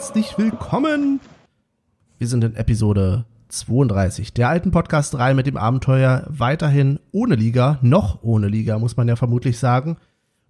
herzlich 0.00 0.38
willkommen. 0.38 1.20
Wir 2.16 2.26
sind 2.26 2.42
in 2.42 2.56
Episode 2.56 3.26
32 3.48 4.32
der 4.32 4.48
alten 4.48 4.70
Podcast 4.70 5.12
3 5.12 5.34
mit 5.34 5.46
dem 5.46 5.58
Abenteuer 5.58 6.24
weiterhin 6.26 6.98
ohne 7.12 7.34
Liga, 7.34 7.78
noch 7.82 8.22
ohne 8.22 8.48
Liga, 8.48 8.78
muss 8.78 8.96
man 8.96 9.08
ja 9.08 9.16
vermutlich 9.16 9.58
sagen. 9.58 9.98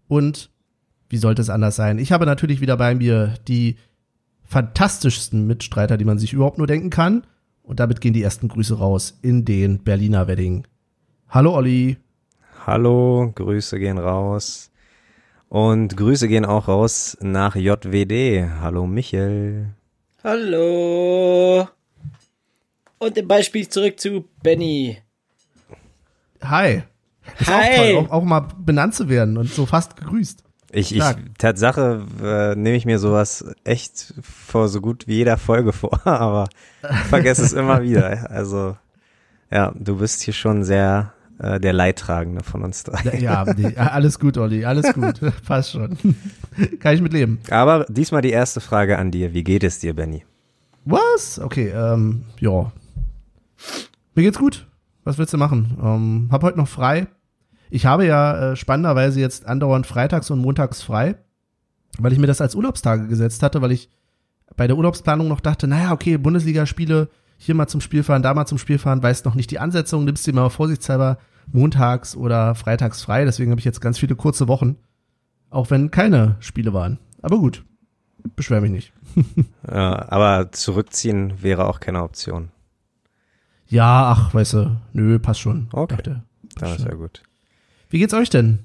Und 0.06 0.50
wie 1.08 1.16
sollte 1.16 1.42
es 1.42 1.50
anders 1.50 1.74
sein? 1.74 1.98
Ich 1.98 2.12
habe 2.12 2.26
natürlich 2.26 2.60
wieder 2.60 2.76
bei 2.76 2.94
mir 2.94 3.34
die 3.48 3.74
fantastischsten 4.44 5.48
Mitstreiter, 5.48 5.96
die 5.96 6.04
man 6.04 6.20
sich 6.20 6.32
überhaupt 6.32 6.58
nur 6.58 6.68
denken 6.68 6.90
kann. 6.90 7.24
Und 7.64 7.80
damit 7.80 8.00
gehen 8.00 8.14
die 8.14 8.22
ersten 8.22 8.46
Grüße 8.46 8.78
raus 8.78 9.18
in 9.20 9.44
den 9.44 9.82
Berliner 9.82 10.28
Wedding. 10.28 10.64
Hallo 11.28 11.56
Olli. 11.56 11.96
Hallo, 12.64 13.32
Grüße 13.34 13.80
gehen 13.80 13.98
raus. 13.98 14.69
Und 15.50 15.96
Grüße 15.96 16.28
gehen 16.28 16.44
auch 16.44 16.68
raus 16.68 17.18
nach 17.20 17.56
JWD. 17.56 18.48
Hallo 18.60 18.86
Michel. 18.86 19.74
Hallo. 20.22 21.66
Und 22.98 23.18
im 23.18 23.26
Beispiel 23.26 23.68
zurück 23.68 23.98
zu 23.98 24.28
Benny. 24.44 24.98
Hi. 26.40 26.84
Ist 27.40 27.50
Hi. 27.50 27.64
auch 27.64 27.76
toll, 27.76 27.96
auch, 27.96 28.10
auch 28.12 28.22
mal 28.22 28.46
benannt 28.58 28.94
zu 28.94 29.08
werden 29.08 29.36
und 29.36 29.52
so 29.52 29.66
fast 29.66 29.96
gegrüßt. 29.96 30.44
Ich, 30.70 30.94
ich. 30.94 31.02
Tatsache 31.38 32.06
äh, 32.22 32.54
nehme 32.54 32.76
ich 32.76 32.86
mir 32.86 33.00
sowas 33.00 33.44
echt 33.64 34.14
vor 34.22 34.68
so 34.68 34.80
gut 34.80 35.08
wie 35.08 35.16
jeder 35.16 35.36
Folge 35.36 35.72
vor, 35.72 36.00
aber 36.06 36.48
vergesse 37.08 37.42
es 37.42 37.54
immer 37.54 37.82
wieder. 37.82 38.30
Also 38.30 38.76
ja, 39.50 39.72
du 39.74 39.98
bist 39.98 40.22
hier 40.22 40.34
schon 40.34 40.62
sehr 40.62 41.12
äh, 41.40 41.58
der 41.58 41.72
Leidtragende 41.72 42.44
von 42.44 42.62
uns 42.62 42.84
drei. 42.84 43.18
Ja, 43.18 43.44
nee, 43.56 43.74
alles 43.76 44.18
gut, 44.18 44.36
Olli, 44.36 44.64
alles 44.64 44.92
gut. 44.92 45.20
Passt 45.46 45.72
schon. 45.72 45.96
Kann 46.80 46.94
ich 46.94 47.00
mit 47.00 47.12
leben. 47.12 47.40
Aber 47.48 47.86
diesmal 47.88 48.20
die 48.20 48.30
erste 48.30 48.60
Frage 48.60 48.98
an 48.98 49.10
dir. 49.10 49.32
Wie 49.32 49.42
geht 49.42 49.64
es 49.64 49.78
dir, 49.78 49.94
Benny? 49.94 50.24
Was? 50.84 51.38
Okay, 51.38 51.68
ähm, 51.74 52.24
ja. 52.40 52.70
Mir 54.14 54.22
geht's 54.22 54.38
gut. 54.38 54.66
Was 55.04 55.16
willst 55.16 55.32
du 55.32 55.38
machen? 55.38 55.78
Ähm, 55.82 56.28
hab 56.30 56.42
heute 56.42 56.58
noch 56.58 56.68
frei. 56.68 57.06
Ich 57.70 57.86
habe 57.86 58.04
ja 58.04 58.52
äh, 58.52 58.56
spannenderweise 58.56 59.20
jetzt 59.20 59.46
andauernd 59.46 59.86
freitags 59.86 60.30
und 60.30 60.40
montags 60.40 60.82
frei, 60.82 61.14
weil 61.98 62.12
ich 62.12 62.18
mir 62.18 62.26
das 62.26 62.40
als 62.40 62.54
Urlaubstage 62.54 63.06
gesetzt 63.06 63.42
hatte, 63.42 63.62
weil 63.62 63.72
ich 63.72 63.88
bei 64.56 64.66
der 64.66 64.76
Urlaubsplanung 64.76 65.28
noch 65.28 65.40
dachte, 65.40 65.68
naja, 65.68 65.92
okay, 65.92 66.18
Bundesligaspiele, 66.18 67.08
hier 67.38 67.54
mal 67.54 67.68
zum 67.68 67.80
Spiel 67.80 68.02
fahren, 68.02 68.22
da 68.22 68.34
mal 68.34 68.44
zum 68.44 68.58
Spiel 68.58 68.78
fahren, 68.78 69.02
weißt 69.02 69.24
noch 69.24 69.34
nicht 69.34 69.50
die 69.50 69.58
Ansetzung, 69.58 70.04
nimmst 70.04 70.26
dir 70.26 70.34
mal 70.34 70.50
vorsichtshalber 70.50 71.18
montags 71.52 72.16
oder 72.16 72.54
freitags 72.54 73.02
frei. 73.02 73.24
Deswegen 73.24 73.50
habe 73.50 73.58
ich 73.58 73.64
jetzt 73.64 73.80
ganz 73.80 73.98
viele 73.98 74.16
kurze 74.16 74.48
Wochen, 74.48 74.76
auch 75.50 75.70
wenn 75.70 75.90
keine 75.90 76.36
Spiele 76.40 76.72
waren. 76.72 76.98
Aber 77.22 77.38
gut, 77.38 77.64
beschwer 78.36 78.60
mich 78.60 78.70
nicht. 78.70 78.92
Ja, 79.70 80.10
aber 80.10 80.50
zurückziehen 80.52 81.42
wäre 81.42 81.66
auch 81.66 81.78
keine 81.80 82.02
Option. 82.02 82.50
Ja, 83.66 84.10
ach, 84.10 84.34
weißt 84.34 84.54
du, 84.54 84.76
nö, 84.92 85.18
passt 85.20 85.40
schon. 85.40 85.68
Okay. 85.72 85.96
Dachte, 85.96 86.22
Das 86.56 86.78
ist 86.78 86.84
ja 86.86 86.94
gut. 86.94 87.22
Wie 87.88 87.98
geht's 88.00 88.14
euch 88.14 88.30
denn? 88.30 88.60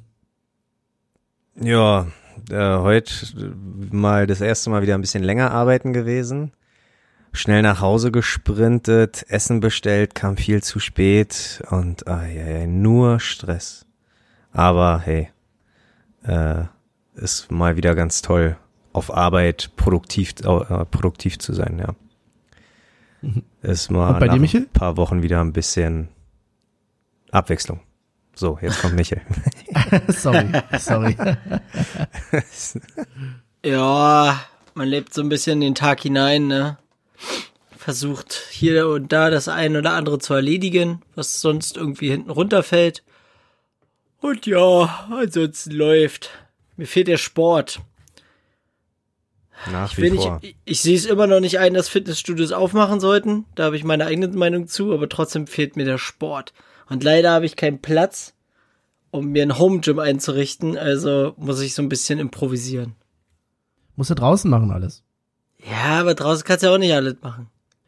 Ja, 1.60 2.08
äh, 2.50 2.78
heute 2.78 3.14
mal 3.92 4.26
das 4.26 4.42
erste 4.42 4.70
Mal 4.70 4.82
wieder 4.82 4.96
ein 4.96 5.02
bisschen 5.02 5.24
länger 5.24 5.52
arbeiten 5.52 5.94
gewesen. 5.94 6.54
Schnell 7.36 7.62
nach 7.62 7.82
Hause 7.82 8.12
gesprintet, 8.12 9.26
Essen 9.28 9.60
bestellt, 9.60 10.16
kam 10.16 10.38
viel 10.38 10.64
zu 10.64 10.80
spät 10.80 11.62
und 11.70 12.08
ah, 12.08 12.26
ja, 12.26 12.46
ja, 12.60 12.68
nur 12.68 13.20
Stress. 13.20 13.86
Aber 14.52 15.00
hey, 15.04 15.30
äh, 16.24 16.64
ist 17.16 17.52
mal 17.52 17.76
wieder 17.78 17.94
ganz 17.96 18.22
toll, 18.22 18.58
auf 18.94 19.14
Arbeit 19.14 19.72
produktiv, 19.76 20.34
äh, 20.44 20.86
produktiv 20.86 21.38
zu 21.40 21.54
sein, 21.54 21.80
ja. 21.80 21.96
Ist 23.62 23.92
mal 23.92 24.10
Und 24.14 24.20
bei 24.20 24.28
dir, 24.28 24.34
nach 24.34 24.40
Michel? 24.40 24.62
ein 24.62 24.70
paar 24.70 24.98
Wochen 24.98 25.22
wieder 25.24 25.42
ein 25.42 25.52
bisschen 25.54 26.10
Abwechslung. 27.32 27.82
So, 28.36 28.60
jetzt 28.62 28.82
kommt 28.82 28.96
Michel. 28.96 29.22
sorry, 30.10 30.48
sorry. 30.78 31.16
Ja, 33.66 34.40
man 34.76 34.88
lebt 34.88 35.12
so 35.12 35.22
ein 35.24 35.30
bisschen 35.30 35.60
den 35.60 35.74
Tag 35.74 36.02
hinein, 36.02 36.46
ne? 36.48 36.78
Versucht 37.78 38.34
hier 38.50 38.88
und 38.88 39.12
da 39.12 39.30
das 39.30 39.48
ein 39.48 39.76
oder 39.76 39.94
andere 39.94 40.20
zu 40.20 40.34
erledigen, 40.34 41.02
was 41.14 41.42
sonst 41.42 41.78
irgendwie 41.78 42.10
hinten 42.10 42.32
runterfällt. 42.32 43.04
Und 44.22 44.48
ja, 44.48 45.08
ansonsten 45.12 45.72
läuft. 45.72 46.32
Mir 46.78 46.88
fehlt 46.88 47.08
der 47.08 47.18
Sport. 47.18 47.82
Nach 49.72 49.92
Ich, 49.92 49.98
wie 49.98 50.10
vor. 50.10 50.40
nicht, 50.42 50.44
ich, 50.44 50.58
ich 50.66 50.82
sehe 50.82 50.96
es 50.96 51.06
immer 51.06 51.28
noch 51.28 51.40
nicht 51.40 51.60
ein, 51.60 51.74
dass 51.74 51.90
Fitnessstudios 51.90 52.52
aufmachen 52.52 53.00
sollten. 53.00 53.46
Da 53.56 53.66
habe 53.66 53.78
ich 53.78 53.84
meine 53.84 54.06
eigene 54.06 54.28
Meinung 54.30 54.68
zu, 54.68 54.94
aber 54.94 55.08
trotzdem 55.08 55.48
fehlt 55.48 55.76
mir 55.76 55.86
der 55.86 55.98
Sport. 55.98 56.54
Und 56.90 57.04
leider 57.04 57.32
habe 57.32 57.46
ich 57.46 57.56
keinen 57.56 57.82
Platz, 57.82 58.34
um 59.12 59.28
mir 59.28 59.44
ein 59.44 59.58
Home 59.58 59.80
Gym 59.80 60.00
einzurichten. 60.00 60.78
Also 60.78 61.34
muss 61.38 61.62
ich 61.62 61.74
so 61.74 61.82
ein 61.82 61.90
bisschen 61.90 62.20
improvisieren. 62.20 62.96
Musst 63.96 64.10
du 64.10 64.16
draußen 64.16 64.50
machen 64.50 64.72
alles. 64.72 65.04
Ja, 65.70 66.00
aber 66.02 66.14
draußen 66.16 66.44
kannst 66.46 66.64
du 66.64 66.68
ja 66.68 66.74
auch 66.74 66.78
nicht 66.78 66.94
alles 66.94 67.16
machen. 67.22 67.48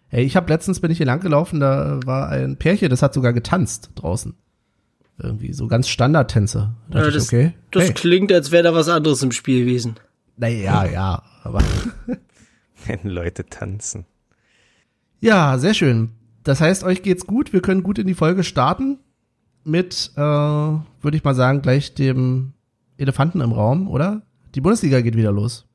Ey, 0.10 0.24
ich 0.24 0.36
habe 0.36 0.50
letztens 0.52 0.80
bin 0.80 0.90
ich 0.90 0.98
hier 0.98 1.06
lang 1.06 1.20
gelaufen, 1.20 1.60
da 1.60 2.00
war 2.06 2.30
ein 2.30 2.58
Pärchen, 2.58 2.90
das 2.90 3.02
hat 3.02 3.14
sogar 3.14 3.34
getanzt 3.34 3.92
draußen. 3.96 4.36
Irgendwie 5.20 5.52
so 5.54 5.68
ganz 5.68 5.88
Standardtänze. 5.90 6.74
Da 6.90 7.00
Ja, 7.00 7.06
dachte 7.06 7.10
ich, 7.10 7.24
das 7.24 7.28
okay. 7.28 7.54
das 7.72 7.84
hey. 7.86 7.94
klingt, 7.94 8.32
als 8.32 8.52
wäre 8.52 8.64
da 8.64 8.74
was 8.74 8.88
anderes 8.88 9.22
im 9.24 9.32
Spiel 9.32 9.66
gewesen. 9.66 9.96
Naja, 10.38 10.86
ja, 10.86 11.24
aber 11.44 11.62
Wenn 12.86 13.00
Leute 13.10 13.46
tanzen. 13.46 14.06
ja, 15.20 15.58
sehr 15.58 15.74
schön. 15.74 16.12
Das 16.44 16.62
heißt, 16.62 16.84
euch 16.84 17.02
geht's 17.04 17.26
gut. 17.28 17.52
Wir 17.52 17.62
können 17.62 17.84
gut 17.84 18.00
in 18.00 18.08
die 18.08 18.14
Folge 18.14 18.44
starten 18.44 19.00
mit, 19.66 20.12
äh, 20.16 20.20
würde 20.22 21.18
ich 21.18 21.24
mal 21.24 21.36
sagen, 21.36 21.62
gleich 21.62 21.94
dem 21.96 22.54
Elefanten 22.98 23.42
im 23.42 23.52
Raum, 23.52 23.90
oder? 23.90 24.22
Die 24.56 24.62
Bundesliga 24.62 25.02
geht 25.02 25.18
wieder 25.18 25.32
los. 25.34 25.67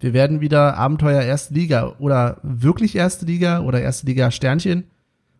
Wir 0.00 0.12
werden 0.12 0.40
wieder 0.40 0.76
Abenteuer 0.76 1.22
erste 1.22 1.54
Liga 1.54 1.94
oder 1.98 2.38
wirklich 2.42 2.96
erste 2.96 3.26
Liga 3.26 3.60
oder 3.60 3.80
erste 3.80 4.06
Liga 4.06 4.30
Sternchen. 4.30 4.90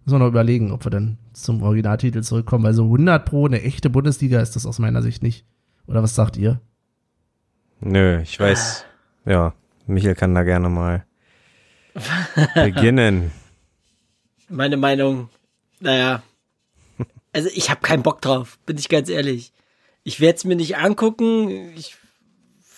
Müssen 0.05 0.17
wir 0.17 0.19
noch 0.19 0.29
überlegen, 0.29 0.73
ob 0.73 0.85
wir 0.85 0.91
dann 0.91 1.19
zum 1.33 1.63
Originaltitel 1.63 2.23
zurückkommen, 2.23 2.65
weil 2.65 2.75
so 2.75 2.85
100 2.85 3.25
pro 3.25 3.47
eine 3.47 3.63
echte 3.63 3.91
Bundesliga 3.91 4.41
ist 4.41 4.55
das 4.57 4.67
aus 4.67 4.79
meiner 4.79 5.03
Sicht 5.03 5.23
nicht. 5.23 5.45
Oder 5.87 6.03
was 6.03 6.15
sagt 6.15 6.37
ihr? 6.37 6.61
Nö, 7.81 8.21
ich 8.21 8.39
weiß. 8.39 8.85
Ja, 9.27 9.55
Michael 9.87 10.15
kann 10.15 10.35
da 10.35 10.43
gerne 10.43 10.69
mal 10.69 11.05
beginnen. 12.55 13.33
Meine 14.49 14.77
Meinung, 14.77 15.29
naja. 15.81 16.23
Also 17.33 17.49
ich 17.53 17.71
habe 17.71 17.81
keinen 17.81 18.03
Bock 18.03 18.21
drauf, 18.21 18.59
bin 18.67 18.79
ich 18.79 18.89
ganz 18.89 19.09
ehrlich. 19.09 19.53
Ich 20.05 20.21
werde 20.21 20.37
es 20.37 20.45
mir 20.45 20.57
nicht 20.57 20.77
angucken, 20.77 21.49
ich 21.77 21.97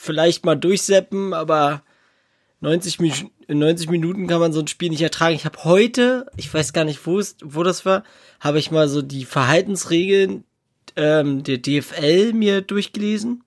vielleicht 0.07 0.45
mal 0.47 0.55
durchseppen, 0.57 1.35
aber 1.35 1.83
90, 2.61 2.99
Mi- 3.01 3.31
in 3.49 3.59
90 3.59 3.91
Minuten 3.91 4.27
kann 4.27 4.41
man 4.41 4.53
so 4.53 4.61
ein 4.61 4.69
Spiel 4.69 4.89
nicht 4.91 5.03
ertragen. 5.03 5.35
Ich 5.37 5.45
habe 5.45 5.65
heute, 5.65 6.27
ich 6.37 6.53
weiß 6.53 6.73
gar 6.73 6.85
nicht, 6.85 7.07
wo, 7.07 7.19
es, 7.19 7.37
wo 7.43 7.63
das 7.63 7.85
war, 7.85 8.03
habe 8.41 8.59
ich 8.59 8.71
mal 8.71 8.89
so 8.89 9.03
die 9.03 9.25
Verhaltensregeln 9.25 10.45
ähm, 10.97 11.43
der 11.43 11.59
DFL 11.59 12.33
mir 12.33 12.63
durchgelesen, 12.63 13.45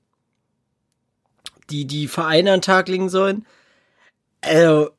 die 1.69 1.85
die 1.85 2.07
Vereine 2.07 2.53
an 2.53 2.61
Tag 2.61 2.87
legen 2.87 3.09
sollen. 3.09 3.45
Also, 4.41 4.91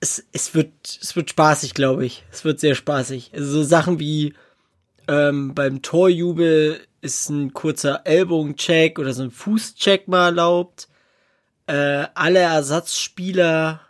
es, 0.00 0.24
es 0.32 0.54
wird, 0.54 0.72
es 1.00 1.16
wird 1.16 1.30
spaßig, 1.30 1.74
glaube 1.74 2.04
ich. 2.04 2.24
Es 2.30 2.44
wird 2.44 2.60
sehr 2.60 2.74
spaßig. 2.74 3.30
Also 3.34 3.50
so 3.50 3.62
Sachen 3.62 3.98
wie 3.98 4.34
ähm, 5.08 5.54
beim 5.54 5.82
Torjubel 5.82 6.80
ist 7.00 7.30
ein 7.30 7.52
kurzer 7.54 8.02
Ellbogencheck 8.04 8.98
oder 8.98 9.12
so 9.14 9.22
ein 9.22 9.30
Fußcheck 9.30 10.06
mal 10.08 10.26
erlaubt. 10.26 10.88
Äh, 11.66 12.06
alle 12.14 12.38
Ersatzspieler 12.40 13.80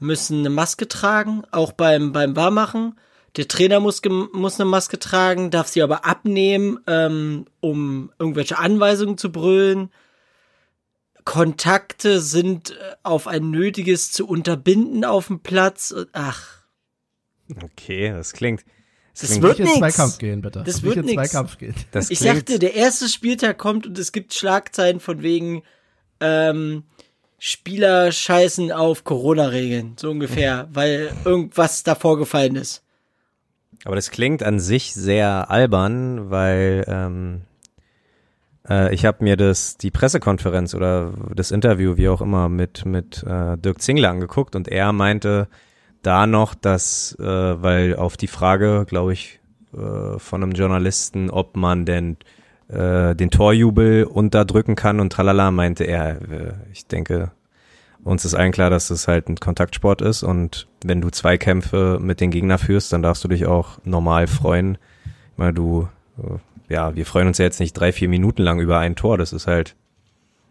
müssen 0.00 0.40
eine 0.40 0.50
Maske 0.50 0.88
tragen, 0.88 1.44
auch 1.52 1.72
beim, 1.72 2.12
beim 2.12 2.34
Warmachen. 2.34 2.98
Der 3.36 3.48
Trainer 3.48 3.80
muss, 3.80 4.02
muss 4.32 4.60
eine 4.60 4.68
Maske 4.68 4.98
tragen, 4.98 5.50
darf 5.50 5.68
sie 5.68 5.82
aber 5.82 6.04
abnehmen, 6.04 6.80
ähm, 6.86 7.46
um 7.60 8.12
irgendwelche 8.18 8.58
Anweisungen 8.58 9.16
zu 9.16 9.30
brüllen. 9.32 9.90
Kontakte 11.24 12.20
sind 12.20 12.72
äh, 12.72 12.74
auf 13.04 13.26
ein 13.28 13.50
Nötiges 13.50 14.10
zu 14.12 14.26
unterbinden 14.26 15.04
auf 15.04 15.28
dem 15.28 15.40
Platz. 15.40 15.92
Und- 15.92 16.08
Ach, 16.12 16.62
Okay, 17.62 18.10
das 18.10 18.32
klingt. 18.32 18.64
Das 19.12 19.28
Das 19.28 19.42
wird 19.42 19.58
Nicht. 19.58 19.76
Zweikampf 19.76 20.18
gehen, 20.18 20.40
bitte. 20.40 20.62
Das 20.64 20.76
Nicht 20.76 20.84
wird 20.84 20.96
in 20.96 21.04
nix. 21.04 21.14
Zweikampf 21.30 21.58
gehen. 21.58 21.74
das 21.90 22.10
Ich 22.10 22.18
sagte, 22.18 22.58
der 22.58 22.74
erste 22.74 23.08
Spieltag 23.10 23.58
kommt 23.58 23.86
und 23.86 23.98
es 23.98 24.10
gibt 24.12 24.32
Schlagzeilen 24.32 25.00
von 25.00 25.22
wegen 25.22 25.62
ähm, 26.22 26.84
Spieler 27.38 28.12
scheißen 28.12 28.72
auf 28.72 29.04
Corona-Regeln, 29.04 29.96
so 29.98 30.10
ungefähr, 30.10 30.68
weil 30.72 31.12
irgendwas 31.24 31.82
da 31.82 31.94
vorgefallen 31.94 32.56
ist. 32.56 32.82
aber 33.84 33.96
das 33.96 34.10
klingt 34.10 34.42
an 34.42 34.60
sich 34.60 34.94
sehr 34.94 35.50
albern, 35.50 36.30
weil 36.30 36.84
ähm, 36.86 37.42
Äh, 38.68 38.94
ich 38.94 39.04
habe 39.04 39.24
mir 39.24 39.36
das, 39.36 39.76
die 39.76 39.90
Pressekonferenz 39.90 40.74
oder 40.74 41.12
das 41.34 41.50
Interview, 41.50 41.96
wie 41.96 42.08
auch 42.08 42.20
immer, 42.20 42.48
mit, 42.48 42.84
mit 42.86 43.22
äh, 43.24 43.56
Dirk 43.58 43.80
Zingler 43.82 44.10
angeguckt 44.10 44.54
und 44.54 44.68
er 44.68 44.92
meinte 44.92 45.48
da 46.02 46.26
noch, 46.26 46.54
dass, 46.54 47.16
äh, 47.18 47.24
weil 47.24 47.96
auf 47.96 48.16
die 48.16 48.28
Frage, 48.28 48.84
glaube 48.88 49.12
ich, 49.12 49.40
äh, 49.74 50.18
von 50.18 50.42
einem 50.42 50.52
Journalisten, 50.52 51.30
ob 51.30 51.56
man 51.56 51.84
denn 51.84 52.16
äh, 52.72 53.14
den 53.14 53.30
Torjubel 53.30 54.04
unterdrücken 54.04 54.74
kann 54.74 55.00
und 55.00 55.12
tralala, 55.12 55.50
meinte 55.50 55.84
er, 55.84 56.22
äh, 56.22 56.52
ich 56.72 56.86
denke, 56.86 57.30
uns 58.04 58.24
ist 58.24 58.34
allen 58.34 58.52
klar, 58.52 58.70
dass 58.70 58.90
es 58.90 59.06
halt 59.06 59.28
ein 59.28 59.36
Kontaktsport 59.36 60.02
ist 60.02 60.22
und 60.22 60.66
wenn 60.84 61.00
du 61.00 61.10
zwei 61.10 61.38
Kämpfe 61.38 61.98
mit 62.00 62.20
den 62.20 62.30
Gegner 62.30 62.58
führst, 62.58 62.92
dann 62.92 63.02
darfst 63.02 63.22
du 63.22 63.28
dich 63.28 63.46
auch 63.46 63.78
normal 63.84 64.26
freuen. 64.26 64.78
Weil 65.36 65.52
du, 65.52 65.88
äh, 66.18 66.72
ja, 66.72 66.94
wir 66.94 67.06
freuen 67.06 67.28
uns 67.28 67.38
ja 67.38 67.44
jetzt 67.44 67.60
nicht 67.60 67.74
drei, 67.74 67.92
vier 67.92 68.08
Minuten 68.08 68.42
lang 68.42 68.60
über 68.60 68.78
ein 68.78 68.96
Tor. 68.96 69.18
Das 69.18 69.32
ist 69.32 69.46
halt, 69.46 69.76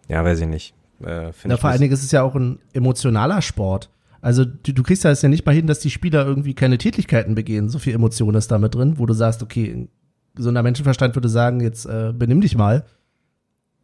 ja, 0.08 0.24
weiß 0.24 0.40
ich 0.40 0.48
nicht. 0.48 0.74
Äh, 1.04 1.32
ja, 1.48 1.58
vor 1.58 1.70
allen 1.70 1.82
Dingen 1.82 1.94
ist 1.94 2.04
es 2.04 2.12
ja 2.12 2.24
auch 2.24 2.36
ein 2.36 2.60
emotionaler 2.74 3.42
Sport. 3.42 3.90
Also 4.22 4.46
du, 4.46 4.74
du 4.74 4.84
kriegst 4.84 5.04
ja 5.04 5.12
es 5.12 5.22
ja 5.22 5.30
nicht 5.30 5.46
mal 5.46 5.56
hin, 5.56 5.68
dass 5.68 5.80
die 5.80 5.90
Spieler 5.90 6.26
irgendwie 6.26 6.54
keine 6.54 6.78
Tätigkeiten 6.78 7.36
begehen. 7.36 7.70
So 7.70 7.80
viel 7.80 7.94
Emotion 7.94 8.36
ist 8.36 8.52
damit 8.52 8.76
drin, 8.76 8.98
wo 8.98 9.06
du 9.06 9.14
sagst, 9.14 9.42
okay, 9.42 9.88
so 10.36 10.50
ein 10.50 10.64
Menschenverstand 10.64 11.16
würde 11.16 11.30
sagen, 11.30 11.62
jetzt 11.62 11.86
äh, 11.86 12.14
benimm 12.16 12.42
dich 12.42 12.56
mal. 12.56 12.86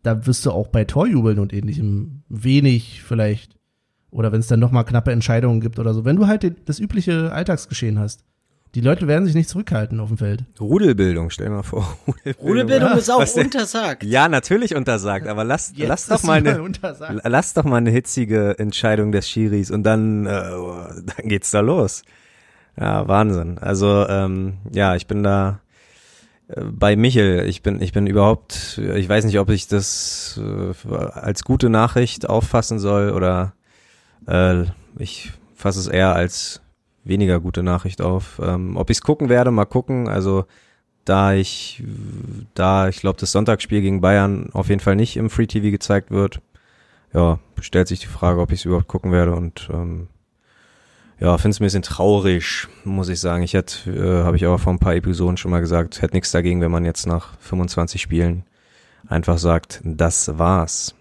Da 0.04 0.26
wirst 0.26 0.46
du 0.46 0.52
auch 0.52 0.68
bei 0.68 0.86
Torjubeln 0.86 1.40
und 1.40 1.54
ähnlichem 1.54 2.24
wenig 2.30 3.04
vielleicht 3.04 3.58
oder 4.12 4.32
wenn 4.32 4.40
es 4.40 4.48
dann 4.48 4.60
nochmal 4.60 4.86
knappe 4.86 5.12
Entscheidungen 5.12 5.62
gibt 5.62 5.80
oder 5.80 5.94
so. 5.94 6.06
Wenn 6.06 6.16
du 6.16 6.28
halt 6.28 6.56
das 6.66 6.80
übliche 6.80 7.32
Alltagsgeschehen 7.32 8.00
hast. 8.00 8.24
Die 8.76 8.82
Leute 8.82 9.08
werden 9.08 9.26
sich 9.26 9.34
nicht 9.34 9.48
zurückhalten 9.48 10.00
auf 10.00 10.10
dem 10.10 10.18
Feld. 10.18 10.44
Rudelbildung, 10.60 11.30
stell 11.30 11.50
mal 11.50 11.64
vor. 11.64 11.98
Rudelbildung, 12.08 12.48
Rudelbildung 12.48 12.98
ist 12.98 13.10
auch 13.10 13.36
untersagt. 13.36 14.04
Ja, 14.04 14.28
natürlich 14.28 14.76
untersagt, 14.76 15.26
aber 15.28 15.46
lass, 15.46 15.74
lass 15.78 16.06
doch 16.06 16.22
mal 16.24 16.38
eine, 16.40 16.62
lass 17.24 17.54
doch 17.54 17.64
mal 17.64 17.78
eine 17.78 17.92
hitzige 17.92 18.60
Entscheidung 18.60 19.14
des 19.14 19.30
Schiris 19.30 19.72
und 19.72 19.84
dann, 19.84 20.26
äh, 20.26 20.30
dann 20.30 21.30
geht's 21.30 21.50
da 21.52 21.62
los. 21.62 22.04
Ja, 22.80 23.08
Wahnsinn. 23.08 23.58
Also, 23.58 24.06
ähm, 24.08 24.58
ja, 24.74 24.96
ich 24.96 25.08
bin 25.08 25.24
da 25.24 25.62
bei 26.56 26.96
Michel. 26.96 27.46
Ich 27.48 27.62
bin, 27.62 27.82
ich 27.82 27.92
bin 27.92 28.08
überhaupt, 28.08 28.78
ich 28.78 29.08
weiß 29.08 29.26
nicht, 29.26 29.40
ob 29.40 29.50
ich 29.50 29.68
das 29.68 30.40
äh, 30.42 30.96
als 30.96 31.44
gute 31.44 31.70
Nachricht 31.70 32.30
auffassen 32.30 32.80
soll 32.80 33.12
oder 33.12 33.54
äh, 34.28 34.64
ich 34.98 35.32
fasse 35.56 35.80
es 35.80 35.88
eher 35.88 36.16
als 36.16 36.62
weniger 37.04 37.40
gute 37.40 37.64
Nachricht 37.64 38.02
auf. 38.02 38.40
Ähm, 38.44 38.78
ob 38.78 38.90
ich 38.90 38.98
es 38.98 39.02
gucken 39.02 39.30
werde, 39.30 39.52
mal 39.52 39.66
gucken. 39.66 40.08
Also 40.08 40.46
da 41.06 41.34
ich, 41.34 41.84
da 42.54 42.88
ich 42.88 43.00
glaube, 43.00 43.20
das 43.20 43.32
Sonntagsspiel 43.32 43.82
gegen 43.82 44.02
Bayern 44.02 44.50
auf 44.54 44.70
jeden 44.70 44.82
Fall 44.82 44.96
nicht 44.96 45.18
im 45.18 45.30
Free 45.30 45.48
TV 45.48 45.72
gezeigt 45.72 46.12
wird, 46.12 46.42
ja, 47.14 47.40
stellt 47.62 47.88
sich 47.88 48.00
die 48.00 48.08
Frage, 48.08 48.42
ob 48.42 48.52
ich 48.52 48.60
es 48.60 48.66
überhaupt 48.66 48.88
gucken 48.88 49.12
werde 49.12 49.34
und 49.34 49.70
ähm, 49.72 50.08
ja, 51.20 51.38
finde 51.38 51.54
es 51.54 51.60
ein 51.60 51.64
bisschen 51.64 51.82
traurig, 51.82 52.68
muss 52.84 53.10
ich 53.10 53.20
sagen. 53.20 53.44
Ich 53.44 53.54
hätte, 53.54 53.92
äh, 53.92 54.24
habe 54.24 54.38
ich 54.38 54.46
auch 54.46 54.60
vor 54.60 54.74
ein 54.74 54.80
paar 54.80 54.96
Episoden 54.96 55.38
schon 55.38 55.52
mal 55.52 55.62
gesagt, 55.62 56.02
hätte 56.02 56.16
nichts 56.16 56.32
dagegen, 56.32 56.62
wenn 56.62 56.72
man 56.72 56.86
jetzt 56.86 57.08
nach 57.08 57.38
25 57.40 58.02
Spielen 58.02 58.44
einfach 59.08 59.40
sagt, 59.40 59.82
das 59.84 60.38
war's. 60.38 60.94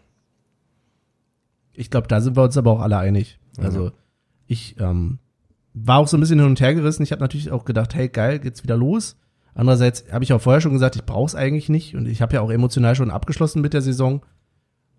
Ich 1.74 1.90
glaube, 1.90 2.08
da 2.08 2.20
sind 2.20 2.36
wir 2.36 2.44
uns 2.44 2.56
aber 2.56 2.70
auch 2.70 2.80
alle 2.80 2.96
einig. 2.96 3.38
Also 3.58 3.86
mhm. 3.86 3.92
ich 4.46 4.76
ähm, 4.80 5.18
war 5.74 5.98
auch 5.98 6.08
so 6.08 6.16
ein 6.16 6.20
bisschen 6.20 6.38
hin 6.38 6.48
und 6.48 6.60
her 6.60 6.74
gerissen. 6.74 7.02
Ich 7.02 7.12
habe 7.12 7.20
natürlich 7.20 7.50
auch 7.50 7.66
gedacht, 7.66 7.94
hey 7.94 8.08
geil, 8.08 8.38
geht's 8.38 8.62
wieder 8.62 8.76
los. 8.76 9.16
Andererseits 9.54 10.04
habe 10.10 10.24
ich 10.24 10.32
auch 10.32 10.40
vorher 10.40 10.62
schon 10.62 10.72
gesagt, 10.72 10.96
ich 10.96 11.04
brauche 11.04 11.26
es 11.26 11.34
eigentlich 11.34 11.68
nicht 11.68 11.94
und 11.94 12.06
ich 12.06 12.22
habe 12.22 12.34
ja 12.34 12.40
auch 12.40 12.50
emotional 12.50 12.94
schon 12.94 13.10
abgeschlossen 13.10 13.60
mit 13.60 13.74
der 13.74 13.82
Saison. 13.82 14.24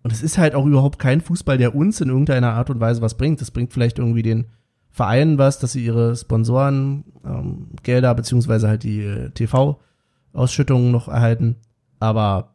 Und 0.02 0.12
es 0.12 0.22
ist 0.22 0.38
halt 0.38 0.54
auch 0.54 0.66
überhaupt 0.66 1.00
kein 1.00 1.20
Fußball, 1.20 1.58
der 1.58 1.74
uns 1.74 2.00
in 2.00 2.08
irgendeiner 2.08 2.52
Art 2.52 2.70
und 2.70 2.78
Weise 2.78 3.02
was 3.02 3.16
bringt. 3.16 3.40
Das 3.40 3.50
bringt 3.50 3.72
vielleicht 3.72 3.98
irgendwie 3.98 4.22
den 4.22 4.46
Vereinen 4.90 5.38
was, 5.38 5.58
dass 5.58 5.72
sie 5.72 5.84
ihre 5.84 6.16
Sponsoren 6.16 7.04
ähm, 7.24 7.68
Gelder 7.82 8.14
beziehungsweise 8.14 8.68
halt 8.68 8.82
die 8.82 9.02
äh, 9.02 9.30
TV-Ausschüttungen 9.30 10.90
noch 10.90 11.08
erhalten. 11.08 11.56
Aber 12.00 12.54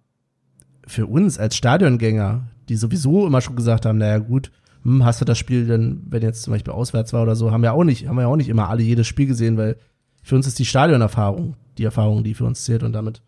für 0.85 1.07
uns 1.07 1.37
als 1.37 1.55
Stadiongänger, 1.55 2.47
die 2.69 2.75
sowieso 2.75 3.25
immer 3.27 3.41
schon 3.41 3.55
gesagt 3.55 3.85
haben, 3.85 3.97
naja 3.97 4.17
gut, 4.17 4.51
hm, 4.83 5.05
hast 5.05 5.21
du 5.21 5.25
das 5.25 5.37
Spiel 5.37 5.65
denn, 5.65 6.03
wenn 6.09 6.21
jetzt 6.21 6.43
zum 6.43 6.53
Beispiel 6.53 6.73
auswärts 6.73 7.13
war 7.13 7.23
oder 7.23 7.35
so, 7.35 7.51
haben 7.51 7.63
wir 7.63 7.73
auch 7.73 7.83
nicht, 7.83 8.07
haben 8.07 8.17
wir 8.17 8.27
auch 8.27 8.35
nicht 8.35 8.49
immer 8.49 8.69
alle 8.69 8.83
jedes 8.83 9.07
Spiel 9.07 9.27
gesehen, 9.27 9.57
weil 9.57 9.77
für 10.21 10.35
uns 10.35 10.47
ist 10.47 10.59
die 10.59 10.65
Stadionerfahrung 10.65 11.55
die 11.77 11.83
Erfahrung, 11.85 12.23
die 12.23 12.33
für 12.33 12.45
uns 12.45 12.63
zählt 12.63 12.83
und 12.83 12.93
damit 12.93 13.21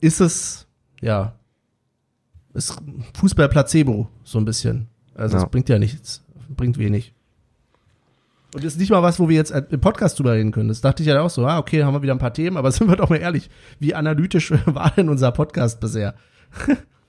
ist 0.00 0.20
es, 0.20 0.66
ja, 1.00 1.34
ist 2.54 2.76
Fußball 3.14 3.48
Placebo, 3.48 4.08
so 4.24 4.38
ein 4.38 4.44
bisschen. 4.44 4.88
Also 5.14 5.38
es 5.38 5.46
bringt 5.46 5.68
ja 5.68 5.78
nichts, 5.78 6.24
bringt 6.48 6.78
wenig. 6.78 7.14
Und 8.56 8.64
das 8.64 8.72
ist 8.72 8.78
nicht 8.78 8.88
mal 8.88 9.02
was, 9.02 9.20
wo 9.20 9.28
wir 9.28 9.36
jetzt 9.36 9.50
im 9.50 9.80
Podcast 9.82 10.18
drüber 10.18 10.32
reden 10.32 10.50
können. 10.50 10.70
Das 10.70 10.80
dachte 10.80 11.02
ich 11.02 11.10
ja 11.10 11.20
auch 11.20 11.28
so, 11.28 11.46
ah, 11.46 11.58
okay, 11.58 11.84
haben 11.84 11.92
wir 11.92 12.00
wieder 12.00 12.14
ein 12.14 12.18
paar 12.18 12.32
Themen, 12.32 12.56
aber 12.56 12.72
sind 12.72 12.88
wir 12.88 12.96
doch 12.96 13.10
mal 13.10 13.16
ehrlich, 13.18 13.50
wie 13.80 13.94
analytisch 13.94 14.50
war 14.64 14.92
denn 14.96 15.10
unser 15.10 15.30
Podcast 15.30 15.78
bisher? 15.78 16.14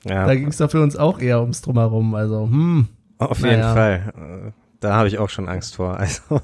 Ja. 0.04 0.26
Da 0.26 0.36
ging 0.36 0.50
es 0.50 0.58
doch 0.58 0.70
für 0.70 0.84
uns 0.84 0.98
auch 0.98 1.20
eher 1.22 1.40
ums 1.40 1.62
Drumherum. 1.62 2.16
Also, 2.16 2.50
hm. 2.50 2.90
Auf 3.18 3.40
jeden. 3.40 3.62
Fall. 3.62 4.52
Da 4.82 4.96
habe 4.96 5.08
ich 5.08 5.20
auch 5.20 5.30
schon 5.30 5.48
Angst 5.48 5.78
vor. 5.78 5.98
Also. 5.98 6.22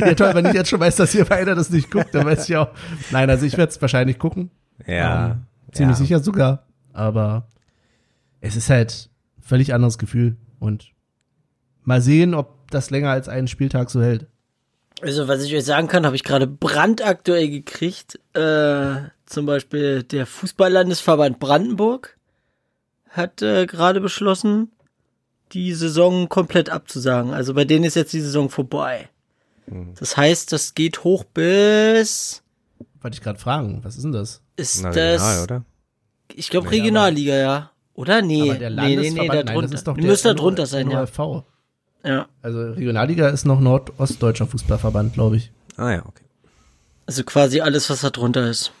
ja, 0.00 0.14
toll, 0.14 0.34
wenn 0.34 0.44
ich 0.44 0.52
jetzt 0.52 0.68
schon 0.68 0.80
weiß, 0.80 0.96
dass 0.96 1.14
ihr 1.14 1.24
beide 1.24 1.54
das 1.54 1.70
nicht 1.70 1.90
guckt, 1.90 2.14
dann 2.14 2.26
weiß 2.26 2.46
ich 2.46 2.58
auch. 2.58 2.68
Nein, 3.10 3.30
also 3.30 3.46
ich 3.46 3.56
werde 3.56 3.70
es 3.70 3.80
wahrscheinlich 3.80 4.18
gucken. 4.18 4.50
Ja. 4.86 5.30
Ähm, 5.30 5.46
ziemlich 5.72 5.96
ja. 5.96 6.04
sicher 6.04 6.20
sogar. 6.20 6.66
Aber 6.92 7.48
es 8.42 8.54
ist 8.54 8.68
halt 8.68 9.08
völlig 9.40 9.72
anderes 9.72 9.96
Gefühl. 9.96 10.36
Und 10.58 10.92
mal 11.84 12.02
sehen, 12.02 12.34
ob 12.34 12.57
das 12.70 12.90
länger 12.90 13.10
als 13.10 13.28
einen 13.28 13.48
Spieltag 13.48 13.90
so 13.90 14.02
hält. 14.02 14.26
Also, 15.00 15.28
was 15.28 15.42
ich 15.42 15.54
euch 15.54 15.64
sagen 15.64 15.88
kann, 15.88 16.04
habe 16.04 16.16
ich 16.16 16.24
gerade 16.24 16.46
brandaktuell 16.46 17.48
gekriegt. 17.48 18.18
Äh, 18.34 19.10
zum 19.26 19.46
Beispiel 19.46 20.02
der 20.02 20.26
Fußballlandesverband 20.26 21.38
Brandenburg 21.38 22.16
hat 23.08 23.42
äh, 23.42 23.66
gerade 23.66 24.00
beschlossen, 24.00 24.72
die 25.52 25.72
Saison 25.74 26.28
komplett 26.28 26.70
abzusagen. 26.70 27.32
Also 27.32 27.54
bei 27.54 27.64
denen 27.64 27.84
ist 27.84 27.96
jetzt 27.96 28.12
die 28.12 28.20
Saison 28.20 28.50
vorbei. 28.50 29.08
Mhm. 29.66 29.94
Das 29.98 30.16
heißt, 30.16 30.52
das 30.52 30.74
geht 30.74 31.04
hoch 31.04 31.24
bis. 31.24 32.42
Wollte 33.00 33.16
ich 33.16 33.22
gerade 33.22 33.38
fragen, 33.38 33.80
was 33.82 33.96
ist 33.96 34.04
denn 34.04 34.12
das? 34.12 34.42
Ist 34.56 34.82
Na, 34.82 34.90
das. 34.90 35.22
Regional, 35.22 35.42
oder? 35.42 35.64
Ich 36.34 36.50
glaube 36.50 36.70
Regionalliga, 36.70 37.36
ja. 37.36 37.70
Oder? 37.94 38.22
Nee. 38.22 38.50
Aber 38.50 38.58
der 38.58 38.70
nee, 38.70 38.96
nee, 38.96 39.10
nee, 39.10 39.28
da 39.28 39.42
drunter. 39.42 39.92
Nein, 39.92 40.06
müsste 40.06 40.28
da 40.28 40.34
drunter 40.34 40.66
sein, 40.66 40.90
ja. 40.90 41.06
Ja. 42.04 42.26
Also 42.42 42.72
Regionalliga 42.72 43.28
ist 43.28 43.44
noch 43.44 43.60
Nordostdeutscher 43.60 44.46
Fußballverband, 44.46 45.14
glaube 45.14 45.36
ich. 45.36 45.50
Ah 45.76 45.92
ja, 45.92 46.06
okay. 46.06 46.24
Also 47.06 47.24
quasi 47.24 47.60
alles, 47.60 47.88
was 47.90 48.02
da 48.02 48.10
drunter 48.10 48.48
ist. 48.48 48.72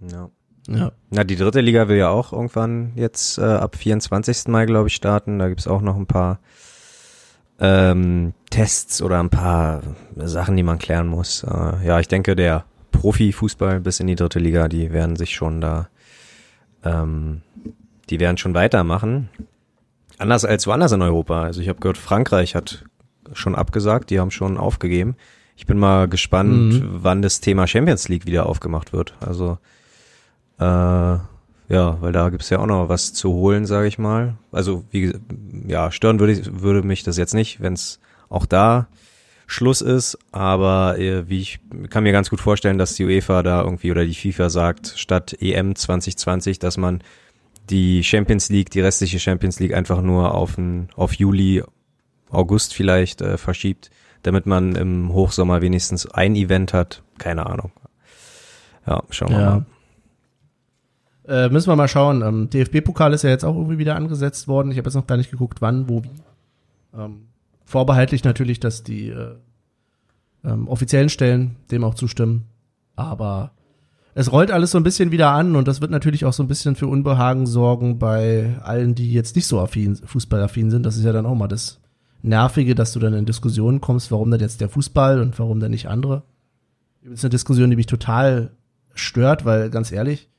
Ja. 0.00 0.30
Ja. 0.68 0.92
Na, 1.10 1.22
die 1.22 1.36
dritte 1.36 1.60
Liga 1.60 1.88
will 1.88 1.96
ja 1.96 2.08
auch 2.08 2.32
irgendwann 2.32 2.92
jetzt 2.96 3.38
äh, 3.38 3.42
ab 3.42 3.76
24. 3.76 4.48
Mai, 4.48 4.66
glaube 4.66 4.88
ich, 4.88 4.96
starten. 4.96 5.38
Da 5.38 5.48
gibt's 5.48 5.68
auch 5.68 5.80
noch 5.80 5.96
ein 5.96 6.06
paar 6.06 6.40
ähm, 7.60 8.34
Tests 8.50 9.00
oder 9.00 9.20
ein 9.20 9.30
paar 9.30 9.82
Sachen, 10.16 10.56
die 10.56 10.62
man 10.62 10.78
klären 10.78 11.06
muss. 11.06 11.44
Äh, 11.44 11.86
ja, 11.86 12.00
ich 12.00 12.08
denke, 12.08 12.34
der 12.34 12.64
Profifußball 12.92 13.80
bis 13.80 14.00
in 14.00 14.06
die 14.06 14.14
dritte 14.16 14.38
Liga, 14.38 14.68
die 14.68 14.92
werden 14.92 15.16
sich 15.16 15.34
schon 15.34 15.60
da, 15.60 15.88
ähm, 16.84 17.42
die 18.10 18.20
werden 18.20 18.36
schon 18.36 18.54
weitermachen. 18.54 19.28
Anders 20.18 20.44
als 20.44 20.66
woanders 20.66 20.92
in 20.92 21.02
Europa. 21.02 21.42
Also 21.42 21.60
ich 21.60 21.68
habe 21.68 21.80
gehört, 21.80 21.98
Frankreich 21.98 22.54
hat 22.54 22.84
schon 23.32 23.54
abgesagt, 23.54 24.10
die 24.10 24.20
haben 24.20 24.30
schon 24.30 24.56
aufgegeben. 24.56 25.16
Ich 25.56 25.66
bin 25.66 25.78
mal 25.78 26.08
gespannt, 26.08 26.74
mhm. 26.74 26.98
wann 27.02 27.22
das 27.22 27.40
Thema 27.40 27.66
Champions 27.66 28.08
League 28.08 28.26
wieder 28.26 28.46
aufgemacht 28.46 28.92
wird. 28.92 29.14
Also 29.20 29.58
äh, 30.58 31.18
ja, 31.68 32.00
weil 32.00 32.12
da 32.12 32.28
gibt's 32.28 32.50
ja 32.50 32.58
auch 32.58 32.66
noch 32.66 32.88
was 32.88 33.12
zu 33.12 33.30
holen, 33.32 33.66
sage 33.66 33.88
ich 33.88 33.98
mal. 33.98 34.36
Also 34.52 34.84
wie 34.90 35.14
ja, 35.66 35.90
stören 35.90 36.20
würde, 36.20 36.34
ich, 36.34 36.62
würde 36.62 36.82
mich 36.82 37.02
das 37.02 37.16
jetzt 37.16 37.34
nicht, 37.34 37.60
wenn 37.60 37.72
es 37.72 38.00
auch 38.28 38.46
da 38.46 38.86
Schluss 39.48 39.80
ist, 39.80 40.18
aber 40.32 40.98
äh, 40.98 41.28
wie 41.28 41.40
ich 41.40 41.60
kann 41.90 42.02
mir 42.02 42.12
ganz 42.12 42.30
gut 42.30 42.40
vorstellen, 42.40 42.78
dass 42.78 42.94
die 42.94 43.04
UEFA 43.04 43.42
da 43.42 43.62
irgendwie 43.62 43.92
oder 43.92 44.04
die 44.04 44.14
FIFA 44.14 44.50
sagt, 44.50 44.94
statt 44.96 45.36
EM 45.40 45.76
2020, 45.76 46.58
dass 46.58 46.76
man 46.76 47.02
die 47.70 48.04
Champions 48.04 48.48
League, 48.48 48.70
die 48.70 48.80
restliche 48.80 49.18
Champions 49.18 49.58
League 49.60 49.74
einfach 49.74 50.02
nur 50.02 50.34
auf, 50.34 50.56
ein, 50.58 50.88
auf 50.96 51.14
Juli, 51.14 51.62
August 52.30 52.74
vielleicht 52.74 53.20
äh, 53.20 53.38
verschiebt, 53.38 53.90
damit 54.22 54.46
man 54.46 54.74
im 54.74 55.12
Hochsommer 55.12 55.62
wenigstens 55.62 56.06
ein 56.06 56.34
Event 56.34 56.72
hat. 56.72 57.02
Keine 57.18 57.46
Ahnung. 57.46 57.72
Ja, 58.86 59.02
schauen 59.10 59.30
wir 59.30 59.40
ja. 59.40 59.50
mal. 59.50 59.66
Äh, 61.28 61.48
müssen 61.48 61.68
wir 61.68 61.76
mal 61.76 61.88
schauen. 61.88 62.22
Ähm, 62.22 62.50
DFB-Pokal 62.50 63.12
ist 63.12 63.22
ja 63.22 63.30
jetzt 63.30 63.44
auch 63.44 63.56
irgendwie 63.56 63.78
wieder 63.78 63.96
angesetzt 63.96 64.46
worden. 64.46 64.70
Ich 64.70 64.78
habe 64.78 64.88
jetzt 64.88 64.94
noch 64.94 65.06
gar 65.06 65.16
nicht 65.16 65.30
geguckt, 65.30 65.60
wann, 65.60 65.88
wo, 65.88 66.04
wie. 66.04 66.10
Ähm, 66.96 67.26
vorbehaltlich 67.64 68.22
natürlich, 68.22 68.60
dass 68.60 68.84
die 68.84 69.08
äh, 69.08 69.34
ähm, 70.44 70.68
offiziellen 70.68 71.08
Stellen 71.08 71.56
dem 71.70 71.82
auch 71.82 71.94
zustimmen. 71.94 72.46
Aber 72.94 73.52
es 74.18 74.32
rollt 74.32 74.50
alles 74.50 74.70
so 74.70 74.78
ein 74.78 74.82
bisschen 74.82 75.10
wieder 75.10 75.32
an 75.32 75.56
und 75.56 75.68
das 75.68 75.82
wird 75.82 75.90
natürlich 75.90 76.24
auch 76.24 76.32
so 76.32 76.42
ein 76.42 76.48
bisschen 76.48 76.74
für 76.74 76.86
Unbehagen 76.86 77.46
sorgen 77.46 77.98
bei 77.98 78.56
allen, 78.62 78.94
die 78.94 79.12
jetzt 79.12 79.36
nicht 79.36 79.46
so 79.46 79.60
affin, 79.60 79.94
fußballaffin 79.94 80.70
sind. 80.70 80.86
Das 80.86 80.96
ist 80.96 81.04
ja 81.04 81.12
dann 81.12 81.26
auch 81.26 81.34
mal 81.34 81.48
das 81.48 81.80
Nervige, 82.22 82.74
dass 82.74 82.94
du 82.94 82.98
dann 82.98 83.12
in 83.12 83.26
Diskussionen 83.26 83.82
kommst, 83.82 84.10
warum 84.10 84.30
denn 84.30 84.40
jetzt 84.40 84.62
der 84.62 84.70
Fußball 84.70 85.20
und 85.20 85.38
warum 85.38 85.60
denn 85.60 85.70
nicht 85.70 85.88
andere. 85.88 86.22
Das 87.02 87.12
ist 87.12 87.24
eine 87.24 87.30
Diskussion, 87.30 87.68
die 87.68 87.76
mich 87.76 87.86
total 87.86 88.52
stört, 88.94 89.44
weil 89.44 89.68
ganz 89.68 89.92
ehrlich, 89.92 90.30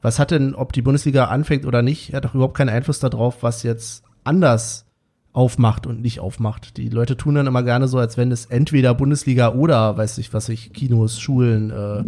was 0.00 0.18
hat 0.18 0.30
denn, 0.30 0.54
ob 0.54 0.72
die 0.72 0.80
Bundesliga 0.80 1.26
anfängt 1.26 1.66
oder 1.66 1.82
nicht, 1.82 2.14
hat 2.14 2.24
doch 2.24 2.34
überhaupt 2.34 2.56
keinen 2.56 2.70
Einfluss 2.70 3.00
darauf, 3.00 3.42
was 3.42 3.64
jetzt 3.64 4.02
anders 4.24 4.86
aufmacht 5.34 5.86
und 5.86 6.00
nicht 6.00 6.20
aufmacht. 6.20 6.78
Die 6.78 6.88
Leute 6.88 7.18
tun 7.18 7.34
dann 7.34 7.46
immer 7.46 7.64
gerne 7.64 7.86
so, 7.86 7.98
als 7.98 8.16
wenn 8.16 8.32
es 8.32 8.46
entweder 8.46 8.94
Bundesliga 8.94 9.52
oder, 9.52 9.98
weiß 9.98 10.16
ich, 10.16 10.32
was 10.32 10.48
ich, 10.48 10.72
Kinos, 10.72 11.20
Schulen, 11.20 11.70
äh, 11.70 12.04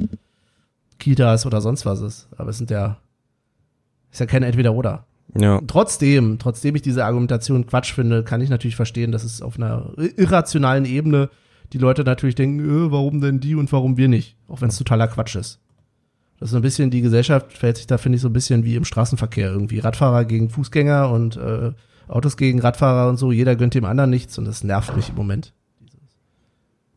Kitas 1.02 1.44
oder 1.46 1.60
sonst 1.60 1.84
was 1.84 2.00
ist. 2.00 2.28
Aber 2.36 2.50
es 2.50 2.58
sind 2.58 2.70
ja, 2.70 2.98
ist 4.10 4.20
ja 4.20 4.26
kein 4.26 4.42
entweder 4.42 4.72
oder. 4.72 5.04
Ja. 5.36 5.60
Trotzdem, 5.66 6.38
trotzdem 6.38 6.76
ich 6.76 6.82
diese 6.82 7.04
Argumentation 7.04 7.66
Quatsch 7.66 7.92
finde, 7.92 8.22
kann 8.22 8.40
ich 8.40 8.50
natürlich 8.50 8.76
verstehen, 8.76 9.12
dass 9.12 9.24
es 9.24 9.42
auf 9.42 9.56
einer 9.56 9.92
irrationalen 10.16 10.84
Ebene 10.84 11.30
die 11.72 11.78
Leute 11.78 12.04
natürlich 12.04 12.34
denken, 12.34 12.60
äh, 12.60 12.92
warum 12.92 13.20
denn 13.20 13.40
die 13.40 13.54
und 13.54 13.72
warum 13.72 13.96
wir 13.96 14.08
nicht? 14.08 14.36
Auch 14.46 14.60
wenn 14.60 14.68
es 14.68 14.78
totaler 14.78 15.08
Quatsch 15.08 15.36
ist. 15.36 15.58
Das 16.38 16.48
ist 16.48 16.50
so 16.52 16.56
ein 16.56 16.62
bisschen, 16.62 16.90
die 16.90 17.02
Gesellschaft 17.02 17.52
verhält 17.52 17.78
sich 17.78 17.86
da, 17.86 17.98
finde 17.98 18.16
ich, 18.16 18.22
so 18.22 18.28
ein 18.28 18.32
bisschen 18.32 18.64
wie 18.64 18.76
im 18.76 18.84
Straßenverkehr 18.84 19.50
irgendwie. 19.50 19.78
Radfahrer 19.78 20.24
gegen 20.24 20.50
Fußgänger 20.50 21.10
und 21.10 21.36
äh, 21.36 21.72
Autos 22.08 22.36
gegen 22.36 22.60
Radfahrer 22.60 23.08
und 23.08 23.16
so, 23.16 23.32
jeder 23.32 23.56
gönnt 23.56 23.74
dem 23.74 23.84
anderen 23.84 24.10
nichts 24.10 24.36
und 24.38 24.44
das 24.44 24.64
nervt 24.64 24.94
mich 24.96 25.08
im 25.08 25.14
Moment. 25.14 25.54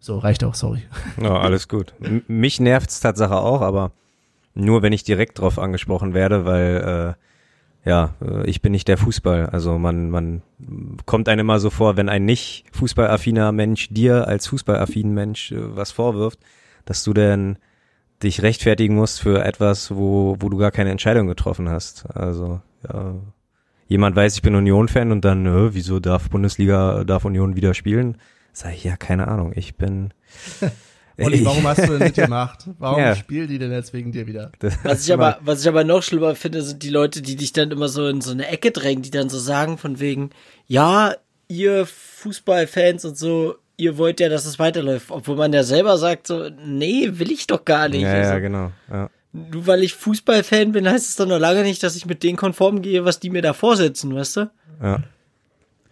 So, 0.06 0.20
reicht 0.20 0.44
auch, 0.44 0.54
sorry. 0.54 0.84
Ja, 1.20 1.40
alles 1.40 1.68
gut. 1.68 1.96
M 2.00 2.22
mich 2.28 2.60
nervt's 2.60 3.00
Tatsache 3.00 3.38
auch, 3.38 3.62
aber 3.62 3.92
nur 4.54 4.84
wenn 4.84 4.94
ich 4.94 5.04
direkt 5.04 5.40
drauf 5.40 5.58
angesprochen 5.58 6.14
werde, 6.14 6.46
weil 6.46 7.16
äh, 7.86 7.90
ja, 7.90 8.14
äh, 8.22 8.48
ich 8.48 8.62
bin 8.62 8.72
nicht 8.72 8.88
der 8.88 9.00
Fußball. 9.00 9.48
Also 9.48 9.80
man, 9.80 10.12
man 10.12 10.44
kommt 11.08 11.28
einem 11.28 11.40
immer 11.40 11.58
so 11.58 11.72
vor, 11.72 11.98
wenn 11.98 12.08
ein 12.08 12.24
nicht 12.24 12.66
fußballaffiner 12.72 13.52
Mensch 13.52 13.90
dir 13.90 14.28
als 14.28 14.46
fußballaffinen 14.46 15.12
Mensch 15.12 15.52
äh, 15.52 15.76
was 15.76 15.90
vorwirft, 15.90 16.38
dass 16.86 17.04
du 17.04 17.16
denn 17.16 17.58
dich 18.22 18.44
rechtfertigen 18.44 18.94
musst 18.94 19.20
für 19.20 19.44
etwas, 19.44 19.90
wo, 19.90 20.38
wo 20.40 20.50
du 20.50 20.58
gar 20.58 20.70
keine 20.70 20.92
Entscheidung 20.92 21.26
getroffen 21.26 21.68
hast. 21.68 22.06
Also, 22.16 22.62
ja, 22.88 23.16
jemand 23.88 24.16
weiß, 24.16 24.36
ich 24.36 24.44
bin 24.44 24.54
Union-Fan 24.54 25.12
und 25.12 25.26
dann, 25.26 25.48
äh, 25.48 25.74
wieso 25.74 26.00
darf 26.00 26.30
Bundesliga, 26.30 27.04
darf 27.06 27.26
Union 27.26 27.56
wieder 27.56 27.74
spielen? 27.74 28.20
Sag 28.58 28.74
ich, 28.74 28.86
ja, 28.86 28.96
keine 28.96 29.28
Ahnung, 29.28 29.52
ich 29.54 29.76
bin. 29.76 30.14
Olli, 31.18 31.44
warum 31.46 31.68
hast 31.68 31.80
du 31.84 31.88
denn 31.88 32.00
mitgemacht? 32.00 32.68
Warum 32.80 33.00
Ja. 33.02 33.16
spielen 33.16 33.50
die 33.50 33.60
denn 33.60 33.72
jetzt 33.72 33.94
wegen 33.94 34.12
dir 34.14 34.28
wieder? 34.28 34.52
Was 34.84 35.06
ich 35.06 35.14
aber, 35.14 35.38
was 35.42 35.62
ich 35.62 35.68
aber 35.68 35.84
noch 35.84 36.02
schlimmer 36.04 36.36
finde, 36.36 36.62
sind 36.62 36.82
die 36.82 36.90
Leute, 36.90 37.22
die 37.22 37.36
dich 37.36 37.52
dann 37.52 37.72
immer 37.72 37.90
so 37.90 38.08
in 38.08 38.22
so 38.22 38.32
eine 38.32 38.48
Ecke 38.48 38.72
drängen, 38.72 39.02
die 39.04 39.12
dann 39.12 39.30
so 39.30 39.38
sagen 39.40 39.78
von 39.78 40.00
wegen, 40.00 40.30
ja, 40.68 41.14
ihr 41.50 41.86
Fußballfans 41.86 43.04
und 43.06 43.18
so, 43.18 43.56
ihr 43.78 43.98
wollt 43.98 44.22
ja, 44.22 44.30
dass 44.30 44.46
es 44.46 44.58
weiterläuft. 44.58 45.12
Obwohl 45.12 45.36
man 45.36 45.52
ja 45.54 45.64
selber 45.64 45.98
sagt 45.98 46.28
so, 46.28 46.50
nee, 46.66 47.10
will 47.14 47.32
ich 47.32 47.48
doch 47.48 47.66
gar 47.66 47.90
nicht. 47.90 48.02
ja, 48.04 48.12
also, 48.14 48.32
ja, 48.34 48.40
genau. 48.40 48.72
Ja. 48.90 49.10
Nur 49.34 49.68
weil 49.68 49.84
ich 49.84 49.94
Fußballfan 49.96 50.72
bin, 50.72 50.90
heißt 50.90 51.10
es 51.10 51.16
doch 51.18 51.28
noch 51.28 51.40
lange 51.40 51.64
nicht, 51.64 51.84
dass 51.84 51.98
ich 51.98 52.06
mit 52.06 52.24
denen 52.24 52.38
konform 52.38 52.82
gehe, 52.82 53.04
was 53.04 53.20
die 53.20 53.30
mir 53.30 53.42
da 53.42 53.52
vorsetzen, 53.54 54.16
weißt 54.16 54.38
du? 54.38 54.50
Ja. 54.82 55.04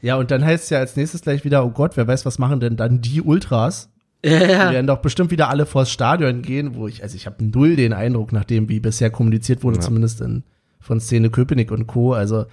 Ja, 0.04 0.18
und 0.18 0.32
dann 0.32 0.44
heißt 0.44 0.66
es 0.66 0.70
ja 0.70 0.80
als 0.80 0.98
nächstes 0.98 1.22
gleich 1.22 1.46
wieder, 1.46 1.66
oh 1.66 1.70
Gott, 1.70 1.96
wer 1.96 2.06
weiß, 2.06 2.26
was 2.26 2.38
machen 2.38 2.60
denn 2.60 2.76
dann 2.76 3.00
die 3.00 3.22
Ultras? 3.22 3.90
Ja, 4.26 4.68
Die 4.70 4.74
werden 4.76 4.86
doch 4.88 5.00
bestimmt 5.00 5.32
wieder 5.32 5.50
alle 5.50 5.66
vors 5.66 5.90
Stadion 5.90 6.42
gehen, 6.42 6.76
wo 6.76 6.88
ich, 6.90 7.04
also 7.04 7.16
ich 7.16 7.26
habe 7.26 7.44
null 7.44 7.76
den 7.78 7.94
Eindruck, 7.94 8.32
nachdem 8.34 8.68
wie 8.68 8.82
bisher 8.82 9.10
kommuniziert 9.10 9.64
wurde, 9.64 9.78
Ja. 9.78 9.82
zumindest 9.82 10.20
in, 10.20 10.44
von 10.82 11.00
Szene 11.00 11.30
Köpenick 11.30 11.72
und 11.72 11.88
Co. 11.88 12.14
Also, 12.14 12.46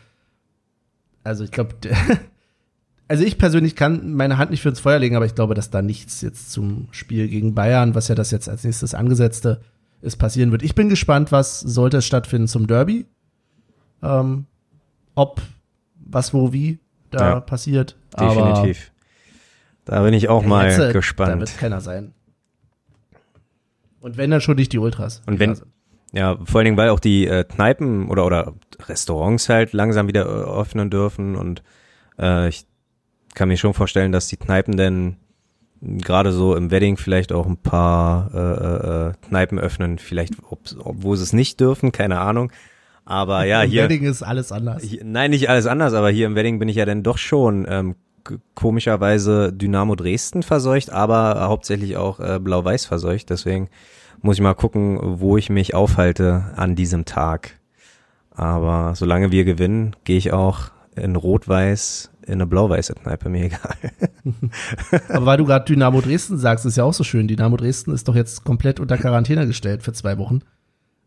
also 1.24 1.42
ich 1.42 1.50
glaube, 1.50 1.74
also 3.08 3.24
ich 3.24 3.36
persönlich 3.36 3.74
kann 3.74 4.14
meine 4.14 4.38
Hand 4.38 4.52
nicht 4.52 4.62
für 4.62 4.68
ins 4.68 4.80
Feuer 4.80 5.00
legen, 5.00 5.16
aber 5.16 5.26
ich 5.26 5.34
glaube, 5.34 5.54
dass 5.54 5.70
da 5.70 5.82
nichts 5.82 6.20
jetzt 6.20 6.52
zum 6.52 6.86
Spiel 6.92 7.26
gegen 7.28 7.54
Bayern, 7.56 7.96
was 7.96 8.06
ja 8.06 8.14
das 8.14 8.30
jetzt 8.30 8.48
als 8.48 8.62
nächstes 8.64 8.94
angesetzte 8.94 9.60
ist, 10.02 10.16
passieren 10.18 10.52
wird. 10.52 10.62
Ich 10.62 10.76
bin 10.76 10.88
gespannt, 10.88 11.32
was 11.32 11.58
sollte 11.60 11.96
es 11.98 12.06
stattfinden 12.06 12.46
zum 12.48 12.66
Derby. 12.68 13.06
Ähm, 14.02 14.46
ob, 15.16 15.40
was, 15.96 16.32
wo, 16.32 16.52
wie 16.52 16.78
da 17.10 17.30
Ja. 17.30 17.40
passiert. 17.40 17.96
Aber 18.14 18.34
Definitiv. 18.34 18.92
Da 19.84 20.02
bin 20.02 20.14
ich 20.14 20.28
auch 20.28 20.44
mal 20.44 20.66
letzte, 20.66 20.86
Da 20.86 20.92
gespannt. 20.92 21.40
wird 21.40 21.58
keiner 21.58 21.80
sein. 21.80 22.12
Und 24.00 24.16
wenn, 24.16 24.30
dann 24.30 24.40
schon 24.40 24.56
nicht 24.56 24.72
die 24.72 24.78
Ultras. 24.78 25.22
Und 25.26 25.38
wenn- 25.38 25.50
Also, 25.50 25.64
Ja, 26.12 26.36
vor 26.44 26.58
allen 26.58 26.64
Dingen, 26.64 26.76
weil 26.76 26.88
auch 26.88 26.98
die 26.98 27.26
äh, 27.28 27.44
Kneipen 27.44 28.08
oder, 28.08 28.26
oder 28.26 28.54
Restaurants 28.88 29.48
halt 29.48 29.72
langsam 29.72 30.08
wieder 30.08 30.22
äh, 30.26 30.60
öffnen 30.60 30.90
dürfen 30.90 31.36
und 31.36 31.62
äh, 32.18 32.48
ich 32.48 32.66
kann 33.36 33.46
mir 33.48 33.56
schon 33.56 33.74
vorstellen, 33.74 34.10
dass 34.10 34.26
die 34.26 34.36
Kneipen 34.36 34.76
denn 34.76 35.16
gerade 35.80 36.32
so 36.32 36.56
im 36.56 36.72
Wedding 36.72 36.96
vielleicht 36.96 37.32
auch 37.32 37.46
ein 37.46 37.58
paar 37.58 38.34
äh, 38.34 39.10
äh, 39.10 39.12
Kneipen 39.28 39.60
öffnen, 39.60 39.98
vielleicht, 39.98 40.34
ob, 40.50 40.58
obwohl 40.80 41.16
sie 41.16 41.22
es 41.22 41.32
nicht 41.32 41.60
dürfen, 41.60 41.92
keine 41.92 42.18
Ahnung. 42.18 42.50
Aber 43.04 43.44
ja, 43.44 43.62
Im 43.62 43.70
hier, 43.70 43.84
Wedding 43.84 44.04
ist 44.04 44.22
alles 44.22 44.52
anders. 44.52 44.82
hier, 44.82 45.04
nein, 45.04 45.30
nicht 45.30 45.48
alles 45.48 45.66
anders, 45.66 45.94
aber 45.94 46.10
hier 46.10 46.26
im 46.26 46.34
Wedding 46.34 46.58
bin 46.58 46.68
ich 46.68 46.76
ja 46.76 46.84
dann 46.84 47.02
doch 47.02 47.18
schon 47.18 47.66
ähm, 47.68 47.96
komischerweise 48.54 49.52
Dynamo 49.52 49.96
Dresden 49.96 50.42
verseucht, 50.42 50.90
aber 50.90 51.40
hauptsächlich 51.48 51.96
auch 51.96 52.20
äh, 52.20 52.38
Blau-Weiß 52.38 52.86
verseucht. 52.86 53.30
Deswegen 53.30 53.68
muss 54.22 54.36
ich 54.36 54.42
mal 54.42 54.54
gucken, 54.54 54.98
wo 55.02 55.36
ich 55.36 55.50
mich 55.50 55.74
aufhalte 55.74 56.52
an 56.56 56.76
diesem 56.76 57.04
Tag. 57.04 57.58
Aber 58.30 58.94
solange 58.94 59.32
wir 59.32 59.44
gewinnen, 59.44 59.96
gehe 60.04 60.18
ich 60.18 60.32
auch 60.32 60.70
in 60.94 61.16
Rot-Weiß 61.16 62.10
in 62.26 62.34
eine 62.34 62.46
blau-weiße 62.46 62.94
Kneipe, 62.94 63.28
mir 63.28 63.44
egal. 63.46 63.76
Aber 65.08 65.26
weil 65.26 65.38
du 65.38 65.44
gerade 65.44 65.64
Dynamo 65.64 66.00
Dresden 66.00 66.38
sagst, 66.38 66.64
ist 66.64 66.76
ja 66.76 66.84
auch 66.84 66.94
so 66.94 67.02
schön. 67.02 67.26
Dynamo 67.26 67.56
Dresden 67.56 67.92
ist 67.92 68.06
doch 68.08 68.14
jetzt 68.14 68.44
komplett 68.44 68.78
unter 68.78 68.96
Quarantäne 68.96 69.46
gestellt 69.46 69.82
für 69.82 69.92
zwei 69.92 70.16
Wochen. 70.18 70.40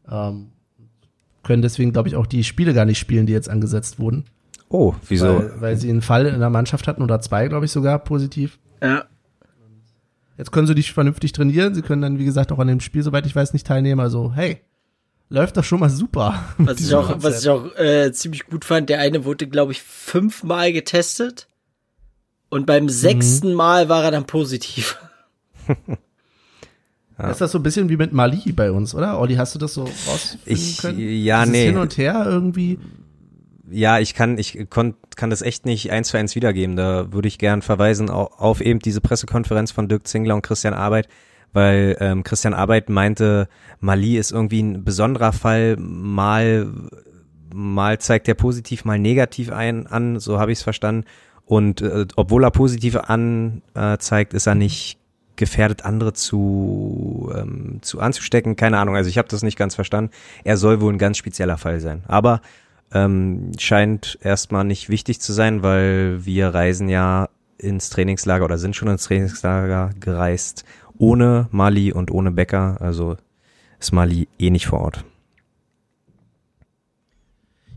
Ähm, 0.10 0.50
können 1.44 1.62
deswegen, 1.62 1.92
glaube 1.94 2.08
ich, 2.08 2.16
auch 2.16 2.26
die 2.26 2.44
Spiele 2.44 2.74
gar 2.74 2.86
nicht 2.86 3.00
spielen, 3.00 3.26
die 3.26 3.34
jetzt 3.34 3.50
angesetzt 3.50 4.00
wurden. 4.00 4.26
Oh, 4.70 4.96
wieso? 5.08 5.38
Weil, 5.40 5.62
weil 5.62 5.78
sie 5.78 5.90
einen 5.90 6.02
Fall 6.02 6.26
in 6.26 6.40
der 6.40 6.50
Mannschaft 6.50 6.88
hatten 6.88 7.04
oder 7.04 7.22
zwei, 7.22 7.48
glaube 7.48 7.66
ich, 7.66 7.72
sogar 7.72 8.00
positiv. 8.00 8.60
ja. 8.82 9.06
Jetzt 10.36 10.52
können 10.52 10.66
sie 10.66 10.74
nicht 10.74 10.94
vernünftig 10.94 11.32
trainieren. 11.32 11.76
Sie 11.76 11.84
können 11.84 12.02
dann, 12.02 12.18
wie 12.18 12.26
gesagt, 12.26 12.52
auch 12.52 12.58
an 12.58 12.68
dem 12.68 12.80
Spiel, 12.80 13.04
soweit 13.04 13.28
ich 13.28 13.36
weiß, 13.36 13.54
nicht 13.54 13.68
teilnehmen. 13.68 14.02
Also, 14.02 14.34
hey, 14.34 14.62
läuft 15.30 15.58
doch 15.58 15.64
schon 15.64 15.80
mal 15.80 15.92
super. 15.92 16.44
Was 16.58 16.80
ich 16.82 16.92
auch, 16.96 17.22
was 17.22 17.44
ich 17.44 17.50
auch 17.50 17.76
äh, 17.78 18.12
ziemlich 18.12 18.48
gut 18.48 18.66
fand, 18.66 18.90
der 18.90 19.00
eine 19.00 19.26
wurde, 19.26 19.46
glaube 19.48 19.74
ich, 19.74 19.84
fünfmal 19.84 20.74
getestet. 20.74 21.48
Und 22.50 22.62
Mhm. 22.62 22.66
beim 22.66 22.90
sechsten 22.90 23.54
Mal 23.54 23.90
war 23.90 24.06
er 24.06 24.12
dann 24.12 24.26
positiv. 24.26 24.98
Ist 27.30 27.42
das 27.42 27.52
so 27.52 27.60
ein 27.60 27.64
bisschen 27.64 27.90
wie 27.90 27.98
mit 27.98 28.12
Mali 28.12 28.52
bei 28.54 28.72
uns, 28.72 28.96
oder? 28.96 29.20
Olli, 29.20 29.36
hast 29.36 29.54
du 29.56 29.60
das 29.60 29.74
so 29.76 29.84
rausfinden 29.84 30.40
Ich- 30.46 30.78
können? 30.80 31.00
ja, 31.00 31.42
Dieses 31.46 31.52
nee. 31.52 31.66
Hin 31.68 31.78
und 31.78 31.98
her 31.98 32.24
irgendwie. 32.26 32.80
Ja, 33.70 34.00
ich 34.00 34.14
kann, 34.14 34.38
ich 34.38 34.68
kon, 34.70 34.96
kann 35.16 35.30
das 35.30 35.42
echt 35.42 35.66
nicht 35.66 35.92
eins 35.92 36.10
zu 36.10 36.18
eins 36.18 36.36
wiedergeben. 36.36 36.76
Da 36.76 37.12
würde 37.14 37.28
ich 37.28 37.38
gern 37.38 37.62
verweisen 37.62 38.10
auf, 38.10 38.40
auf 38.40 38.62
eben 38.62 38.80
diese 38.80 39.00
Pressekonferenz 39.02 39.72
von 39.72 39.88
Dirk 39.88 40.08
Zingler 40.08 40.36
und 40.36 40.42
Christian 40.42 40.74
Arbeit, 40.74 41.08
weil 41.54 41.98
ähm, 42.00 42.24
Christian 42.24 42.54
Arbeit 42.54 42.90
meinte, 42.90 43.48
Mali 43.80 44.18
ist 44.18 44.32
irgendwie 44.32 44.62
ein 44.62 44.84
besonderer 44.84 45.34
Fall, 45.34 45.76
mal, 45.78 46.68
mal 47.54 48.00
zeigt 48.00 48.28
er 48.28 48.34
positiv, 48.36 48.86
mal 48.86 49.00
negativ 49.00 49.52
ein, 49.52 49.88
an, 49.88 50.20
so 50.20 50.40
habe 50.40 50.52
ich 50.52 50.60
es 50.60 50.64
verstanden. 50.64 51.06
Und 51.46 51.82
äh, 51.82 52.06
obwohl 52.16 52.44
er 52.44 52.52
positiv 52.52 52.96
anzeigt, 52.98 54.34
äh, 54.34 54.38
ist 54.38 54.48
er 54.48 54.56
nicht 54.56 55.00
gefährdet, 55.36 55.86
andere 55.86 56.14
zu, 56.14 57.32
ähm, 57.36 57.80
zu 57.82 58.00
anzustecken. 58.00 58.56
Keine 58.56 58.78
Ahnung, 58.78 58.96
also 58.96 59.10
ich 59.10 59.18
habe 59.18 59.28
das 59.28 59.44
nicht 59.44 59.58
ganz 59.58 59.76
verstanden. 59.76 60.12
Er 60.44 60.58
soll 60.58 60.82
wohl 60.82 60.94
ein 60.94 60.98
ganz 61.00 61.18
spezieller 61.18 61.58
Fall 61.58 61.80
sein. 61.80 62.04
Aber 62.08 62.42
ähm, 62.94 63.52
scheint 63.58 64.20
erstmal 64.22 64.64
nicht 64.64 64.90
wichtig 64.90 65.20
zu 65.20 65.34
sein, 65.34 65.64
weil 65.64 66.26
wir 66.26 66.50
reisen 66.50 66.90
ja 66.90 67.30
ins 67.58 67.90
Trainingslager 67.90 68.46
oder 68.46 68.58
sind 68.58 68.76
schon 68.76 68.90
ins 68.90 69.06
Trainingslager 69.06 69.92
gereist 70.00 70.66
ohne 70.98 71.48
Mali 71.52 71.92
und 71.92 72.12
ohne 72.12 72.32
Becker. 72.32 72.78
Also 72.80 73.18
ist 73.80 73.92
Mali 73.92 74.28
eh 74.38 74.50
nicht 74.50 74.68
vor 74.68 74.82
Ort. 74.82 75.04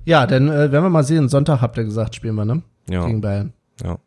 Ja, 0.05 0.27
dann 0.27 0.49
äh, 0.49 0.71
werden 0.71 0.85
wir 0.85 0.91
mal 0.91 1.03
sehen. 1.03 1.29
Sonntag 1.29 1.61
habt 1.61 1.77
ihr 1.79 1.85
gesagt, 1.85 2.15
spielen 2.15 2.37
wir, 2.37 2.45
ne? 2.45 2.63
Ja, 2.89 3.05
Gegen 3.07 3.21
Bayern. 3.21 3.53
ja. 3.83 3.99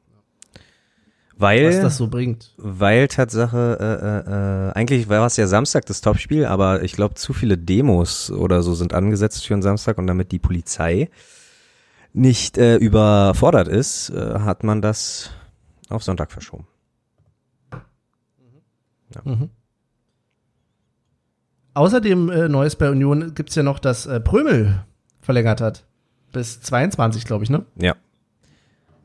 Weil, 1.40 1.70
Was 1.70 1.80
das 1.80 1.98
so 1.98 2.08
bringt. 2.08 2.54
weil 2.58 3.08
Tatsache, 3.08 3.78
äh, 3.80 3.86
äh, 3.86 4.68
äh, 4.68 4.72
eigentlich 4.74 5.08
war 5.08 5.26
es 5.26 5.38
ja 5.38 5.48
Samstag 5.48 5.86
das 5.86 6.02
Topspiel, 6.02 6.46
aber 6.46 6.84
ich 6.84 6.92
glaube, 6.92 7.16
zu 7.16 7.32
viele 7.32 7.58
Demos 7.58 8.30
oder 8.30 8.62
so 8.62 8.74
sind 8.74 8.94
angesetzt 8.94 9.48
für 9.48 9.54
einen 9.54 9.64
Samstag 9.64 9.98
und 9.98 10.08
damit 10.08 10.34
die 10.34 10.40
Polizei 10.40 11.10
nicht 12.12 12.58
äh, 12.58 12.76
überfordert 12.76 13.70
ist, 13.70 14.10
äh, 14.10 14.40
hat 14.40 14.66
man 14.66 14.82
das 14.82 15.32
auf 15.88 16.04
Sonntag 16.04 16.34
verschoben. 16.34 16.68
Mhm. 19.24 19.50
außerdem 21.74 22.30
äh, 22.30 22.50
Neues 22.50 22.76
bei 22.76 22.92
Union 22.92 23.34
gibt's 23.34 23.56
ja 23.56 23.64
noch, 23.64 23.80
dass 23.80 24.06
äh, 24.06 24.20
Prömel 24.20 24.84
verlängert 25.22 25.62
hat. 25.62 25.86
Bis 26.32 26.62
22, 26.62 27.26
glaube 27.26 27.44
ich, 27.44 27.50
ne? 27.50 27.66
Ja. 27.76 27.96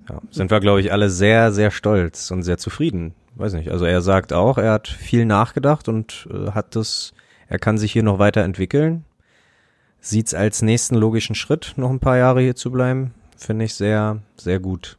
Ja. 0.09 0.21
Sind 0.31 0.51
wir, 0.51 0.61
glaube 0.61 0.81
ich, 0.81 0.93
alle 0.93 1.11
sehr, 1.11 1.53
sehr 1.53 1.71
stolz 1.71 2.31
und 2.31 2.43
sehr 2.43 2.59
zufrieden. 2.59 3.15
Weiß 3.37 3.55
nicht. 3.55 3.71
Also 3.71 3.85
er 3.85 4.03
sagt 4.03 4.33
auch, 4.33 4.59
er 4.59 4.73
hat 4.73 4.89
viel 4.89 5.25
nachgedacht 5.25 5.89
und 5.89 6.29
äh, 6.31 6.53
hat 6.53 6.77
das, 6.77 7.15
er 7.49 7.59
kann 7.59 7.79
sich 7.79 7.93
hier 7.93 8.03
noch 8.03 8.19
weiterentwickeln. 8.19 9.05
Sieht's 10.01 10.35
als 10.35 10.63
nächsten 10.63 10.97
logischen 10.97 11.35
Schritt, 11.35 11.73
noch 11.77 11.91
ein 11.91 12.01
paar 12.01 12.19
Jahre 12.19 12.43
hier 12.43 12.55
zu 12.55 12.71
bleiben. 12.71 13.15
Finde 13.37 13.65
ich 13.65 13.75
sehr, 13.75 14.21
sehr 14.37 14.61
gut. 14.61 14.99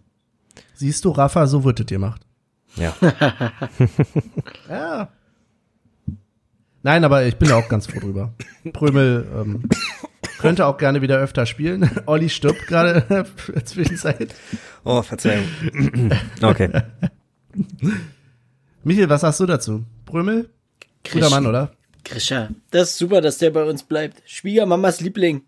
Siehst 0.74 1.06
du, 1.06 1.12
Rafa, 1.12 1.48
so 1.48 1.64
wird 1.64 1.80
es 1.80 1.86
gemacht. 1.86 2.22
Ja. 2.76 2.94
Ja. 4.70 5.10
Nein, 6.84 7.04
aber 7.04 7.26
ich 7.26 7.38
bin 7.38 7.50
da 7.50 7.56
auch 7.56 7.68
ganz 7.68 7.88
froh 7.88 8.00
drüber. 8.00 8.34
Prömel 8.74 9.26
ähm, 9.36 9.64
könnte 10.46 10.66
auch 10.68 10.78
gerne 10.78 11.02
wieder 11.02 11.18
öfter 11.18 11.46
spielen. 11.46 11.90
Olli 12.06 12.30
stirbt 12.30 12.68
gerade 12.68 13.04
in 13.10 13.26
der 13.56 13.66
Zwischenzeit. 13.66 14.36
Oh, 14.84 15.02
Verzeihung. 15.02 15.46
okay. 16.42 16.70
Michael, 18.84 19.10
was 19.10 19.22
sagst 19.22 19.40
du 19.40 19.48
dazu? 19.48 19.84
Prömel? 20.06 20.50
Guter 21.12 21.32
Mann, 21.32 21.48
oder? 21.48 21.72
Grisha, 22.04 22.50
das 22.70 22.92
ist 22.92 22.98
super, 23.00 23.22
dass 23.22 23.40
der 23.40 23.50
bei 23.50 23.64
uns 23.64 23.82
bleibt. 23.84 24.22
Schwiegermamas 24.28 25.02
Liebling. 25.02 25.42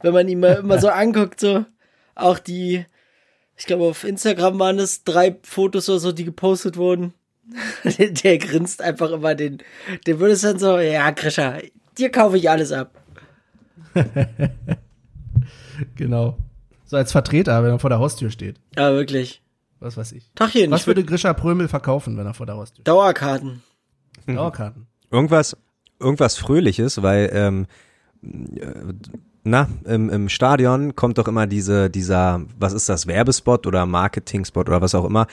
Wenn 0.00 0.14
man 0.14 0.28
ihn 0.28 0.40
mal 0.40 0.54
immer 0.54 0.78
so 0.78 0.88
anguckt, 0.88 1.40
so. 1.40 1.66
Auch 2.14 2.38
die, 2.38 2.86
ich 3.56 3.66
glaube, 3.66 3.84
auf 3.84 4.04
Instagram 4.04 4.58
waren 4.58 4.78
es 4.78 5.04
drei 5.04 5.36
Fotos 5.42 5.90
oder 5.90 5.98
so, 5.98 6.12
die 6.12 6.24
gepostet 6.24 6.78
wurden. 6.78 7.12
der, 7.84 8.10
der 8.10 8.38
grinst 8.38 8.80
einfach 8.80 9.10
immer 9.10 9.34
den, 9.34 9.58
der 10.06 10.18
würde 10.20 10.32
es 10.34 10.40
dann 10.40 10.58
so, 10.58 10.78
ja, 10.78 11.10
Grisha, 11.10 11.58
dir 11.98 12.10
kaufe 12.10 12.38
ich 12.38 12.48
alles 12.48 12.72
ab. 12.72 12.97
Genau. 15.96 16.36
So 16.84 16.96
als 16.96 17.12
Vertreter, 17.12 17.62
wenn 17.62 17.70
er 17.70 17.78
vor 17.78 17.90
der 17.90 17.98
Haustür 17.98 18.30
steht. 18.30 18.60
Ja, 18.76 18.92
wirklich. 18.92 19.42
Was 19.80 19.96
weiß 19.96 20.12
ich. 20.12 20.30
Tachchen, 20.34 20.70
Was 20.70 20.82
ich 20.82 20.86
würde 20.86 21.02
würde 21.02 21.10
Grisha 21.10 21.32
Prömel 21.34 21.68
verkaufen, 21.68 22.16
wenn 22.16 22.26
er 22.26 22.34
vor 22.34 22.46
der 22.46 22.56
Haustür 22.56 22.76
steht? 22.76 22.88
Dauerkarten. 22.88 23.62
Dauerkarten. 24.26 24.86
Irgendwas, 25.10 25.56
irgendwas 26.00 26.36
Fröhliches, 26.36 27.02
weil, 27.02 27.30
ähm, 27.32 27.66
äh, 28.22 28.66
na, 29.44 29.68
im, 29.84 30.10
im 30.10 30.28
Stadion 30.28 30.96
kommt 30.96 31.18
doch 31.18 31.28
immer 31.28 31.46
diese, 31.46 31.90
dieser, 31.90 32.42
was 32.58 32.72
ist 32.72 32.88
das, 32.88 33.06
Werbespot 33.06 33.66
oder 33.66 33.86
Marketing-Spot 33.86 34.60
oder 34.60 34.82
was 34.82 34.94
auch 34.94 35.04
immer, 35.04 35.26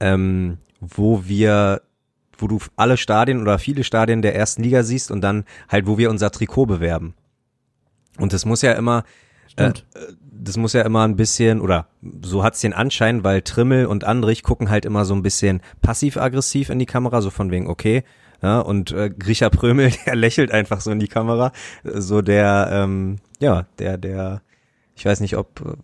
ähm, 0.00 0.58
wo 0.80 1.26
wir, 1.26 1.82
wo 2.36 2.48
du 2.48 2.58
alle 2.76 2.96
Stadien 2.96 3.40
oder 3.40 3.58
viele 3.58 3.84
Stadien 3.84 4.20
der 4.20 4.34
ersten 4.34 4.62
Liga 4.62 4.82
siehst 4.82 5.10
und 5.10 5.20
dann 5.20 5.44
halt, 5.68 5.86
wo 5.86 5.96
wir 5.96 6.10
unser 6.10 6.30
Trikot 6.30 6.66
bewerben. 6.66 7.14
Und 8.18 8.32
das 8.32 8.44
muss 8.44 8.62
ja 8.62 8.72
immer, 8.72 9.04
äh, 9.56 9.70
Stimmt. 9.70 9.86
das 10.20 10.56
muss 10.56 10.72
ja 10.72 10.82
immer 10.82 11.04
ein 11.06 11.16
bisschen, 11.16 11.60
oder 11.60 11.86
so 12.22 12.44
hat's 12.44 12.60
den 12.60 12.72
Anschein, 12.72 13.24
weil 13.24 13.42
Trimmel 13.42 13.86
und 13.86 14.04
Andrich 14.04 14.42
gucken 14.42 14.70
halt 14.70 14.84
immer 14.84 15.04
so 15.04 15.14
ein 15.14 15.22
bisschen 15.22 15.60
passiv-aggressiv 15.80 16.70
in 16.70 16.78
die 16.78 16.86
Kamera, 16.86 17.20
so 17.22 17.30
von 17.30 17.50
wegen, 17.50 17.68
okay, 17.68 18.04
ja, 18.42 18.58
und 18.58 18.90
äh, 18.92 19.08
Grisha 19.10 19.50
Prömel, 19.50 19.92
der 20.06 20.16
lächelt 20.16 20.50
einfach 20.50 20.80
so 20.80 20.90
in 20.90 20.98
die 20.98 21.08
Kamera, 21.08 21.52
so 21.84 22.22
der, 22.22 22.68
ähm, 22.72 23.18
ja, 23.38 23.66
der, 23.78 23.98
der, 23.98 24.42
ich 24.96 25.04
weiß 25.04 25.20
nicht, 25.20 25.36
ob, 25.36 25.60
äh, 25.60 25.76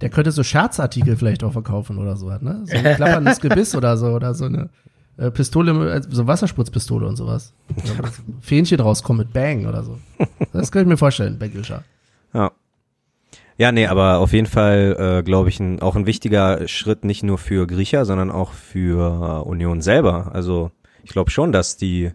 Der 0.00 0.10
könnte 0.10 0.30
so 0.30 0.42
Scherzartikel 0.42 1.16
vielleicht 1.16 1.42
auch 1.42 1.52
verkaufen 1.52 1.98
oder 1.98 2.16
so, 2.16 2.30
ne? 2.30 2.62
So 2.64 2.76
ein 2.76 2.94
klapperndes 2.96 3.40
Gebiss 3.40 3.74
oder 3.74 3.96
so, 3.96 4.06
oder 4.08 4.34
so 4.34 4.44
eine 4.44 4.70
äh, 5.16 5.30
Pistole, 5.30 5.94
äh, 5.94 6.02
so 6.08 6.26
Wasserspritzpistole 6.26 7.06
und 7.06 7.16
sowas. 7.16 7.52
Fähnchen 8.40 8.80
rauskommen 8.80 9.26
mit 9.26 9.32
Bang 9.32 9.66
oder 9.66 9.82
so. 9.82 9.98
Das 10.52 10.70
kann 10.72 10.82
ich 10.82 10.88
mir 10.88 10.96
vorstellen 10.96 11.38
bei 11.38 11.48
Grisha. 11.48 11.84
ja. 12.32 12.52
Ja, 13.56 13.70
nee, 13.70 13.86
aber 13.86 14.18
auf 14.18 14.32
jeden 14.32 14.48
Fall, 14.48 14.96
äh, 14.98 15.22
glaube 15.22 15.48
ich, 15.48 15.60
ein, 15.60 15.80
auch 15.80 15.94
ein 15.94 16.06
wichtiger 16.06 16.66
Schritt 16.66 17.04
nicht 17.04 17.22
nur 17.22 17.38
für 17.38 17.68
Griecher, 17.68 18.04
sondern 18.04 18.32
auch 18.32 18.52
für 18.52 19.46
Union 19.46 19.80
selber. 19.80 20.34
Also 20.34 20.72
ich 21.04 21.10
glaube 21.10 21.30
schon, 21.30 21.52
dass 21.52 21.76
die 21.76 22.10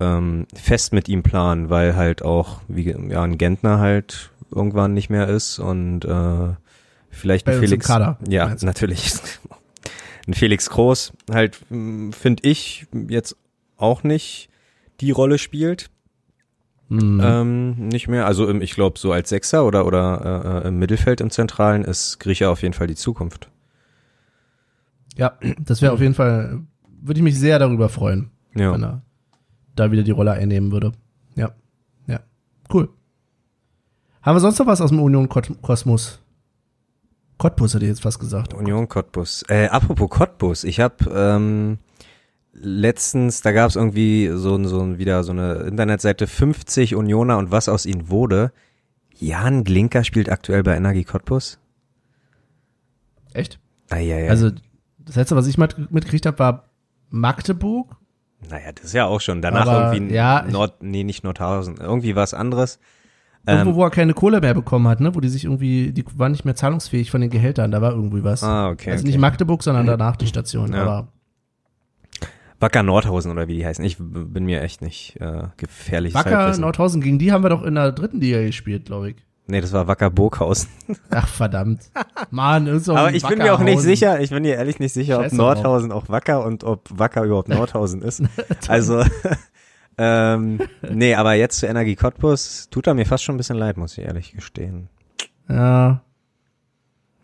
ähm, 0.00 0.46
fest 0.54 0.94
mit 0.94 1.08
ihm 1.08 1.22
planen, 1.22 1.68
weil 1.68 1.96
halt 1.96 2.22
auch 2.22 2.60
wie 2.68 2.90
ja 3.10 3.22
ein 3.22 3.36
Gentner 3.36 3.78
halt 3.78 4.30
irgendwann 4.50 4.94
nicht 4.94 5.10
mehr 5.10 5.28
ist 5.28 5.58
und 5.58 6.04
äh, 6.04 6.54
vielleicht 7.10 7.44
Bei 7.44 7.52
ein 7.52 7.60
Felix. 7.60 7.86
Kader, 7.86 8.18
ja, 8.26 8.54
natürlich. 8.62 9.14
Ein 10.28 10.34
Felix 10.34 10.68
Groß 10.70 11.12
halt 11.30 11.56
finde 11.66 12.42
ich 12.42 12.86
jetzt 13.08 13.36
auch 13.76 14.02
nicht 14.04 14.48
die 15.00 15.10
Rolle 15.10 15.38
spielt. 15.38 15.90
Hm. 16.88 17.20
Ähm, 17.22 17.88
nicht 17.88 18.08
mehr. 18.08 18.26
Also 18.26 18.48
im, 18.48 18.62
ich 18.62 18.74
glaube, 18.74 18.98
so 18.98 19.12
als 19.12 19.28
Sechser 19.28 19.64
oder 19.66 19.86
oder 19.86 20.62
äh, 20.64 20.68
im 20.68 20.78
Mittelfeld 20.78 21.20
im 21.20 21.30
Zentralen 21.30 21.84
ist 21.84 22.18
Griecher 22.18 22.50
auf 22.50 22.62
jeden 22.62 22.74
Fall 22.74 22.86
die 22.86 22.94
Zukunft. 22.94 23.50
Ja, 25.16 25.36
das 25.58 25.82
wäre 25.82 25.92
auf 25.92 26.00
jeden 26.00 26.14
Fall, 26.14 26.60
würde 27.02 27.18
ich 27.18 27.24
mich 27.24 27.38
sehr 27.38 27.58
darüber 27.58 27.88
freuen, 27.88 28.30
Ja. 28.54 28.72
wenn 28.72 28.84
er 28.84 29.02
da 29.76 29.90
wieder 29.90 30.02
die 30.02 30.12
Rolle 30.12 30.32
einnehmen 30.32 30.70
würde. 30.72 30.92
Ja, 31.34 31.50
ja, 32.06 32.20
cool. 32.72 32.88
Haben 34.22 34.36
wir 34.36 34.40
sonst 34.40 34.58
noch 34.58 34.66
was 34.66 34.80
aus 34.80 34.90
dem 34.90 35.00
Union 35.00 35.28
Kot- 35.28 35.60
Kosmos? 35.62 36.20
Cottbus 37.38 37.74
hätte 37.74 37.84
ich 37.84 37.90
jetzt 37.90 38.02
fast 38.02 38.18
gesagt. 38.18 38.52
Union 38.54 38.88
Cottbus. 38.88 39.44
Äh, 39.48 39.68
apropos 39.68 40.10
Cottbus, 40.10 40.64
ich 40.64 40.80
habe 40.80 40.96
ähm, 41.14 41.78
letztens, 42.52 43.40
da 43.42 43.52
gab 43.52 43.70
es 43.70 43.76
irgendwie 43.76 44.30
so, 44.34 44.56
ein- 44.56 44.66
so 44.66 44.80
ein, 44.80 44.98
wieder 44.98 45.22
so 45.24 45.32
eine 45.32 45.54
Internetseite 45.60 46.26
50 46.26 46.94
Unioner 46.96 47.38
und 47.38 47.50
was 47.52 47.68
aus 47.68 47.86
ihnen 47.86 48.10
wurde. 48.10 48.52
Jan 49.16 49.64
Glinker 49.64 50.04
spielt 50.04 50.28
aktuell 50.30 50.62
bei 50.62 50.76
Energie 50.76 51.04
Cottbus. 51.04 51.58
Echt? 53.32 53.58
Ah, 53.90 53.98
ja, 53.98 54.18
ja. 54.18 54.30
Also, 54.30 54.50
das 54.98 55.16
letzte, 55.16 55.36
was 55.36 55.46
ich 55.46 55.58
mit, 55.58 55.90
mitgekriegt 55.92 56.26
habe, 56.26 56.38
war 56.38 56.64
Magdeburg. 57.10 57.96
naja, 58.48 58.72
das 58.72 58.86
ist 58.86 58.92
ja 58.94 59.06
auch 59.06 59.20
schon. 59.20 59.42
Danach 59.42 59.66
Aber, 59.66 59.92
irgendwie 59.94 60.14
ja, 60.14 60.44
Nord, 60.48 60.82
nee, 60.82 61.04
nicht 61.04 61.24
Nordhausen, 61.24 61.76
irgendwie 61.78 62.14
was 62.16 62.34
anderes. 62.34 62.78
Irgendwo, 63.48 63.70
Ähm, 63.70 63.76
wo 63.76 63.84
er 63.84 63.90
keine 63.90 64.14
Kohle 64.14 64.40
mehr 64.40 64.54
bekommen 64.54 64.86
hat, 64.88 65.00
ne? 65.00 65.14
Wo 65.14 65.20
die 65.20 65.28
sich 65.28 65.44
irgendwie, 65.44 65.92
die 65.92 66.04
waren 66.16 66.32
nicht 66.32 66.44
mehr 66.44 66.54
zahlungsfähig 66.54 67.10
von 67.10 67.20
den 67.20 67.30
Gehältern, 67.30 67.70
da 67.70 67.80
war 67.80 67.92
irgendwie 67.92 68.22
was. 68.22 68.42
ah, 68.42 68.68
okay. 68.68 68.90
also 68.90 69.02
okay. 69.02 69.10
nicht 69.10 69.18
Magdeburg, 69.18 69.62
sondern 69.62 69.86
danach 69.86 70.16
die 70.16 70.26
Station. 70.26 70.72
Ja. 70.72 70.82
Aber 70.82 71.08
Wacker 72.60 72.82
Nordhausen 72.82 73.30
oder 73.30 73.46
wie 73.48 73.54
die 73.54 73.64
heißen. 73.64 73.84
Ich 73.84 73.98
bin 73.98 74.44
mir 74.44 74.62
echt 74.62 74.82
nicht 74.82 75.16
äh, 75.20 75.44
gefährlich. 75.56 76.14
Wacker 76.14 76.56
Nordhausen, 76.58 77.00
gegen 77.00 77.18
die 77.18 77.32
haben 77.32 77.42
wir 77.44 77.50
doch 77.50 77.62
in 77.62 77.74
der 77.76 77.92
dritten 77.92 78.20
Liga 78.20 78.40
gespielt, 78.40 78.86
glaube 78.86 79.10
ich. 79.10 79.16
Nee, 79.50 79.62
das 79.62 79.72
war 79.72 79.86
Wacker 79.88 80.10
Burghausen. 80.10 80.68
Ach, 81.10 81.26
verdammt. 81.26 81.90
Mann, 82.30 82.66
ist 82.66 82.84
so 82.84 82.94
Aber 82.94 83.08
ein 83.08 83.14
ich 83.14 83.26
bin 83.26 83.38
mir 83.38 83.54
auch 83.54 83.60
nicht 83.60 83.80
sicher, 83.80 84.20
ich 84.20 84.28
bin 84.28 84.42
mir 84.42 84.56
ehrlich 84.56 84.78
nicht 84.78 84.92
sicher, 84.92 85.16
ob 85.16 85.22
Scheiß 85.22 85.30
doch 85.30 85.38
Nordhausen 85.38 85.90
auch 85.90 86.10
Wacker 86.10 86.44
und 86.44 86.64
ob 86.64 86.86
Wacker 86.92 87.24
überhaupt 87.24 87.48
Nordhausen 87.48 88.02
ist. 88.02 88.22
Also, 88.68 89.02
ähm, 89.98 90.60
nee, 90.88 91.14
aber 91.14 91.34
jetzt 91.34 91.58
zu 91.58 91.66
Energie 91.66 91.96
Cottbus 91.96 92.68
tut 92.70 92.86
er 92.86 92.94
mir 92.94 93.04
fast 93.06 93.24
schon 93.24 93.34
ein 93.34 93.38
bisschen 93.38 93.56
leid, 93.58 93.76
muss 93.76 93.98
ich 93.98 94.04
ehrlich 94.04 94.32
gestehen. 94.32 94.88
Ja, 95.48 96.00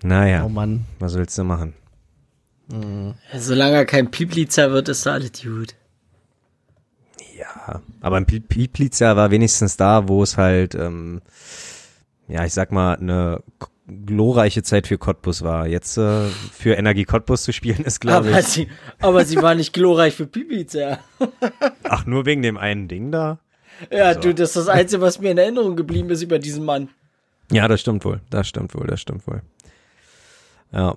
Naja, 0.02 0.44
oh 0.44 0.48
Mann. 0.48 0.84
was 0.98 1.14
willst 1.14 1.37
du 1.38 1.44
machen? 1.44 1.74
Solange 3.37 3.76
er 3.76 3.84
kein 3.87 4.10
Pieplitzer 4.10 4.70
wird, 4.72 4.88
ist 4.88 5.04
da 5.06 5.12
alles 5.12 5.32
gut. 5.42 5.74
Ja, 7.38 7.80
aber 8.00 8.16
ein 8.16 8.26
Pi- 8.26 8.40
Pieplitzer 8.40 9.16
war 9.16 9.30
wenigstens 9.30 9.76
da, 9.76 10.08
wo 10.08 10.22
es 10.22 10.37
halt, 10.38 10.74
ähm, 10.74 11.20
ja, 12.28 12.44
ich 12.44 12.52
sag 12.52 12.72
mal, 12.72 12.96
eine 12.96 13.42
glorreiche 13.87 14.62
Zeit 14.62 14.87
für 14.87 14.98
Cottbus 14.98 15.42
war. 15.42 15.66
Jetzt 15.66 15.98
äh, 15.98 16.28
für 16.28 16.74
Energie 16.74 17.04
Cottbus 17.04 17.42
zu 17.44 17.52
spielen 17.52 17.84
ist, 17.84 18.00
glaube 18.00 18.28
Aber 18.28 18.40
ich. 18.40 18.46
sie, 18.46 18.68
aber 19.00 19.24
sie 19.24 19.37
war 19.37 19.54
nicht 19.54 19.72
glorreich 19.72 20.14
für 20.14 20.26
Pieplitzer. 20.26 21.00
Ach, 21.84 22.06
nur 22.06 22.24
wegen 22.24 22.42
dem 22.42 22.56
einen 22.56 22.88
Ding 22.88 23.12
da? 23.12 23.38
Ja, 23.90 24.14
du, 24.14 24.32
das 24.34 24.50
ist 24.50 24.56
das 24.56 24.68
Einzige, 24.68 25.02
was 25.02 25.20
mir 25.20 25.32
in 25.32 25.38
Erinnerung 25.38 25.76
geblieben 25.76 26.10
ist 26.10 26.22
über 26.22 26.38
diesen 26.38 26.64
Mann. 26.64 26.88
Ja, 27.50 27.68
das 27.68 27.80
stimmt 27.80 28.04
wohl. 28.04 28.20
Das 28.30 28.48
stimmt 28.48 28.74
wohl, 28.74 28.87
das 28.87 29.00
stimmt 29.00 29.26
wohl. 29.26 29.42
Ja. 30.72 30.96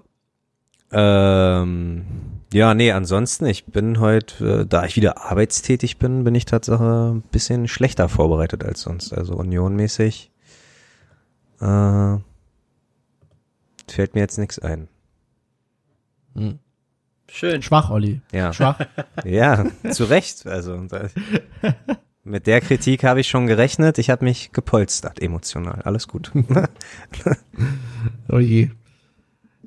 Ähm, 0.92 2.06
ja, 2.54 2.74
nee, 2.74 2.92
ansonsten, 2.92 3.46
ich 3.48 3.66
bin 3.66 4.00
heute, 4.00 4.62
äh, 4.62 4.66
da 4.66 4.86
ich 4.86 4.96
wieder 4.96 5.26
arbeitstätig 5.26 5.98
bin, 5.98 6.24
bin 6.24 6.34
ich 6.36 6.46
Tatsache 6.46 7.12
ein 7.16 7.22
bisschen 7.22 7.68
schlechter 7.68 8.08
vorbereitet 8.08 8.64
als 8.64 8.82
sonst. 8.82 9.12
Also 9.12 9.34
unionmäßig 9.36 10.32
äh, 11.60 12.18
fällt 13.88 14.16
mir 14.16 14.22
jetzt 14.22 14.38
nichts 14.38 14.60
ein. 14.60 14.88
Schön. 17.30 17.62
Schwach, 17.62 17.90
Olli. 17.90 18.22
Ja, 18.32 18.54
Schwach. 18.54 18.80
ja, 19.26 19.66
zu 19.92 20.06
Recht. 20.06 20.46
Also 20.48 20.86
mit 22.24 22.48
der 22.48 22.62
Kritik 22.62 23.04
habe 23.04 23.22
ich 23.22 23.28
schon 23.28 23.48
gerechnet. 23.48 23.98
Ich 23.98 24.10
habe 24.10 24.26
mich 24.26 24.52
gepolstert, 24.52 25.22
emotional. 25.22 25.82
Alles 25.84 26.08
gut. 26.08 26.32
Oh 28.30 28.40
je. 28.40 28.70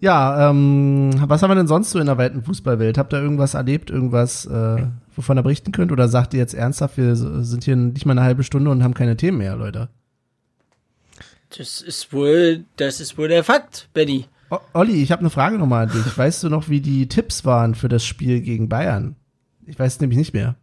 Ja, 0.00 0.50
ähm, 0.50 1.10
was 1.26 1.42
haben 1.42 1.50
wir 1.50 1.54
denn 1.56 1.66
sonst 1.66 1.90
so 1.90 1.98
in 1.98 2.06
der 2.06 2.16
weiten 2.16 2.42
Fußballwelt? 2.42 2.96
Habt 2.96 3.12
ihr 3.12 3.20
irgendwas 3.20 3.54
erlebt, 3.54 3.90
irgendwas 3.90 4.46
äh, 4.46 4.86
wovon 5.14 5.38
ihr 5.38 5.42
berichten 5.42 5.72
könnt? 5.72 5.92
Oder 5.92 6.08
sagt 6.08 6.32
ihr 6.32 6.40
jetzt 6.40 6.54
ernsthaft, 6.54 6.96
wir 6.96 7.16
sind 7.16 7.64
hier 7.64 7.76
nicht 7.76 8.06
mal 8.06 8.12
eine 8.12 8.22
halbe 8.22 8.42
Stunde 8.44 8.70
und 8.70 8.82
haben 8.82 8.94
keine 8.94 9.16
Themen 9.16 9.38
mehr, 9.38 9.56
Leute? 9.56 9.88
Das 11.56 11.80
ist 11.80 12.12
wohl, 12.12 12.64
das 12.76 13.00
ist 13.00 13.18
wohl 13.18 13.28
der 13.28 13.44
Fakt, 13.44 13.88
Benny. 13.92 14.26
O 14.50 14.58
Olli, 14.72 15.02
ich 15.02 15.12
habe 15.12 15.20
eine 15.20 15.30
Frage 15.30 15.58
nochmal 15.58 15.86
an 15.88 15.92
dich. 15.92 16.16
Weißt 16.18 16.42
du 16.42 16.48
noch, 16.48 16.68
wie 16.68 16.80
die 16.80 17.08
Tipps 17.08 17.44
waren 17.44 17.74
für 17.74 17.88
das 17.88 18.04
Spiel 18.04 18.40
gegen 18.40 18.68
Bayern? 18.68 19.16
Ich 19.66 19.78
weiß 19.78 19.94
es 19.94 20.00
nämlich 20.00 20.18
nicht 20.18 20.34
mehr. 20.34 20.56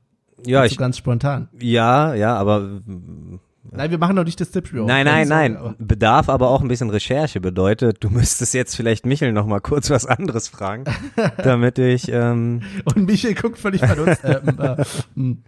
Ja, 0.45 0.65
ich, 0.65 0.78
ganz 0.78 0.97
spontan. 0.97 1.50
ja, 1.60 2.13
ja, 2.13 2.36
aber 2.36 2.82
Nein, 3.69 3.91
wir 3.91 3.97
machen 3.97 4.15
doch 4.15 4.23
nicht 4.23 4.39
das 4.39 4.52
Tippspiel. 4.52 4.84
Nein, 4.84 5.06
nein, 5.06 5.28
nein. 5.28 5.76
Bedarf 5.78 6.30
aber 6.30 6.50
auch 6.50 6.62
ein 6.62 6.67
bisschen 6.69 6.89
Recherche. 6.89 7.41
Bedeutet, 7.41 8.02
du 8.02 8.10
müsstest 8.10 8.54
jetzt 8.54 8.76
vielleicht 8.76 9.06
Michel 9.06 9.34
noch 9.34 9.45
mal 9.45 9.60
kurz 9.60 9.89
was 9.89 10.06
anderes 10.06 10.47
fragen, 10.47 10.86
damit 11.43 11.78
ich. 11.78 12.10
Ähm, 12.10 12.62
aber- 12.86 12.95
Und 12.95 13.08
Michael 13.08 13.36
guckt 13.36 13.58
völlig 13.58 13.82
verdutzt. 13.82 14.21
ähm, 14.23 14.60
äh, 14.60 14.86
hm. 15.15 15.43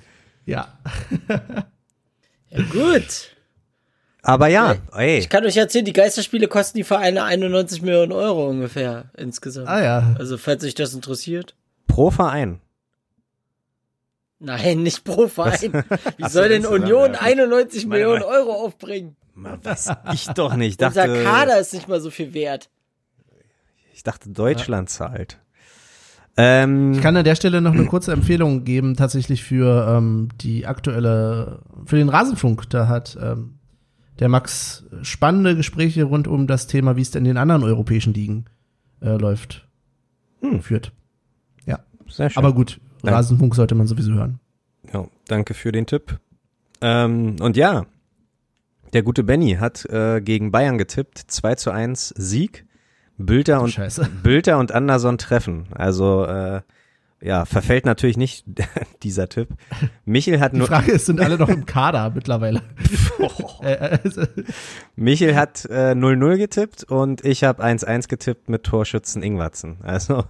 ja. 0.46 0.68
Ja, 2.52 2.64
gut. 2.64 3.36
Aber 4.22 4.48
ja, 4.48 4.76
ey, 4.94 5.18
Ich 5.20 5.30
kann 5.30 5.46
euch 5.46 5.58
erzählen, 5.58 5.86
die 5.86 5.94
Geisterspiele 5.94 6.48
kosten 6.48 6.78
die 6.78 6.84
Vereine 6.84 7.24
91 7.24 7.82
Millionen 7.82 8.12
Euro 8.12 8.48
ungefähr 8.50 9.06
insgesamt. 9.18 9.68
Ah 9.68 9.84
ja. 9.84 10.16
Also, 10.20 10.38
falls 10.38 10.64
euch 10.64 10.76
das 10.76 10.94
interessiert. 10.94 11.56
pro 11.88 12.12
Verein. 12.12 12.60
Nein, 14.40 14.84
nicht 14.84 15.04
pro 15.04 15.28
Verein. 15.28 15.84
Wie 16.18 16.30
soll 16.30 16.48
denn 16.50 16.66
Union 16.66 17.14
ja. 17.14 17.20
91 17.22 17.86
Meine- 17.86 18.00
Millionen 18.06 18.22
meine- 18.22 18.32
Euro 18.40 18.54
aufbringen? 18.66 19.16
Man 19.36 19.64
weiß 19.64 19.90
ich 20.14 20.28
doch 20.30 20.56
nicht. 20.56 20.72
Ich 20.72 20.78
dachte, 20.78 21.02
Unser 21.04 21.24
Kader 21.24 21.60
ist 21.60 21.74
nicht 21.74 21.88
mal 21.88 22.00
so 22.02 22.10
viel 22.10 22.34
wert. 22.34 22.70
ich 23.94 24.04
dachte 24.04 24.30
Deutschland 24.30 24.90
zahlt. 24.90 25.40
Ähm, 26.38 26.94
Ich 26.94 27.02
kann 27.02 27.18
an 27.18 27.26
der 27.26 27.36
Stelle 27.36 27.60
noch 27.60 27.74
eine 27.74 27.86
kurze 27.86 28.14
Empfehlung 28.14 28.64
geben, 28.64 28.96
tatsächlich 28.96 29.44
für 29.44 29.88
ähm, 29.98 30.30
die 30.40 30.66
aktuelle, 30.66 31.60
für 31.86 31.98
den 31.98 32.08
Rasenfunk. 32.08 32.70
Da 32.70 32.88
hat 32.88 33.18
ähm, 33.22 33.59
der 34.20 34.30
Max 34.30 34.86
spannende 35.02 35.56
Gespräche 35.56 36.04
rund 36.04 36.28
um 36.28 36.46
das 36.48 36.68
Thema, 36.68 36.96
wie 36.96 37.02
es 37.02 37.12
denn 37.12 37.24
in 37.24 37.30
den 37.30 37.38
anderen 37.38 37.64
europäischen 37.64 38.14
Ligen 38.14 38.46
äh, 39.02 39.16
läuft, 39.18 39.68
Hm. 40.42 40.62
führt. 40.62 40.92
sehr 42.08 42.30
schön. 42.32 42.44
Aber 42.44 42.54
gut, 42.56 42.80
Ja. 43.04 43.12
Rasenfunk 43.12 43.54
sollte 43.54 43.76
man 43.76 43.86
sowieso 43.86 44.14
hören. 44.14 44.40
Ja, 44.92 45.06
danke 45.28 45.54
für 45.54 45.72
den 45.72 45.86
Tipp. 45.86 46.20
Ähm, 46.82 47.36
und 47.40 47.56
ja, 47.56 47.86
der 48.94 49.04
gute 49.04 49.24
Benny 49.24 49.58
hat 49.60 49.86
äh, 49.86 50.20
gegen 50.20 50.52
Bayern 50.52 50.80
getippt, 50.80 51.20
2 51.20 51.54
zu 51.56 51.70
1 51.72 52.10
Sieg. 52.18 52.66
Bülter 53.20 53.62
und 53.62 53.70
Scheiße. 53.70 54.10
Bülter 54.24 54.58
und 54.58 54.72
Anderson 54.72 55.18
treffen. 55.20 55.68
Also 55.72 56.26
äh, 56.26 56.62
ja, 57.22 57.46
verfällt 57.46 57.86
natürlich 57.86 58.18
nicht 58.18 58.46
dieser 59.04 59.30
Tipp. 59.30 59.50
Michel 60.06 60.40
hat 60.40 60.54
Die 60.54 60.58
nur 60.58 60.68
Frage 60.68 60.92
ist, 60.92 61.06
sind 61.06 61.20
alle 61.20 61.38
noch 61.38 61.50
im 61.50 61.66
Kader 61.68 62.12
mittlerweile? 62.14 62.62
äh, 63.62 64.00
also, 64.04 64.24
Michel 64.96 65.36
hat 65.36 65.66
äh, 65.66 65.92
0-0 65.92 66.38
getippt 66.38 66.84
und 66.84 67.26
ich 67.26 67.44
habe 67.44 67.64
1-1 67.64 68.08
getippt 68.08 68.50
mit 68.50 68.64
Torschützen 68.64 69.24
Ingwatzen. 69.24 69.78
Also 69.84 70.24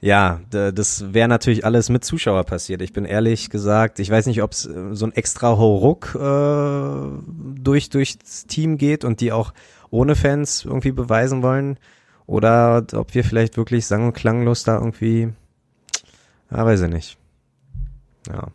ja, 0.00 0.40
das 0.50 1.14
wäre 1.14 1.26
natürlich 1.26 1.64
alles 1.64 1.88
mit 1.88 2.04
Zuschauer 2.04 2.44
passiert. 2.44 2.82
Ich 2.82 2.92
bin 2.92 3.06
ehrlich 3.06 3.48
gesagt, 3.48 3.98
ich 3.98 4.10
weiß 4.10 4.26
nicht, 4.26 4.42
ob 4.42 4.52
es 4.52 4.62
so 4.62 5.06
ein 5.06 5.12
extra 5.12 5.56
Hauruck 5.56 6.14
äh, 6.14 7.60
durch 7.60 7.88
durchs 7.88 8.46
Team 8.46 8.76
geht 8.76 9.04
und 9.04 9.20
die 9.20 9.32
auch 9.32 9.54
ohne 9.90 10.14
Fans 10.14 10.64
irgendwie 10.64 10.92
beweisen 10.92 11.42
wollen 11.42 11.78
oder 12.26 12.84
ob 12.92 13.14
wir 13.14 13.24
vielleicht 13.24 13.56
wirklich 13.56 13.86
sang- 13.86 14.06
und 14.06 14.12
klanglos 14.12 14.64
da 14.64 14.76
irgendwie, 14.76 15.30
ja, 16.50 16.64
weiß 16.64 16.82
ich 16.82 16.90
nicht. 16.90 17.18
Ja. 18.28 18.48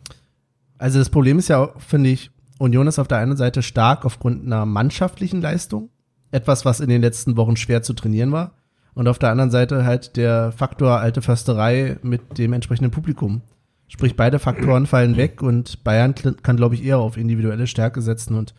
also 0.78 0.98
das 0.98 1.08
Problem 1.08 1.38
ist 1.38 1.48
ja, 1.48 1.72
finde 1.78 2.10
ich, 2.10 2.30
Union 2.58 2.86
ist 2.86 2.98
auf 2.98 3.08
der 3.08 3.18
einen 3.18 3.36
Seite 3.36 3.62
stark 3.62 4.04
aufgrund 4.04 4.44
einer 4.44 4.66
mannschaftlichen 4.66 5.40
Leistung. 5.40 5.90
Etwas, 6.30 6.64
was 6.64 6.80
in 6.80 6.88
den 6.88 7.00
letzten 7.00 7.36
Wochen 7.36 7.56
schwer 7.56 7.82
zu 7.82 7.92
trainieren 7.92 8.32
war. 8.32 8.52
Und 8.94 9.08
auf 9.08 9.18
der 9.18 9.30
anderen 9.30 9.50
Seite 9.50 9.84
halt 9.84 10.16
der 10.16 10.52
Faktor 10.52 10.98
alte 10.98 11.22
Försterei 11.22 11.98
mit 12.02 12.38
dem 12.38 12.52
entsprechenden 12.52 12.90
Publikum. 12.90 13.42
Sprich, 13.88 14.16
beide 14.16 14.38
Faktoren 14.38 14.86
fallen 14.86 15.16
weg 15.16 15.42
und 15.42 15.84
Bayern 15.84 16.14
kann, 16.14 16.56
glaube 16.56 16.74
ich, 16.74 16.84
eher 16.84 16.98
auf 16.98 17.16
individuelle 17.16 17.66
Stärke 17.66 18.00
setzen 18.00 18.36
und 18.36 18.54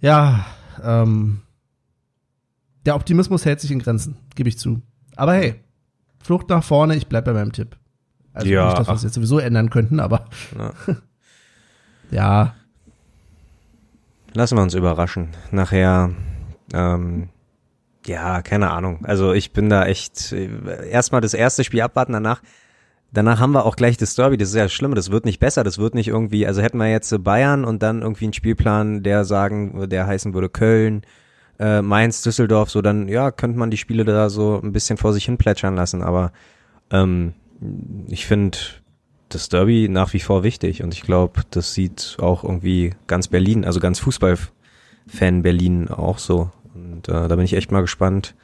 ja, 0.00 0.44
ähm, 0.82 1.40
der 2.86 2.96
Optimismus 2.96 3.44
hält 3.44 3.60
sich 3.60 3.70
in 3.70 3.78
Grenzen, 3.78 4.16
gebe 4.34 4.48
ich 4.48 4.58
zu. 4.58 4.82
Aber 5.16 5.34
hey, 5.34 5.60
Flucht 6.22 6.48
nach 6.48 6.64
vorne, 6.64 6.96
ich 6.96 7.06
bleib 7.06 7.24
bei 7.24 7.32
meinem 7.32 7.52
Tipp. 7.52 7.76
Also 8.32 8.48
Ja, 8.48 8.66
nicht, 8.66 8.78
dass 8.78 8.88
wir 8.88 8.94
es 8.94 9.02
jetzt 9.02 9.14
sowieso 9.14 9.38
ändern 9.38 9.70
könnten, 9.70 10.00
aber 10.00 10.26
Ja. 10.56 10.72
ja, 12.10 12.54
Lassen 14.32 14.56
wir 14.56 14.62
uns 14.62 14.74
überraschen. 14.74 15.28
Nachher, 15.50 16.10
ähm, 16.72 17.28
ja, 18.06 18.42
keine 18.42 18.70
Ahnung. 18.70 19.04
Also 19.04 19.32
ich 19.32 19.52
bin 19.52 19.68
da 19.68 19.86
echt 19.86 20.32
äh, 20.32 20.88
erstmal 20.88 21.20
das 21.20 21.34
erste 21.34 21.64
Spiel 21.64 21.80
abwarten, 21.80 22.12
danach. 22.12 22.42
Danach 23.12 23.40
haben 23.40 23.50
wir 23.50 23.66
auch 23.66 23.74
gleich 23.74 23.96
das 23.96 24.14
Derby, 24.14 24.36
das 24.36 24.50
ist 24.50 24.54
ja 24.54 24.62
das 24.62 24.72
Schlimme, 24.72 24.94
das 24.94 25.10
wird 25.10 25.24
nicht 25.24 25.40
besser, 25.40 25.64
das 25.64 25.78
wird 25.78 25.96
nicht 25.96 26.06
irgendwie, 26.06 26.46
also 26.46 26.62
hätten 26.62 26.78
wir 26.78 26.88
jetzt 26.88 27.24
Bayern 27.24 27.64
und 27.64 27.82
dann 27.82 28.02
irgendwie 28.02 28.26
einen 28.26 28.32
Spielplan, 28.32 29.02
der 29.02 29.24
sagen, 29.24 29.88
der 29.88 30.06
heißen 30.06 30.32
würde 30.32 30.48
Köln, 30.48 31.02
äh, 31.58 31.82
Mainz, 31.82 32.22
Düsseldorf, 32.22 32.70
so 32.70 32.82
dann, 32.82 33.08
ja, 33.08 33.32
könnte 33.32 33.58
man 33.58 33.72
die 33.72 33.78
Spiele 33.78 34.04
da 34.04 34.30
so 34.30 34.60
ein 34.62 34.70
bisschen 34.70 34.96
vor 34.96 35.12
sich 35.12 35.24
hin 35.24 35.38
plätschern 35.38 35.74
lassen, 35.74 36.04
aber 36.04 36.30
ähm, 36.92 37.34
ich 38.08 38.26
finde 38.26 38.58
das 39.28 39.48
Derby 39.48 39.88
nach 39.88 40.12
wie 40.12 40.20
vor 40.20 40.42
wichtig 40.42 40.82
und 40.82 40.92
ich 40.94 41.02
glaube, 41.02 41.42
das 41.50 41.74
sieht 41.74 42.16
auch 42.20 42.42
irgendwie 42.44 42.94
ganz 43.06 43.28
Berlin, 43.28 43.64
also 43.64 43.78
ganz 43.80 43.98
Fußballfan 44.00 45.42
Berlin 45.42 45.88
auch 45.88 46.18
so. 46.18 46.50
Und 46.74 47.08
äh, 47.08 47.28
da 47.28 47.36
bin 47.36 47.44
ich 47.44 47.54
echt 47.54 47.70
mal 47.72 47.80
gespannt, 47.82 48.34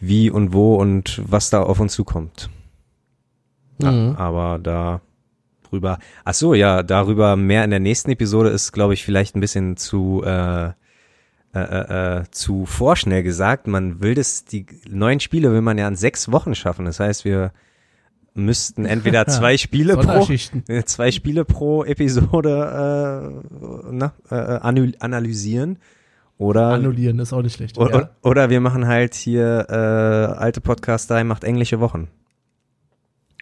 wie 0.00 0.30
und 0.30 0.52
wo 0.52 0.76
und 0.76 1.20
was 1.24 1.50
da 1.50 1.62
auf 1.62 1.80
uns 1.80 1.92
zukommt. 1.94 2.50
Ja, 3.82 3.90
Mhm. 3.90 4.16
aber 4.16 4.58
da 4.62 5.00
drüber. 5.68 5.98
Ach 6.24 6.34
so, 6.34 6.54
ja, 6.54 6.82
darüber 6.82 7.36
mehr 7.36 7.64
in 7.64 7.70
der 7.70 7.80
nächsten 7.80 8.10
Episode 8.10 8.50
ist, 8.50 8.72
glaube 8.72 8.94
ich, 8.94 9.04
vielleicht 9.04 9.36
ein 9.36 9.40
bisschen 9.40 9.76
zu 9.76 10.22
äh, 10.24 10.66
äh, 10.66 10.72
äh, 11.54 12.18
äh, 12.18 12.24
zu 12.30 12.66
vorschnell 12.66 13.22
gesagt. 13.22 13.66
Man 13.66 14.00
will 14.00 14.14
das, 14.14 14.44
die 14.44 14.66
neuen 14.88 15.18
Spiele 15.20 15.50
will 15.52 15.62
man 15.62 15.78
ja 15.78 15.88
in 15.88 15.96
sechs 15.96 16.30
Wochen 16.30 16.54
schaffen. 16.54 16.84
Das 16.84 17.00
heißt, 17.00 17.24
wir 17.24 17.52
müssten 18.34 18.84
entweder 18.84 19.26
zwei 19.28 19.56
Spiele 19.56 19.96
pro 19.96 20.26
äh, 20.68 20.84
zwei 20.84 21.10
Spiele 21.10 21.44
pro 21.44 21.84
Episode 21.84 23.42
äh, 23.50 23.90
na, 23.90 24.12
äh, 24.30 24.34
anal- 24.34 24.94
analysieren 25.00 25.78
oder 26.38 26.68
Annullieren 26.68 27.18
ist 27.18 27.32
auch 27.32 27.42
nicht 27.42 27.56
schlecht. 27.56 27.76
oder, 27.76 27.98
ja. 28.00 28.10
oder 28.22 28.48
wir 28.48 28.60
machen 28.60 28.86
halt 28.86 29.14
hier 29.14 29.66
äh, 29.68 29.74
alte 29.74 30.60
Podcaster 30.60 31.22
macht 31.24 31.44
englische 31.44 31.80
Wochen. 31.80 32.08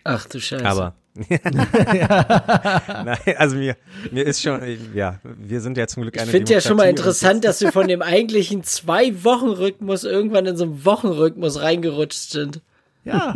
Ach 0.04 0.26
du 0.26 0.40
Scheiße. 0.40 0.64
Aber 0.66 0.94
Nein, 1.28 3.18
also 3.36 3.56
mir, 3.56 3.76
mir 4.12 4.24
ist 4.24 4.40
schon, 4.40 4.60
ja, 4.94 5.18
wir 5.24 5.60
sind 5.60 5.76
ja 5.76 5.88
zum 5.88 6.02
Glück 6.02 6.14
ich 6.14 6.22
eine 6.22 6.30
finde 6.30 6.52
ja 6.52 6.60
schon 6.60 6.76
mal 6.76 6.88
interessant, 6.88 7.44
dass 7.44 7.60
wir 7.60 7.72
von 7.72 7.88
dem 7.88 8.02
eigentlichen 8.02 8.62
zwei 8.62 9.24
Wochen 9.24 9.48
Rhythmus 9.48 10.04
irgendwann 10.04 10.46
in 10.46 10.56
so 10.56 10.64
einen 10.64 10.84
Wochenrhythmus 10.84 11.60
reingerutscht 11.60 12.30
sind. 12.30 12.62
ja. 13.04 13.34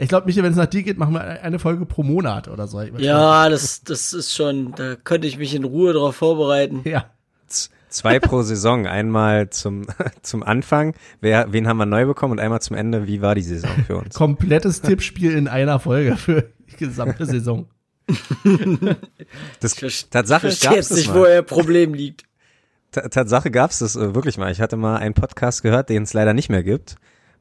Ich 0.00 0.08
glaube, 0.08 0.26
Michael, 0.26 0.44
wenn 0.44 0.52
es 0.52 0.56
nach 0.58 0.66
dir 0.66 0.82
geht, 0.82 0.96
machen 0.98 1.14
wir 1.14 1.20
eine 1.42 1.58
Folge 1.58 1.84
pro 1.86 2.02
Monat 2.02 2.48
oder 2.48 2.66
so. 2.68 2.80
Ich 2.80 2.92
Ja, 2.98 3.48
das, 3.48 3.82
das 3.82 4.12
ist 4.12 4.34
schon, 4.34 4.72
da 4.76 4.94
könnte 4.96 5.26
ich 5.26 5.38
mich 5.38 5.54
in 5.54 5.64
Ruhe 5.64 5.92
drauf 5.92 6.16
vorbereiten. 6.16 6.82
Ja. 6.84 7.06
Z- 7.48 7.70
Zwei 7.90 8.20
pro 8.20 8.42
Saison, 8.42 8.86
einmal 8.86 9.48
zum, 9.50 9.86
zum 10.22 10.42
Anfang, 10.42 10.94
wer, 11.20 11.52
wen 11.52 11.66
haben 11.66 11.78
wir 11.78 11.86
neu 11.86 12.04
bekommen 12.06 12.32
und 12.32 12.38
einmal 12.40 12.60
zum 12.60 12.76
Ende, 12.76 13.06
wie 13.06 13.22
war 13.22 13.34
die 13.34 13.42
Saison 13.42 13.70
für 13.86 13.96
uns? 13.96 14.14
Komplettes 14.14 14.82
Tippspiel 14.82 15.32
in 15.32 15.48
einer 15.48 15.80
Folge 15.80 16.16
für 16.16 16.50
die 16.70 16.76
gesamte 16.76 17.24
Saison. 17.26 17.66
Das, 19.60 19.80
Ich 19.82 20.08
Tatsache 20.10 20.40
verstehe 20.42 20.70
gab's 20.70 20.88
jetzt 20.90 20.96
nicht, 20.96 21.08
mal. 21.08 21.14
wo 21.20 21.26
ihr 21.26 21.42
Problem 21.42 21.94
liegt. 21.94 22.24
Ta- 22.90 23.08
Tatsache 23.08 23.50
gab's 23.50 23.80
das 23.80 23.96
äh, 23.96 24.14
wirklich 24.14 24.38
mal. 24.38 24.50
Ich 24.52 24.60
hatte 24.60 24.76
mal 24.76 24.96
einen 24.96 25.14
Podcast 25.14 25.62
gehört, 25.62 25.88
den 25.88 26.02
es 26.04 26.12
leider 26.14 26.34
nicht 26.34 26.48
mehr 26.48 26.62
gibt. 26.62 26.96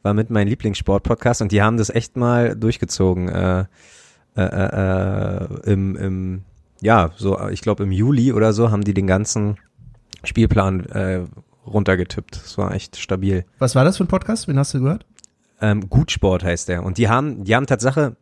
War 0.08 0.14
mit 0.14 0.30
meinem 0.30 0.48
Lieblingssport-Podcast 0.48 1.42
und 1.42 1.52
die 1.52 1.62
haben 1.62 1.76
das 1.76 1.90
echt 1.90 2.16
mal 2.16 2.56
durchgezogen. 2.56 3.28
Äh, 3.28 3.66
äh, 4.38 4.42
äh, 4.42 5.44
äh, 5.44 5.70
im, 5.70 5.98
im, 5.98 6.42
ja, 6.80 7.12
so, 7.18 7.38
ich 7.50 7.60
glaube 7.60 7.84
im 7.84 7.92
Juli 7.92 8.32
oder 8.32 8.54
so 8.54 8.72
haben 8.72 8.86
die 8.86 8.94
den 8.94 9.06
ganzen 9.06 9.58
Spielplan 10.24 10.86
äh, 10.86 11.26
runtergetippt. 11.66 12.38
Das 12.38 12.58
war 12.58 12.74
echt 12.74 12.96
stabil. 12.96 13.44
Was 13.60 13.76
war 13.76 13.84
das 13.84 13.98
für 13.98 14.06
ein 14.06 14.08
Podcast? 14.08 14.48
Wen 14.48 14.58
hast 14.58 14.74
du 14.76 14.80
gehört? 14.80 15.06
Ähm, 15.60 15.90
Gutsport 15.90 16.42
heißt 16.42 16.70
der. 16.70 16.86
Und 16.86 16.98
die 16.98 17.10
haben, 17.10 17.44
die 17.44 17.54
haben 17.54 17.68
Tatsache, 17.68 18.16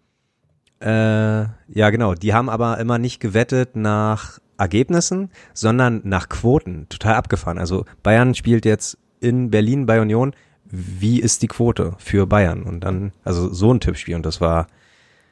äh, 0.80 0.88
ja 0.88 1.90
genau, 1.92 2.16
die 2.16 2.34
haben 2.34 2.50
aber 2.50 2.80
immer 2.80 2.98
nicht 2.98 3.20
gewettet 3.20 3.76
nach 3.76 4.40
Ergebnissen, 4.58 5.30
sondern 5.54 6.02
nach 6.04 6.30
Quoten. 6.30 6.90
Total 6.90 7.14
abgefahren. 7.14 7.60
Also 7.60 7.86
Bayern 8.02 8.34
spielt 8.34 8.66
jetzt 8.66 8.98
in 9.20 9.52
Berlin 9.52 9.86
bei 9.86 10.02
Union. 10.02 10.34
Wie 10.76 11.20
ist 11.20 11.42
die 11.42 11.48
Quote 11.48 11.94
für 11.98 12.28
Bayern? 12.28 12.64
Und 12.64 12.82
dann, 12.82 13.12
also 13.24 13.54
so 13.54 13.74
ein 13.74 13.80
Tippspiel. 13.80 14.16
Und 14.16 14.26
das 14.26 14.42
war 14.42 14.68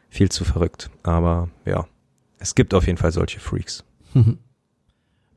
viel 0.10 0.30
zu 0.30 0.46
verrückt. 0.46 0.90
Aber 1.04 1.50
ja, 1.66 1.86
es 2.40 2.56
gibt 2.56 2.74
auf 2.74 2.88
jeden 2.88 2.98
Fall 2.98 3.12
solche 3.12 3.40
Freaks. 3.40 3.84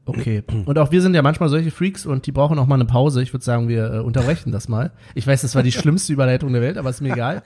Okay. 0.06 0.44
Und 0.66 0.78
auch 0.78 0.92
wir 0.92 1.02
sind 1.02 1.14
ja 1.14 1.22
manchmal 1.22 1.48
solche 1.48 1.72
Freaks 1.72 2.06
und 2.06 2.26
die 2.26 2.32
brauchen 2.32 2.58
auch 2.58 2.66
mal 2.66 2.76
eine 2.76 2.84
Pause. 2.84 3.22
Ich 3.22 3.32
würde 3.32 3.44
sagen, 3.44 3.68
wir 3.68 3.92
äh, 3.92 3.98
unterbrechen 3.98 4.52
das 4.52 4.68
mal. 4.68 4.92
Ich 5.14 5.26
weiß, 5.26 5.42
das 5.42 5.56
war 5.56 5.64
die 5.64 5.72
schlimmste 5.72 6.12
Überleitung 6.12 6.52
der 6.52 6.62
Welt, 6.62 6.78
aber 6.78 6.90
ist 6.90 7.00
mir 7.00 7.12
egal. 7.12 7.42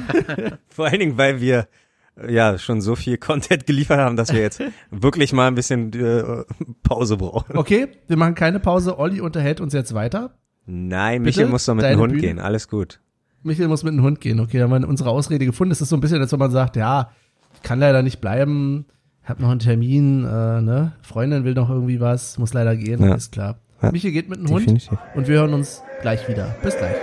Vor 0.68 0.86
allen 0.86 0.98
Dingen, 0.98 1.18
weil 1.18 1.42
wir 1.42 1.68
äh, 2.16 2.32
ja 2.32 2.56
schon 2.56 2.80
so 2.80 2.96
viel 2.96 3.18
Content 3.18 3.66
geliefert 3.66 3.98
haben, 3.98 4.16
dass 4.16 4.32
wir 4.32 4.40
jetzt 4.40 4.62
wirklich 4.90 5.34
mal 5.34 5.46
ein 5.46 5.54
bisschen 5.54 5.92
äh, 5.92 6.44
Pause 6.82 7.18
brauchen. 7.18 7.56
Okay, 7.56 7.88
wir 8.06 8.16
machen 8.16 8.34
keine 8.34 8.60
Pause. 8.60 8.98
Olli 8.98 9.20
unterhält 9.20 9.60
uns 9.60 9.74
jetzt 9.74 9.92
weiter. 9.92 10.38
Nein, 10.70 11.22
Bitte? 11.22 11.38
Michael 11.40 11.50
muss 11.50 11.64
doch 11.64 11.74
mit 11.74 11.84
Deine 11.84 11.96
dem 11.96 12.00
Hund 12.00 12.12
Bühne? 12.12 12.22
gehen. 12.22 12.38
Alles 12.38 12.68
gut. 12.68 13.00
Michael 13.42 13.68
muss 13.68 13.82
mit 13.82 13.92
dem 13.94 14.02
Hund 14.02 14.20
gehen. 14.20 14.38
Okay, 14.40 14.62
haben 14.62 14.70
wir 14.70 14.88
unsere 14.88 15.10
Ausrede 15.10 15.46
gefunden. 15.46 15.72
Es 15.72 15.80
ist 15.80 15.88
so 15.88 15.96
ein 15.96 16.00
bisschen, 16.00 16.20
als 16.20 16.30
wenn 16.32 16.38
man 16.38 16.50
sagt, 16.50 16.76
ja, 16.76 17.10
ich 17.54 17.62
kann 17.62 17.80
leider 17.80 18.02
nicht 18.02 18.20
bleiben, 18.20 18.84
hab 19.24 19.40
noch 19.40 19.50
einen 19.50 19.60
Termin, 19.60 20.24
äh, 20.24 20.60
ne? 20.60 20.92
Freundin 21.02 21.44
will 21.44 21.54
noch 21.54 21.70
irgendwie 21.70 22.00
was, 22.00 22.38
muss 22.38 22.52
leider 22.54 22.76
gehen, 22.76 23.02
Ja. 23.02 23.14
ist 23.14 23.32
klar. 23.32 23.58
Ja. 23.82 23.90
Michael 23.92 24.12
geht 24.12 24.28
mit 24.28 24.38
dem 24.40 24.48
Hund 24.48 24.90
und 25.14 25.26
wir 25.28 25.38
hören 25.38 25.54
uns 25.54 25.82
gleich 26.02 26.28
wieder. 26.28 26.54
Bis 26.62 26.76
gleich. 26.76 26.94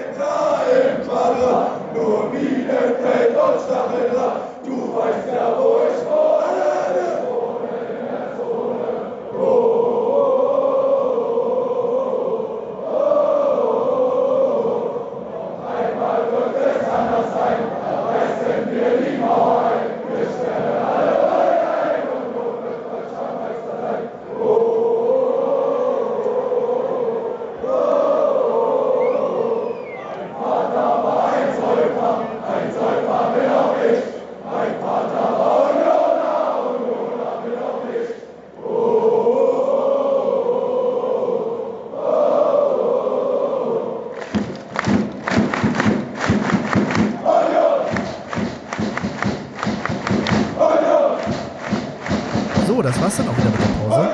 Das 52.87 53.01
war's 53.01 53.17
dann 53.17 53.27
auch 53.27 53.37
wieder 53.37 53.49
mit 53.49 53.59
der 53.59 53.89
Pause. 53.89 54.09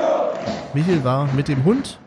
Michael 0.74 1.04
war 1.04 1.32
mit 1.34 1.46
dem 1.48 1.64
Hund. 1.64 1.98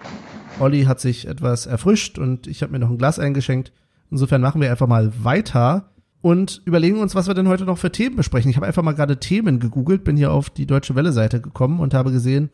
Olli 0.59 0.83
hat 0.83 0.99
sich 0.99 1.27
etwas 1.27 1.65
erfrischt 1.65 2.19
und 2.19 2.47
ich 2.47 2.61
habe 2.61 2.71
mir 2.73 2.79
noch 2.79 2.89
ein 2.89 2.97
Glas 2.97 3.19
eingeschenkt. 3.19 3.71
Insofern 4.11 4.41
machen 4.41 4.59
wir 4.59 4.69
einfach 4.69 4.87
mal 4.87 5.11
weiter 5.23 5.91
und 6.21 6.61
überlegen 6.65 6.99
uns, 6.99 7.15
was 7.15 7.27
wir 7.27 7.35
denn 7.35 7.47
heute 7.47 7.63
noch 7.63 7.77
für 7.77 7.91
Themen 7.91 8.15
besprechen. 8.17 8.49
Ich 8.49 8.57
habe 8.57 8.65
einfach 8.65 8.83
mal 8.83 8.93
gerade 8.95 9.17
Themen 9.17 9.59
gegoogelt, 9.59 10.03
bin 10.03 10.17
hier 10.17 10.31
auf 10.31 10.49
die 10.49 10.65
Deutsche 10.65 10.95
Welle-Seite 10.95 11.39
gekommen 11.39 11.79
und 11.79 11.93
habe 11.93 12.11
gesehen, 12.11 12.49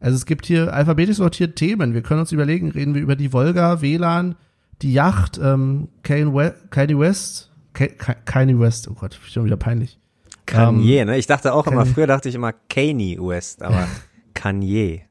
also 0.00 0.16
es 0.16 0.26
gibt 0.26 0.44
hier 0.46 0.74
alphabetisch 0.74 1.16
sortiert 1.16 1.56
Themen. 1.56 1.94
Wir 1.94 2.02
können 2.02 2.20
uns 2.20 2.32
überlegen, 2.32 2.70
reden 2.70 2.94
wir 2.94 3.00
über 3.02 3.16
die 3.16 3.32
Volga, 3.32 3.80
WLAN, 3.80 4.34
die 4.82 4.92
Yacht, 4.92 5.40
ähm, 5.42 5.88
Kanye 6.02 6.34
We- 6.34 6.54
Kanye 6.70 6.98
West, 6.98 7.50
Ka- 7.72 7.86
Ka- 7.86 8.14
Kanye 8.24 8.58
West, 8.58 8.88
oh 8.90 8.94
Gott, 8.94 9.18
schon 9.28 9.44
wieder 9.44 9.56
peinlich. 9.56 9.98
Kanye, 10.56 11.04
ne? 11.04 11.18
Ich 11.18 11.26
dachte 11.26 11.52
auch 11.52 11.66
immer, 11.66 11.82
Kanye. 11.82 11.94
früher 11.94 12.06
dachte 12.06 12.28
ich 12.28 12.34
immer 12.34 12.52
Kanye 12.52 13.18
West, 13.20 13.62
aber 13.62 13.86
Kanye. 14.34 15.02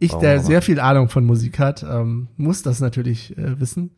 Ich, 0.00 0.10
Warum 0.12 0.22
der 0.22 0.40
sehr 0.40 0.62
viel 0.62 0.78
Ahnung 0.80 1.08
von 1.08 1.24
Musik 1.24 1.58
hat, 1.58 1.82
ähm, 1.82 2.28
muss 2.36 2.62
das 2.62 2.80
natürlich 2.80 3.36
äh, 3.36 3.58
wissen. 3.60 3.90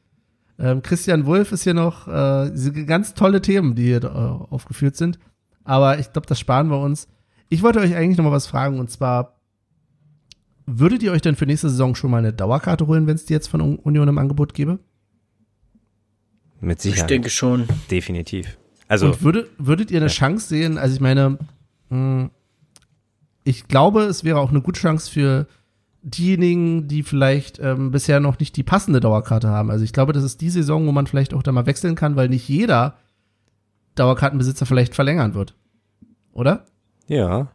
Ähm, 0.58 0.82
Christian 0.82 1.26
Wulff 1.26 1.52
ist 1.52 1.64
hier 1.64 1.74
noch, 1.74 2.08
äh, 2.08 2.50
diese 2.50 2.72
ganz 2.86 3.14
tolle 3.14 3.42
Themen, 3.42 3.74
die 3.74 3.84
hier 3.84 4.02
äh, 4.04 4.08
aufgeführt 4.08 4.96
sind. 4.96 5.18
Aber 5.64 5.98
ich 5.98 6.12
glaube, 6.12 6.26
das 6.26 6.40
sparen 6.40 6.68
wir 6.70 6.78
uns. 6.80 7.08
Ich 7.50 7.62
wollte 7.62 7.80
euch 7.80 7.94
eigentlich 7.94 8.16
noch 8.16 8.24
mal 8.24 8.32
was 8.32 8.46
fragen 8.46 8.78
und 8.78 8.90
zwar, 8.90 9.36
würdet 10.66 11.02
ihr 11.02 11.12
euch 11.12 11.22
denn 11.22 11.36
für 11.36 11.46
nächste 11.46 11.68
Saison 11.68 11.94
schon 11.94 12.10
mal 12.10 12.18
eine 12.18 12.32
Dauerkarte 12.32 12.86
holen, 12.86 13.06
wenn 13.06 13.16
es 13.16 13.26
die 13.26 13.32
jetzt 13.32 13.48
von 13.48 13.60
Un- 13.60 13.76
Union 13.78 14.08
im 14.08 14.18
Angebot 14.18 14.54
gäbe? 14.54 14.78
Mit 16.60 16.78
Ich 16.78 16.82
Sicherheit. 16.92 17.10
denke 17.10 17.30
schon. 17.30 17.66
Definitiv. 17.90 18.56
Also, 18.90 19.06
und 19.06 19.22
würdet, 19.22 19.50
würdet 19.58 19.90
ihr 19.90 19.98
eine 19.98 20.06
Ja. 20.06 20.12
Chance 20.12 20.48
sehen? 20.48 20.76
Also 20.76 20.94
ich 20.94 21.00
meine, 21.00 21.38
mh, 21.90 22.30
ich 23.44 23.68
glaube, 23.68 24.02
es 24.02 24.24
wäre 24.24 24.38
auch 24.40 24.50
eine 24.50 24.60
gute 24.60 24.80
Chance 24.80 25.10
für 25.10 25.46
diejenigen, 26.02 26.88
die 26.88 27.02
vielleicht 27.02 27.58
ähm, 27.60 27.90
bisher 27.90 28.20
noch 28.20 28.38
nicht 28.38 28.56
die 28.56 28.62
passende 28.62 29.00
Dauerkarte 29.00 29.48
haben. 29.48 29.70
Also 29.70 29.84
ich 29.84 29.92
glaube, 29.92 30.12
das 30.12 30.24
ist 30.24 30.40
die 30.40 30.50
Saison, 30.50 30.86
wo 30.86 30.92
man 30.92 31.06
vielleicht 31.06 31.34
auch 31.34 31.42
da 31.42 31.52
mal 31.52 31.66
wechseln 31.66 31.94
kann, 31.94 32.16
weil 32.16 32.28
nicht 32.28 32.48
jeder 32.48 32.96
Dauerkartenbesitzer 33.94 34.66
vielleicht 34.66 34.94
verlängern 34.94 35.34
wird. 35.34 35.54
Oder? 36.32 36.64
ja. 37.06 37.48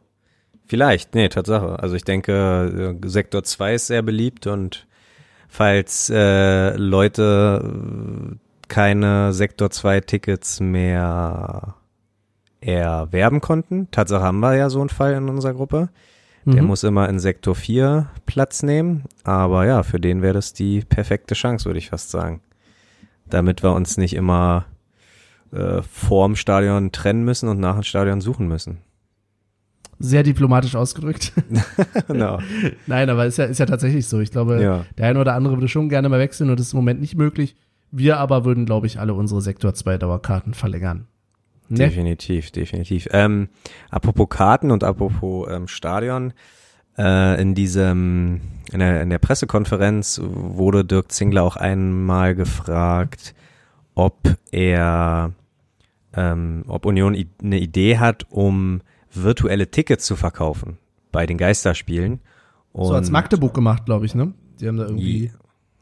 Vielleicht, 0.68 1.14
nee, 1.14 1.28
Tatsache. 1.28 1.78
Also 1.78 1.94
ich 1.94 2.02
denke, 2.02 2.98
äh, 3.00 3.08
Sektor 3.08 3.44
2 3.44 3.74
ist 3.74 3.86
sehr 3.86 4.02
beliebt 4.02 4.48
und 4.48 4.88
falls 5.48 6.10
äh, 6.10 6.76
Leute 6.76 7.62
äh, 7.62 8.36
keine 8.68 9.32
Sektor 9.32 9.70
2 9.70 10.00
Tickets 10.00 10.60
mehr 10.60 11.74
erwerben 12.60 13.40
konnten, 13.40 13.88
Tatsache 13.90 14.22
haben 14.22 14.40
wir 14.40 14.54
ja 14.56 14.70
so 14.70 14.80
einen 14.80 14.88
Fall 14.88 15.14
in 15.14 15.28
unserer 15.28 15.54
Gruppe, 15.54 15.88
der 16.46 16.62
Mhm. 16.62 16.68
muss 16.68 16.84
immer 16.84 17.08
in 17.08 17.18
Sektor 17.18 17.54
4 17.54 18.08
Platz 18.24 18.62
nehmen, 18.62 19.04
aber 19.24 19.66
ja, 19.66 19.82
für 19.82 20.00
den 20.00 20.22
wäre 20.22 20.34
das 20.34 20.52
die 20.52 20.80
perfekte 20.80 21.34
Chance, 21.34 21.66
würde 21.66 21.78
ich 21.78 21.90
fast 21.90 22.10
sagen. 22.10 22.40
Damit 23.28 23.62
wir 23.62 23.72
uns 23.72 23.96
nicht 23.96 24.14
immer 24.14 24.66
äh, 25.52 25.82
vorm 25.82 26.34
Stadion 26.36 26.92
trennen 26.92 27.24
müssen 27.24 27.48
und 27.48 27.60
nach 27.60 27.74
dem 27.74 27.82
Stadion 27.82 28.20
suchen 28.20 28.48
müssen. 28.48 28.78
Sehr 29.98 30.22
diplomatisch 30.22 30.74
ausgedrückt. 30.76 31.32
genau. 32.08 32.38
Nein, 32.86 33.08
aber 33.10 33.26
ist 33.26 33.38
ja, 33.38 33.44
ist 33.46 33.58
ja 33.58 33.66
tatsächlich 33.66 34.06
so. 34.06 34.20
Ich 34.20 34.30
glaube, 34.30 34.60
Ja. 34.62 34.84
der 34.98 35.06
eine 35.06 35.20
oder 35.20 35.34
andere 35.34 35.54
würde 35.56 35.68
schon 35.68 35.88
gerne 35.88 36.08
mal 36.08 36.18
wechseln 36.18 36.50
und 36.50 36.58
das 36.60 36.66
ist 36.68 36.72
im 36.74 36.78
Moment 36.78 37.00
nicht 37.00 37.16
möglich. 37.16 37.56
Wir 37.90 38.18
aber 38.18 38.44
würden, 38.44 38.66
glaube 38.66 38.86
ich, 38.86 38.98
alle 39.00 39.14
unsere 39.14 39.40
Sektor 39.40 39.74
2 39.74 39.98
Dauerkarten 39.98 40.54
verlängern. 40.54 41.06
Ne? 41.68 41.78
Definitiv, 41.78 42.50
definitiv. 42.50 43.08
Ähm, 43.10 43.48
apropos 43.90 44.28
Karten 44.28 44.70
und 44.70 44.84
apropos 44.84 45.48
ähm, 45.50 45.66
Stadion, 45.68 46.32
äh, 46.98 47.40
in 47.40 47.54
diesem, 47.54 48.40
in 48.72 48.78
der, 48.78 49.02
in 49.02 49.10
der 49.10 49.18
Pressekonferenz 49.18 50.20
wurde 50.22 50.84
Dirk 50.84 51.10
Zingler 51.12 51.42
auch 51.42 51.56
einmal 51.56 52.34
gefragt, 52.34 53.34
ob 53.94 54.16
er, 54.52 55.32
ähm, 56.14 56.64
ob 56.68 56.86
Union 56.86 57.16
eine 57.42 57.58
Idee 57.58 57.98
hat, 57.98 58.26
um 58.30 58.80
virtuelle 59.12 59.70
Tickets 59.70 60.04
zu 60.06 60.16
verkaufen 60.16 60.78
bei 61.12 61.26
den 61.26 61.38
Geisterspielen. 61.38 62.20
So 62.74 62.92
als 62.92 63.08
Und- 63.08 63.12
Magdeburg 63.12 63.54
gemacht, 63.54 63.86
glaube 63.86 64.06
ich, 64.06 64.14
ne? 64.14 64.34
Die 64.60 64.68
haben 64.68 64.76
da 64.76 64.84
irgendwie 64.84 65.32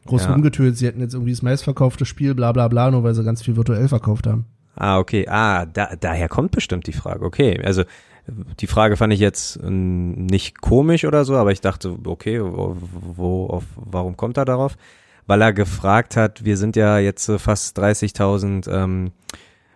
groß 0.05 0.25
Ja. 0.25 0.33
rumgetönt. 0.33 0.77
Sie 0.77 0.85
hätten 0.87 0.99
jetzt 1.01 1.13
irgendwie 1.13 1.31
das 1.31 1.41
meistverkaufte 1.41 2.05
Spiel, 2.05 2.35
bla 2.35 2.51
bla 2.51 2.67
bla, 2.67 2.91
nur 2.91 3.03
weil 3.03 3.13
sie 3.13 3.23
ganz 3.23 3.41
viel 3.41 3.55
virtuell 3.55 3.87
verkauft 3.87 4.27
haben. 4.27 4.45
Ah, 4.75 4.99
okay. 4.99 5.27
Ah, 5.29 5.65
da, 5.65 5.95
daher 5.99 6.27
kommt 6.27 6.51
bestimmt 6.51 6.87
die 6.87 6.93
Frage. 6.93 7.23
Okay, 7.23 7.59
also 7.63 7.83
die 8.59 8.67
Frage 8.67 8.97
fand 8.97 9.13
ich 9.13 9.19
jetzt 9.19 9.59
ähm, 9.63 10.25
nicht 10.25 10.59
komisch 10.61 11.05
oder 11.05 11.25
so, 11.25 11.35
aber 11.35 11.51
ich 11.51 11.61
dachte, 11.61 11.95
okay, 12.05 12.41
wo, 12.41 12.75
wo 13.15 13.47
auf, 13.47 13.63
warum 13.75 14.17
kommt 14.17 14.37
er 14.37 14.45
darauf? 14.45 14.75
Weil 15.27 15.41
er 15.41 15.53
gefragt 15.53 16.17
hat, 16.17 16.43
wir 16.43 16.57
sind 16.57 16.75
ja 16.75 16.97
jetzt 16.99 17.29
äh, 17.29 17.39
fast 17.39 17.79
30.000 17.79 18.69
ähm, 18.71 19.11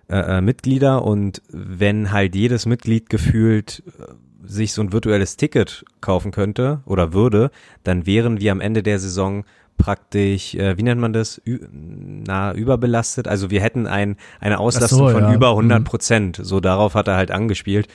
äh, 0.09 0.37
äh, 0.37 0.41
Mitglieder 0.41 1.03
und 1.03 1.41
wenn 1.49 2.11
halt 2.11 2.35
jedes 2.35 2.65
Mitglied 2.65 3.09
gefühlt 3.09 3.83
äh, 3.99 4.47
sich 4.47 4.73
so 4.73 4.81
ein 4.81 4.91
virtuelles 4.93 5.37
Ticket 5.37 5.85
kaufen 6.01 6.31
könnte 6.31 6.81
oder 6.85 7.13
würde, 7.13 7.51
dann 7.83 8.05
wären 8.07 8.39
wir 8.39 8.51
am 8.51 8.61
Ende 8.61 8.81
der 8.83 8.99
Saison 8.99 9.43
praktisch, 9.79 10.53
äh, 10.53 10.77
wie 10.77 10.83
nennt 10.83 11.01
man 11.01 11.13
das, 11.13 11.41
Ü 11.47 11.59
na, 11.71 12.53
überbelastet. 12.53 13.27
Also 13.27 13.49
wir 13.49 13.61
hätten 13.61 13.87
ein, 13.87 14.17
eine 14.39 14.59
Auslastung 14.59 14.99
so, 14.99 15.09
von 15.09 15.23
ja. 15.23 15.33
über 15.33 15.49
100 15.49 15.79
Mhm. 15.79 15.83
Prozent. 15.85 16.39
So 16.43 16.59
darauf 16.59 16.93
hat 16.93 17.07
er 17.07 17.15
halt 17.15 17.31
angespielt. 17.31 17.87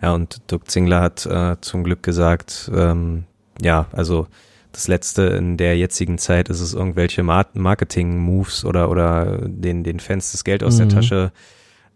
Ja, 0.00 0.14
und 0.14 0.50
Dirk 0.50 0.70
Zingler 0.70 1.00
hat 1.02 1.26
äh, 1.26 1.56
zum 1.60 1.84
Glück 1.84 2.02
gesagt, 2.02 2.70
ähm, 2.74 3.24
ja, 3.60 3.86
also 3.92 4.26
das 4.72 4.88
letzte 4.88 5.22
in 5.24 5.58
der 5.58 5.76
jetzigen 5.76 6.16
Zeit 6.16 6.48
ist 6.48 6.60
es 6.60 6.72
irgendwelche 6.72 7.22
Mar 7.22 7.46
Marketing-Moves 7.52 8.64
oder, 8.64 8.88
oder 8.88 9.38
den, 9.46 9.84
den 9.84 10.00
Fans 10.00 10.32
das 10.32 10.44
Geld 10.44 10.64
aus 10.64 10.78
der 10.78 10.86
Mhm. 10.86 10.90
Tasche 10.90 11.32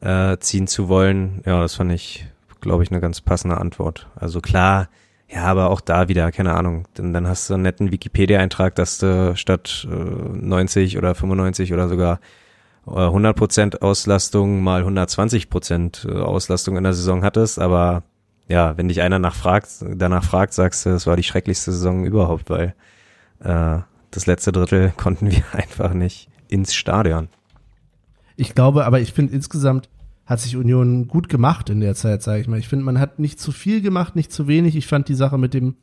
äh, 0.03 0.37
ziehen 0.39 0.67
zu 0.67 0.89
wollen. 0.89 1.41
Ja, 1.47 1.61
das 1.63 1.75
fand 1.77 1.91
ich, 1.93 2.27
glaube 2.61 2.83
ich, 2.83 2.91
eine 2.91 3.01
ganz 3.01 3.23
passende 3.23 3.57
Antwort. 3.59 4.09
Also 4.15 4.41
klar, 4.41 4.89
ja, 5.29 5.45
aber 5.45 5.71
auch 5.71 5.81
da 5.81 6.09
wieder, 6.09 6.31
keine 6.33 6.55
Ahnung, 6.55 6.87
denn 6.97 7.13
dann 7.13 7.27
hast 7.27 7.51
du 7.51 7.55
einen 7.55 7.65
netten 7.65 7.91
Wikipedia-Eintrag, 7.91 8.75
dass 8.77 8.99
du 8.99 9.35
statt 9.37 9.87
äh, 9.91 9.95
90 9.95 10.99
oder 10.99 11.15
95 11.15 11.73
oder 11.73 11.89
sogar 11.89 12.21
100% 12.87 13.83
Auslastung 13.83 14.63
mal 14.63 14.85
120% 14.85 16.09
Auslastung 16.21 16.77
in 16.77 16.85
der 16.85 16.93
Saison 16.93 17.25
hattest, 17.25 17.59
aber 17.59 18.05
ja, 18.49 18.79
wenn 18.79 18.87
dich 18.87 19.03
einer 19.03 19.19
nach 19.19 19.35
fragt, 19.35 19.69
danach 19.81 20.23
fragt, 20.23 20.53
sagst 20.53 20.87
du, 20.87 20.91
es 20.91 21.07
war 21.07 21.17
die 21.17 21.25
schrecklichste 21.25 21.73
Saison 21.73 22.05
überhaupt, 22.05 22.49
weil 22.49 22.75
äh, 23.41 23.79
das 24.13 24.27
letzte 24.27 24.53
Drittel 24.53 24.93
konnten 24.97 25.31
wir 25.31 25.43
einfach 25.53 25.93
nicht 25.93 26.29
ins 26.49 26.75
Stadion. 26.75 27.29
Ich 28.37 28.55
glaube, 28.55 28.85
aber 28.85 29.01
ich 29.01 29.13
finde 29.13 29.35
insgesamt 29.35 29.89
hat 30.27 30.41
sich 30.41 30.57
Union 30.57 31.07
gut 31.07 31.29
gemacht 31.29 31.71
in 31.71 31.81
der 31.81 31.95
Zeit, 31.95 32.23
sage 32.23 32.41
ich 32.41 32.49
mal. 32.49 32.59
Ich 32.59 32.69
finde, 32.69 32.85
man 32.85 32.99
hat 32.99 33.19
nicht 33.19 33.39
zu 33.39 33.53
viel 33.53 33.81
gemacht, 33.81 34.17
nicht 34.17 34.33
zu 34.33 34.49
wenig. 34.49 34.75
Ich 34.75 34.89
fand 34.89 35.09
die 35.09 35.15
Sache 35.15 35.39
mit 35.39 35.55
dem 35.55 35.77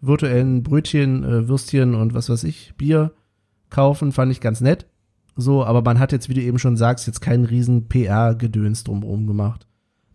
virtuellen 0.00 0.62
Brötchen, 0.62 1.22
äh, 1.22 1.48
Würstchen 1.48 1.94
und 1.94 2.14
was 2.14 2.30
weiß 2.30 2.44
ich, 2.44 2.74
Bier 2.76 3.12
kaufen, 3.68 4.12
fand 4.12 4.32
ich 4.32 4.40
ganz 4.40 4.62
nett. 4.62 4.86
So, 5.36 5.64
aber 5.64 5.82
man 5.82 5.98
hat 5.98 6.12
jetzt, 6.12 6.28
wie 6.28 6.34
du 6.34 6.40
eben 6.40 6.58
schon 6.58 6.76
sagst, 6.76 7.06
jetzt 7.06 7.20
keinen 7.20 7.44
riesen 7.44 7.88
PR-Gedöns 7.88 8.84
drumherum 8.84 9.26
gemacht. 9.26 9.66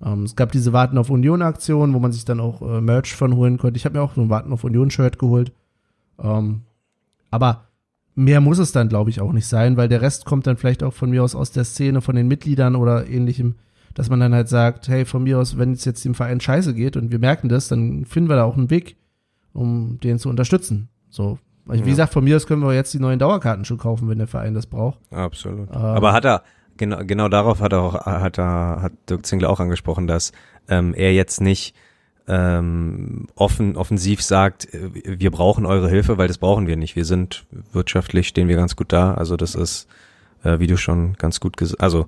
Ähm, 0.03 0.23
es 0.23 0.35
gab 0.35 0.51
diese 0.51 0.73
Warten 0.73 0.97
auf 0.97 1.09
Union-Aktion, 1.09 1.93
wo 1.93 1.99
man 1.99 2.11
sich 2.11 2.25
dann 2.25 2.39
auch 2.39 2.61
äh, 2.61 2.81
Merch 2.81 3.13
von 3.13 3.35
holen 3.35 3.57
konnte. 3.57 3.77
Ich 3.77 3.85
habe 3.85 3.97
mir 3.97 4.03
auch 4.03 4.15
so 4.15 4.21
ein 4.21 4.29
Warten 4.29 4.51
auf 4.51 4.63
Union-Shirt 4.63 5.19
geholt. 5.19 5.53
Ähm, 6.19 6.61
aber 7.31 7.65
mehr 8.15 8.41
muss 8.41 8.59
es 8.59 8.71
dann, 8.71 8.89
glaube 8.89 9.09
ich, 9.09 9.21
auch 9.21 9.31
nicht 9.31 9.47
sein, 9.47 9.77
weil 9.77 9.89
der 9.89 10.01
Rest 10.01 10.25
kommt 10.25 10.47
dann 10.47 10.57
vielleicht 10.57 10.83
auch 10.83 10.93
von 10.93 11.09
mir 11.09 11.23
aus 11.23 11.35
aus 11.35 11.51
der 11.51 11.65
Szene, 11.65 12.01
von 12.01 12.15
den 12.15 12.27
Mitgliedern 12.27 12.75
oder 12.75 13.07
ähnlichem, 13.07 13.55
dass 13.95 14.09
man 14.09 14.19
dann 14.19 14.35
halt 14.35 14.47
sagt, 14.47 14.87
hey, 14.87 15.05
von 15.05 15.23
mir 15.23 15.39
aus, 15.39 15.57
wenn 15.57 15.71
es 15.71 15.83
jetzt 15.85 16.05
dem 16.05 16.13
Verein 16.13 16.39
scheiße 16.39 16.75
geht 16.75 16.95
und 16.97 17.11
wir 17.11 17.17
merken 17.19 17.49
das, 17.49 17.67
dann 17.69 18.05
finden 18.05 18.29
wir 18.29 18.35
da 18.35 18.43
auch 18.43 18.55
einen 18.57 18.69
Weg, 18.69 18.97
um 19.53 19.99
den 20.01 20.19
zu 20.19 20.29
unterstützen. 20.29 20.89
So, 21.09 21.39
also, 21.67 21.83
wie 21.83 21.87
Ja. 21.89 21.93
gesagt, 21.93 22.13
von 22.13 22.23
mir 22.23 22.35
aus 22.35 22.45
können 22.45 22.61
wir 22.61 22.73
jetzt 22.75 22.93
die 22.93 22.99
neuen 22.99 23.17
Dauerkarten 23.19 23.65
schon 23.65 23.77
kaufen, 23.79 24.07
wenn 24.07 24.19
der 24.19 24.27
Verein 24.27 24.53
das 24.53 24.67
braucht. 24.67 24.99
Absolut. 25.11 25.69
Ähm. 25.71 25.75
Aber 25.75 26.13
hat 26.13 26.25
er, 26.25 26.43
genau, 26.77 26.99
genau 27.05 27.27
darauf 27.29 27.59
hat 27.61 27.73
er 27.73 27.81
auch, 27.81 28.05
hat 28.05 28.37
er, 28.37 28.81
hat 28.83 28.91
Dirk 29.09 29.25
Zingler 29.25 29.49
auch 29.49 29.59
angesprochen, 29.59 30.05
dass 30.07 30.31
ähm, 30.67 30.93
er 30.93 31.13
jetzt 31.13 31.41
nicht 31.41 31.73
ähm, 32.27 33.27
offen, 33.35 33.75
offensiv 33.77 34.21
sagt, 34.21 34.73
äh, 34.73 35.19
wir 35.19 35.31
brauchen 35.31 35.65
eure 35.65 35.89
Hilfe, 35.89 36.17
weil 36.17 36.27
das 36.27 36.37
brauchen 36.37 36.67
wir 36.67 36.75
nicht. 36.75 36.95
Wir 36.95 37.05
sind 37.05 37.45
wirtschaftlich, 37.71 38.27
stehen 38.27 38.47
wir 38.47 38.55
ganz 38.55 38.75
gut 38.75 38.91
da. 38.91 39.13
Also 39.13 39.37
das 39.37 39.55
ist, 39.55 39.87
äh, 40.43 40.59
wie 40.59 40.67
du 40.67 40.75
schon 40.77 41.13
ganz 41.13 41.39
gut 41.39 41.55
gesagt, 41.57 41.81
also 41.81 42.07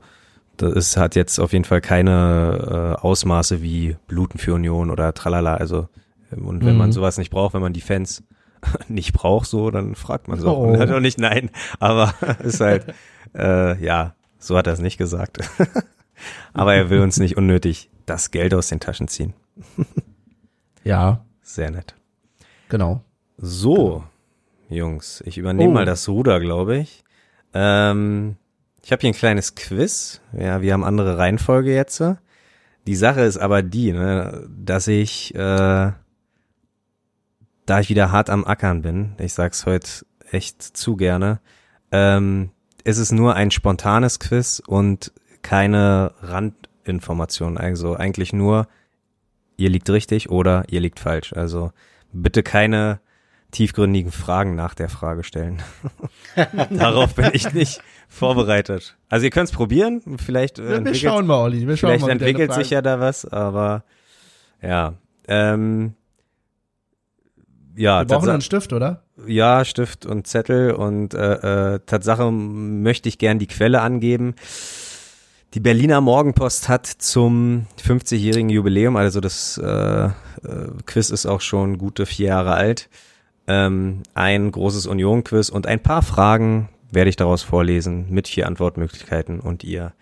das 0.57 0.73
ist, 0.73 0.97
hat 0.97 1.15
jetzt 1.15 1.39
auf 1.39 1.53
jeden 1.53 1.65
Fall 1.65 1.81
keine 1.81 2.95
äh, 2.97 3.01
Ausmaße 3.01 3.61
wie 3.61 3.95
Bluten 4.07 4.37
für 4.39 4.53
Union 4.53 4.89
oder 4.89 5.13
tralala. 5.13 5.55
Also 5.55 5.87
ähm, 6.31 6.45
und 6.45 6.65
wenn 6.65 6.73
Mhm. 6.73 6.79
man 6.79 6.91
sowas 6.91 7.17
nicht 7.17 7.29
braucht, 7.29 7.53
wenn 7.53 7.61
man 7.61 7.73
die 7.73 7.81
Fans 7.81 8.23
nicht 8.87 9.13
braucht, 9.13 9.47
so, 9.47 9.71
dann 9.71 9.95
fragt 9.95 10.27
man 10.27 10.39
so. 10.39 10.49
Oh. 10.55 10.63
Und 10.67 10.79
hat 10.79 10.89
auch 10.91 10.99
nicht 10.99 11.19
nein, 11.19 11.49
aber 11.79 12.13
ist 12.43 12.59
halt, 12.59 12.93
äh, 13.35 13.81
ja, 13.83 14.15
so 14.39 14.57
hat 14.57 14.67
er 14.67 14.73
es 14.73 14.79
nicht 14.79 14.97
gesagt. 14.97 15.39
aber 16.53 16.73
er 16.75 16.89
will 16.89 16.99
uns 17.01 17.17
nicht 17.19 17.37
unnötig 17.37 17.89
das 18.05 18.31
Geld 18.31 18.53
aus 18.53 18.67
den 18.69 18.79
Taschen 18.79 19.07
ziehen. 19.07 19.33
Ja, 20.83 21.25
Sehr 21.41 21.71
nett. 21.71 21.95
genau. 22.69 23.03
So, 23.37 24.03
Jungs, 24.69 25.21
ich 25.25 25.37
übernehme 25.37 25.69
Oh. 25.69 25.73
mal 25.73 25.85
das 25.85 26.07
Ruder, 26.09 26.39
glaube 26.39 26.77
ich. 26.77 27.03
Ähm, 27.53 28.35
ich 28.87 28.91
habe 28.93 29.01
hier 29.01 29.09
ein 29.09 29.15
kleines 29.15 29.53
Quiz. 29.53 30.21
Ja, 30.31 30.61
wir 30.61 30.71
haben 30.71 30.85
andere 30.85 31.17
Reihenfolge 31.17 31.75
jetzt. 31.75 32.01
Die 32.87 32.95
Sache 32.95 33.19
ist 33.19 33.37
aber 33.37 33.61
die, 33.61 33.91
ne, 33.91 34.47
dass 34.47 34.87
ich, 34.87 35.35
äh, 35.35 35.91
da 37.65 37.79
ich 37.81 37.89
wieder 37.89 38.13
hart 38.13 38.29
am 38.29 38.45
Ackern 38.45 38.83
bin, 38.83 39.11
ich 39.19 39.33
sag's 39.33 39.65
heute 39.65 40.05
echt 40.31 40.61
zu 40.61 40.95
gerne, 40.95 41.41
ähm, 41.91 42.51
ist 42.85 42.97
es 42.97 43.11
nur 43.11 43.35
ein 43.35 43.51
spontanes 43.51 44.19
Quiz 44.19 44.63
und 44.65 45.11
keine 45.41 46.13
Randinformation. 46.21 47.57
Also 47.57 47.93
eigentlich 47.97 48.31
nur, 48.31 48.69
ihr 49.57 49.69
liegt 49.69 49.89
richtig 49.89 50.29
oder 50.29 50.63
ihr 50.69 50.79
liegt 50.79 51.01
falsch. 51.01 51.33
Also 51.33 51.73
bitte 52.13 52.41
keine 52.41 53.01
tiefgründigen 53.51 54.11
Fragen 54.11 54.55
nach 54.55 54.73
der 54.73 54.89
Frage 54.89 55.23
stellen. 55.23 55.61
Darauf 56.69 57.15
bin 57.15 57.29
ich 57.33 57.53
nicht 57.53 57.81
vorbereitet. 58.07 58.97
Also 59.09 59.25
ihr 59.25 59.31
könnt 59.31 59.49
es 59.49 59.55
probieren, 59.55 60.01
vielleicht 60.17 60.59
äh, 60.59 60.69
Wir, 60.69 60.85
wir 60.85 60.95
schauen 60.95 61.27
mal, 61.27 61.41
Olli. 61.43 61.67
Wir 61.67 61.77
schauen 61.77 61.91
vielleicht 61.91 62.05
mal, 62.05 62.11
entwickelt 62.11 62.53
sich 62.53 62.69
ja 62.69 62.81
da 62.81 62.99
was, 62.99 63.25
aber 63.25 63.83
ja. 64.61 64.93
Ähm, 65.27 65.93
ja, 67.75 67.99
Wir 68.01 68.05
brauchen 68.05 68.29
einen 68.29 68.41
Stift, 68.41 68.73
oder? 68.73 69.03
ja, 69.25 69.65
Stift 69.65 70.05
und 70.05 70.27
Zettel 70.27 70.71
und 70.71 71.13
äh, 71.13 71.75
äh, 71.75 71.79
Tatsache 71.85 72.31
möchte 72.31 73.09
ich 73.09 73.17
gern 73.17 73.39
die 73.39 73.47
Quelle 73.47 73.81
angeben. 73.81 74.35
Die 75.53 75.59
Berliner 75.59 76.01
Morgenpost 76.01 76.69
hat 76.69 76.85
zum 76.85 77.65
50-jährigen 77.83 78.49
Jubiläum, 78.49 78.95
also 78.95 79.21
das 79.21 79.57
äh, 79.57 80.05
äh, 80.05 80.11
Quiz 80.85 81.09
ist 81.09 81.25
auch 81.25 81.41
schon 81.41 81.77
gute 81.77 82.05
vier 82.05 82.27
Jahre 82.27 82.53
alt, 82.53 82.89
ähm, 83.47 84.03
ein 84.13 84.51
großes 84.51 84.85
Union-Quiz 84.87 85.49
und 85.49 85.67
ein 85.67 85.81
paar 85.81 86.01
Fragen 86.01 86.69
werde 86.91 87.09
ich 87.09 87.15
daraus 87.15 87.43
vorlesen 87.43 88.07
mit 88.09 88.27
vier 88.27 88.47
Antwortmöglichkeiten 88.47 89.39
und 89.39 89.63
ihr 89.63 89.93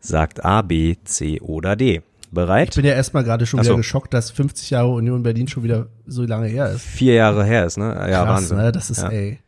sagt 0.00 0.44
A, 0.44 0.62
B, 0.62 0.96
C 1.04 1.40
oder 1.40 1.76
D. 1.76 2.02
Ich 2.20 2.30
Bereit? 2.30 2.74
bin 2.74 2.84
ja 2.84 2.92
erstmal 2.92 3.22
gerade 3.22 3.46
schon 3.46 3.60
Ach 3.60 3.64
wieder 3.64 3.74
so. 3.74 3.76
geschockt, 3.78 4.12
dass 4.12 4.30
50 4.32 4.70
Jahre 4.70 4.88
Union 4.88 5.22
Berlin 5.22 5.46
schon 5.46 5.62
wieder 5.62 5.86
so 6.06 6.24
lange 6.24 6.48
her 6.48 6.70
ist. 6.70 6.82
Vier 6.82 7.14
Jahre 7.14 7.44
her 7.44 7.64
ist, 7.64 7.76
ne? 7.76 7.94
Ja, 8.10 8.24
Krass, 8.24 8.28
Wahnsinn. 8.50 8.56
ne? 8.56 8.72
Das 8.72 8.90
ist, 8.90 9.02
ja. 9.02 9.08
ey. 9.10 9.38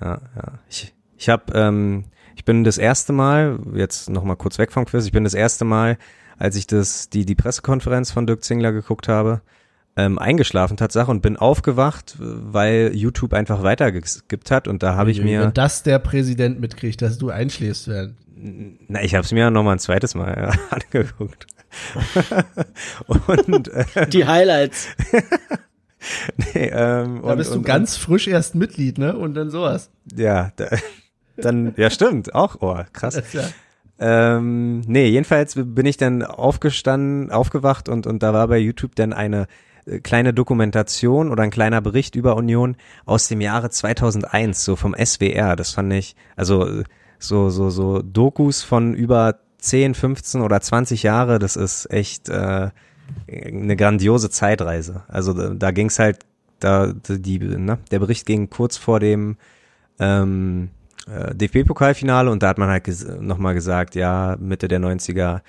Ja, 0.00 0.20
ja. 0.34 0.58
Ich, 0.68 0.94
ich 1.18 1.28
habe, 1.28 1.52
ähm, 1.54 2.04
ich 2.34 2.44
bin 2.46 2.64
das 2.64 2.78
erste 2.78 3.12
Mal, 3.12 3.58
jetzt 3.74 4.08
noch 4.08 4.24
mal 4.24 4.36
kurz 4.36 4.58
weg 4.58 4.72
vom 4.72 4.86
Quiz, 4.86 5.04
ich 5.04 5.12
bin 5.12 5.24
das 5.24 5.34
erste 5.34 5.64
Mal, 5.66 5.98
als 6.38 6.56
ich 6.56 6.66
das, 6.66 7.10
die, 7.10 7.26
die 7.26 7.34
Pressekonferenz 7.34 8.10
von 8.10 8.26
Dirk 8.26 8.42
Zingler 8.42 8.72
geguckt 8.72 9.08
habe, 9.08 9.42
ähm, 9.96 10.18
eingeschlafen 10.18 10.76
Tatsache 10.76 11.10
und 11.10 11.20
bin 11.20 11.36
aufgewacht, 11.36 12.16
weil 12.18 12.92
YouTube 12.94 13.34
einfach 13.34 13.62
weitergeskippt 13.62 14.50
hat 14.50 14.68
und 14.68 14.82
da 14.82 14.94
habe 14.94 15.10
ich 15.10 15.22
mir, 15.22 15.42
Wenn 15.42 15.52
das 15.54 15.82
der 15.82 15.98
Präsident 15.98 16.60
mitkriegt, 16.60 17.02
dass 17.02 17.18
du 17.18 17.30
einschläfst, 17.30 17.88
werden. 17.88 18.16
na, 18.88 19.02
ich 19.02 19.14
habe 19.14 19.24
es 19.24 19.32
mir 19.32 19.50
noch 19.50 19.62
mal 19.62 19.72
ein 19.72 19.78
zweites 19.78 20.14
Mal 20.14 20.50
äh, 20.52 20.74
angeguckt. 20.74 21.46
und 23.06 23.68
äh, 23.68 24.06
Die 24.08 24.26
Highlights. 24.26 24.88
nee, 26.54 26.70
ähm, 26.72 27.20
Da 27.22 27.30
und, 27.32 27.36
bist 27.38 27.52
du 27.52 27.58
und, 27.58 27.64
ganz 27.64 27.96
frisch 27.96 28.28
erst 28.28 28.54
Mitglied, 28.54 28.98
ne? 28.98 29.16
Und 29.16 29.34
dann 29.34 29.50
sowas. 29.50 29.90
ja, 30.16 30.52
da, 30.56 30.68
dann, 31.36 31.74
ja 31.76 31.90
stimmt, 31.90 32.34
auch, 32.34 32.56
oh, 32.60 32.78
krass. 32.92 33.20
Ja, 33.32 33.42
Ähm, 33.98 34.80
nee, 34.80 35.06
jedenfalls 35.08 35.54
bin 35.56 35.86
ich 35.86 35.96
dann 35.96 36.22
aufgestanden, 36.22 37.30
aufgewacht 37.30 37.88
und, 37.88 38.06
und 38.06 38.22
da 38.22 38.32
war 38.32 38.48
bei 38.48 38.58
YouTube 38.58 38.94
dann 38.96 39.12
eine 39.12 39.46
kleine 40.02 40.32
Dokumentation 40.32 41.30
oder 41.30 41.42
ein 41.42 41.50
kleiner 41.50 41.80
Bericht 41.80 42.14
über 42.14 42.36
Union 42.36 42.76
aus 43.04 43.28
dem 43.28 43.40
Jahre 43.40 43.70
2001, 43.70 44.64
so 44.64 44.76
vom 44.76 44.94
SWR. 44.94 45.56
Das 45.56 45.72
fand 45.72 45.92
ich, 45.92 46.16
also 46.36 46.66
äh, 46.66 46.84
so, 47.18 47.50
so, 47.50 47.70
so 47.70 48.02
Dokus 48.02 48.62
von 48.62 48.94
über 48.94 49.38
10, 49.58 49.94
15 49.94 50.40
oder 50.40 50.60
20 50.60 51.02
Jahre, 51.02 51.38
das 51.38 51.56
ist 51.56 51.90
echt 51.90 52.28
äh, 52.28 52.70
eine 53.28 53.76
grandiose 53.76 54.30
Zeitreise. 54.30 55.04
Also 55.08 55.32
da, 55.32 55.50
da 55.50 55.70
ging's 55.70 55.98
halt, 55.98 56.20
da 56.58 56.92
die, 56.92 57.38
ne, 57.38 57.78
der 57.90 57.98
Bericht 57.98 58.26
ging 58.26 58.50
kurz 58.50 58.76
vor 58.76 59.00
dem 59.00 59.36
ähm, 59.98 60.70
äh, 61.06 61.34
DFB-Pokalfinale 61.34 62.30
und 62.30 62.42
da 62.42 62.48
hat 62.48 62.58
man 62.58 62.68
halt 62.68 62.84
ges 62.84 63.06
nochmal 63.20 63.54
gesagt, 63.54 63.94
ja, 63.94 64.36
Mitte 64.38 64.68
der 64.68 64.80
90er, 64.80 65.40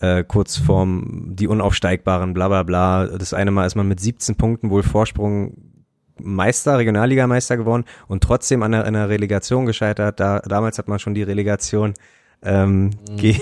äh, 0.00 0.24
kurz 0.24 0.56
vorm 0.56 1.32
die 1.34 1.48
Unaufsteigbaren, 1.48 2.34
bla 2.34 2.48
bla 2.48 2.62
bla. 2.62 3.06
Das 3.06 3.32
eine 3.34 3.50
Mal 3.50 3.66
ist 3.66 3.74
man 3.74 3.88
mit 3.88 4.00
17 4.00 4.36
Punkten 4.36 4.70
wohl 4.70 4.82
Vorsprung 4.82 5.56
Meister, 6.18 6.78
Regionalligameister 6.78 7.56
geworden 7.56 7.84
und 8.08 8.22
trotzdem 8.22 8.62
an 8.62 8.72
der, 8.72 8.84
an 8.86 8.94
der 8.94 9.08
Relegation 9.08 9.66
gescheitert. 9.66 10.18
Da, 10.18 10.40
damals 10.40 10.78
hat 10.78 10.88
man 10.88 10.98
schon 10.98 11.14
die 11.14 11.22
Relegation 11.22 11.94
ähm, 12.42 12.90
ge 13.16 13.36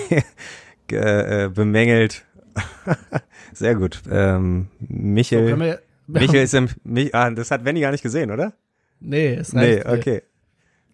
ge 0.87 0.99
äh, 0.99 1.49
bemängelt. 1.49 2.25
Sehr 3.53 3.75
gut. 3.75 4.01
Ähm, 4.09 4.67
so, 4.79 4.85
Michel, 4.89 5.49
können 5.49 5.61
wir, 5.61 5.79
Michel 6.07 6.43
ist 6.43 6.53
im, 6.53 6.69
Mich, 6.83 7.13
ah, 7.15 7.29
das 7.31 7.51
hat 7.51 7.65
Wendy 7.65 7.81
gar 7.81 7.91
nicht 7.91 8.03
gesehen, 8.03 8.31
oder? 8.31 8.53
Nee, 8.99 9.35
es 9.35 9.53
Nee, 9.53 9.75
reicht. 9.75 9.85
mir. 9.87 9.93
okay. 9.93 10.21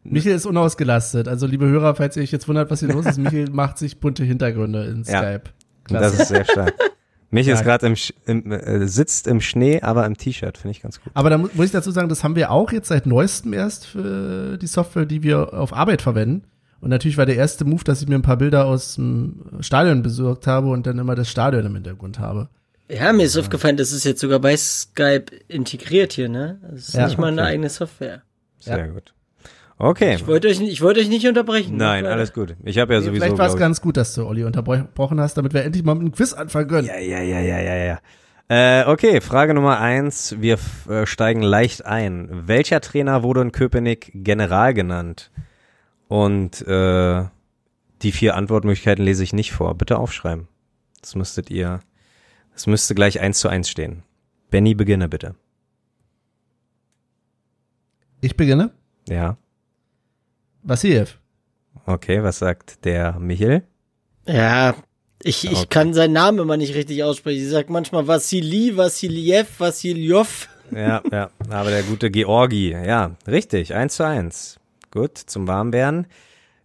Michael 0.04 0.36
ist 0.36 0.46
unausgelastet. 0.46 1.28
Also, 1.28 1.46
liebe 1.48 1.68
Hörer, 1.68 1.96
falls 1.96 2.16
ihr 2.18 2.24
euch 2.24 2.32
jetzt 2.32 2.48
wundert, 2.48 2.72
was 2.72 2.80
hier 2.80 2.90
los 2.90 3.06
ist, 3.06 3.18
Michael 3.20 3.50
macht 3.52 3.78
sich 3.78 4.00
bunte 4.00 4.24
Hintergründe 4.24 4.86
in 4.86 5.04
Ja. 5.04 5.20
Skype. 5.20 5.44
Das 5.88 5.98
Klasse. 6.00 6.22
ist 6.24 6.28
sehr 6.30 6.46
stark. 6.46 6.74
Michel 7.30 7.54
ist 7.54 7.60
Ja. 7.60 7.66
gerade 7.66 7.88
im, 7.88 7.96
im 8.26 8.52
äh, 8.52 8.88
sitzt 8.88 9.26
im 9.28 9.40
Schnee, 9.42 9.82
aber 9.82 10.06
im 10.06 10.18
T-Shirt, 10.18 10.58
finde 10.58 10.72
ich 10.72 10.82
ganz 10.82 11.02
gut. 11.02 11.12
Aber 11.14 11.30
da 11.30 11.38
mu 11.38 11.48
muss 11.54 11.66
ich 11.68 11.72
dazu 11.72 11.92
sagen, 11.92 12.10
das 12.10 12.24
haben 12.24 12.36
wir 12.36 12.52
auch 12.52 12.72
jetzt 12.72 12.90
seit 12.90 13.06
neuestem 13.06 13.54
erst 13.54 13.86
für 13.86 14.58
die 14.58 14.68
Software, 14.68 15.06
die 15.06 15.24
wir 15.24 15.54
auf 15.54 15.72
Arbeit 15.74 16.02
verwenden. 16.02 16.44
Und 16.82 16.90
natürlich 16.90 17.18
war 17.18 17.26
der 17.28 17.36
erste 17.36 17.64
Move, 17.64 17.84
dass 17.84 18.02
ich 18.02 18.08
mir 18.10 18.16
ein 18.16 18.22
paar 18.24 18.38
Bilder 18.38 18.66
aus 18.66 18.96
dem 18.96 19.42
Stadion 19.62 20.02
besorgt 20.02 20.48
habe 20.48 20.70
und 20.70 20.88
dann 20.88 20.98
immer 20.98 21.16
das 21.16 21.30
Stadion 21.30 21.66
im 21.66 21.76
Hintergrund 21.76 22.20
habe. 22.20 22.50
Ja, 22.90 23.14
mir 23.14 23.24
ist 23.24 23.38
aufgefallen, 23.38 23.78
das 23.78 23.94
ist 23.94 24.04
jetzt 24.04 24.20
sogar 24.20 24.40
bei 24.40 24.58
Skype 24.58 25.26
integriert 25.48 26.12
hier, 26.14 26.28
ne? 26.28 26.60
Das 26.70 26.90
ist 26.90 26.94
Ja, 26.96 27.06
nicht 27.06 27.18
mal 27.18 27.28
eine 27.28 27.42
okay. 27.44 27.52
eigene 27.52 27.70
Software. 27.70 28.24
Sehr 28.60 28.78
Ja. 28.80 28.88
gut. 28.88 29.14
Okay. 29.84 30.14
Ich 30.14 30.28
wollte 30.28 30.48
euch, 30.48 30.60
nicht- 30.60 30.72
ich 30.72 30.82
wollte 30.84 31.00
euch 31.00 31.10
nicht 31.10 31.26
unterbrechen. 31.28 31.76
Nein, 31.76 32.04
Macht 32.04 32.14
alles 32.14 32.34
gut. 32.34 32.56
Ich 32.64 32.78
habe 32.78 32.94
ja 32.94 33.00
Nee, 33.00 33.06
sowieso. 33.08 33.24
Vielleicht 33.24 33.40
war 33.40 33.48
es 33.48 33.58
ganz 33.58 33.82
gut, 33.82 33.98
dass 33.98 34.14
du 34.14 34.28
Olli 34.28 34.44
unterbrochen 34.44 35.20
hast, 35.20 35.38
damit 35.38 35.56
wir 35.56 35.64
endlich 35.64 35.84
mal 35.84 35.96
mit 35.96 36.02
einem 36.04 36.12
Quiz 36.12 36.34
anfangen 36.34 36.68
können. 36.68 36.88
Ja, 36.88 37.00
ja, 37.00 37.20
ja, 37.20 37.40
ja, 37.40 37.60
ja, 37.60 37.76
ja. 37.76 38.00
Äh, 38.48 38.86
okay, 38.88 39.22
Frage 39.22 39.56
Nummer 39.56 39.80
eins. 39.80 40.36
Wir 40.40 40.60
äh, 40.88 41.08
steigen 41.08 41.42
leicht 41.42 41.84
ein. 41.84 42.30
Welcher 42.46 42.80
Trainer 42.80 43.24
wurde 43.24 43.42
in 43.42 43.52
Köpenick 43.52 44.12
General 44.14 44.76
genannt? 44.76 45.32
Und 46.08 46.62
äh, 46.68 47.24
die 48.04 48.12
vier 48.12 48.36
Antwortmöglichkeiten 48.36 49.04
lese 49.04 49.24
ich 49.24 49.34
nicht 49.34 49.52
vor. 49.52 49.74
Bitte 49.76 49.98
aufschreiben. 49.98 50.48
Das 51.02 51.16
müsstet 51.16 51.50
ihr. 51.50 51.80
Das 52.54 52.68
müsste 52.68 52.94
gleich 52.94 53.20
eins 53.20 53.40
zu 53.40 53.48
eins 53.50 53.68
stehen. 53.68 54.04
Benny, 54.52 54.76
beginne 54.76 55.10
bitte. 55.10 55.34
Ich 58.20 58.38
beginne. 58.38 58.70
Ja. 59.10 59.38
Vassiljev. 60.64 61.18
Okay, 61.86 62.22
was 62.24 62.40
sagt 62.40 62.86
der 62.86 63.20
Michel? 63.20 63.64
Ja, 64.28 64.76
ich, 65.24 65.46
ich 65.46 65.52
Okay. 65.52 65.68
kann 65.70 65.94
seinen 65.94 66.14
Namen 66.14 66.40
immer 66.40 66.58
nicht 66.58 66.76
richtig 66.76 67.04
aussprechen. 67.04 67.44
Ich 67.44 67.50
sag 67.50 67.70
manchmal 67.70 68.08
Vassili, 68.08 68.76
Vassiljev, 68.78 69.60
Vassiljov. 69.60 70.48
Ja, 70.72 71.02
ja, 71.12 71.30
aber 71.50 71.70
der 71.70 71.84
gute 71.84 72.10
Georgi. 72.12 72.72
Ja, 72.72 73.16
richtig, 73.28 73.74
eins 73.74 73.96
zu 73.96 74.06
eins. 74.06 74.60
Gut, 74.92 75.18
zum 75.18 75.48
Warmwerden. 75.48 76.08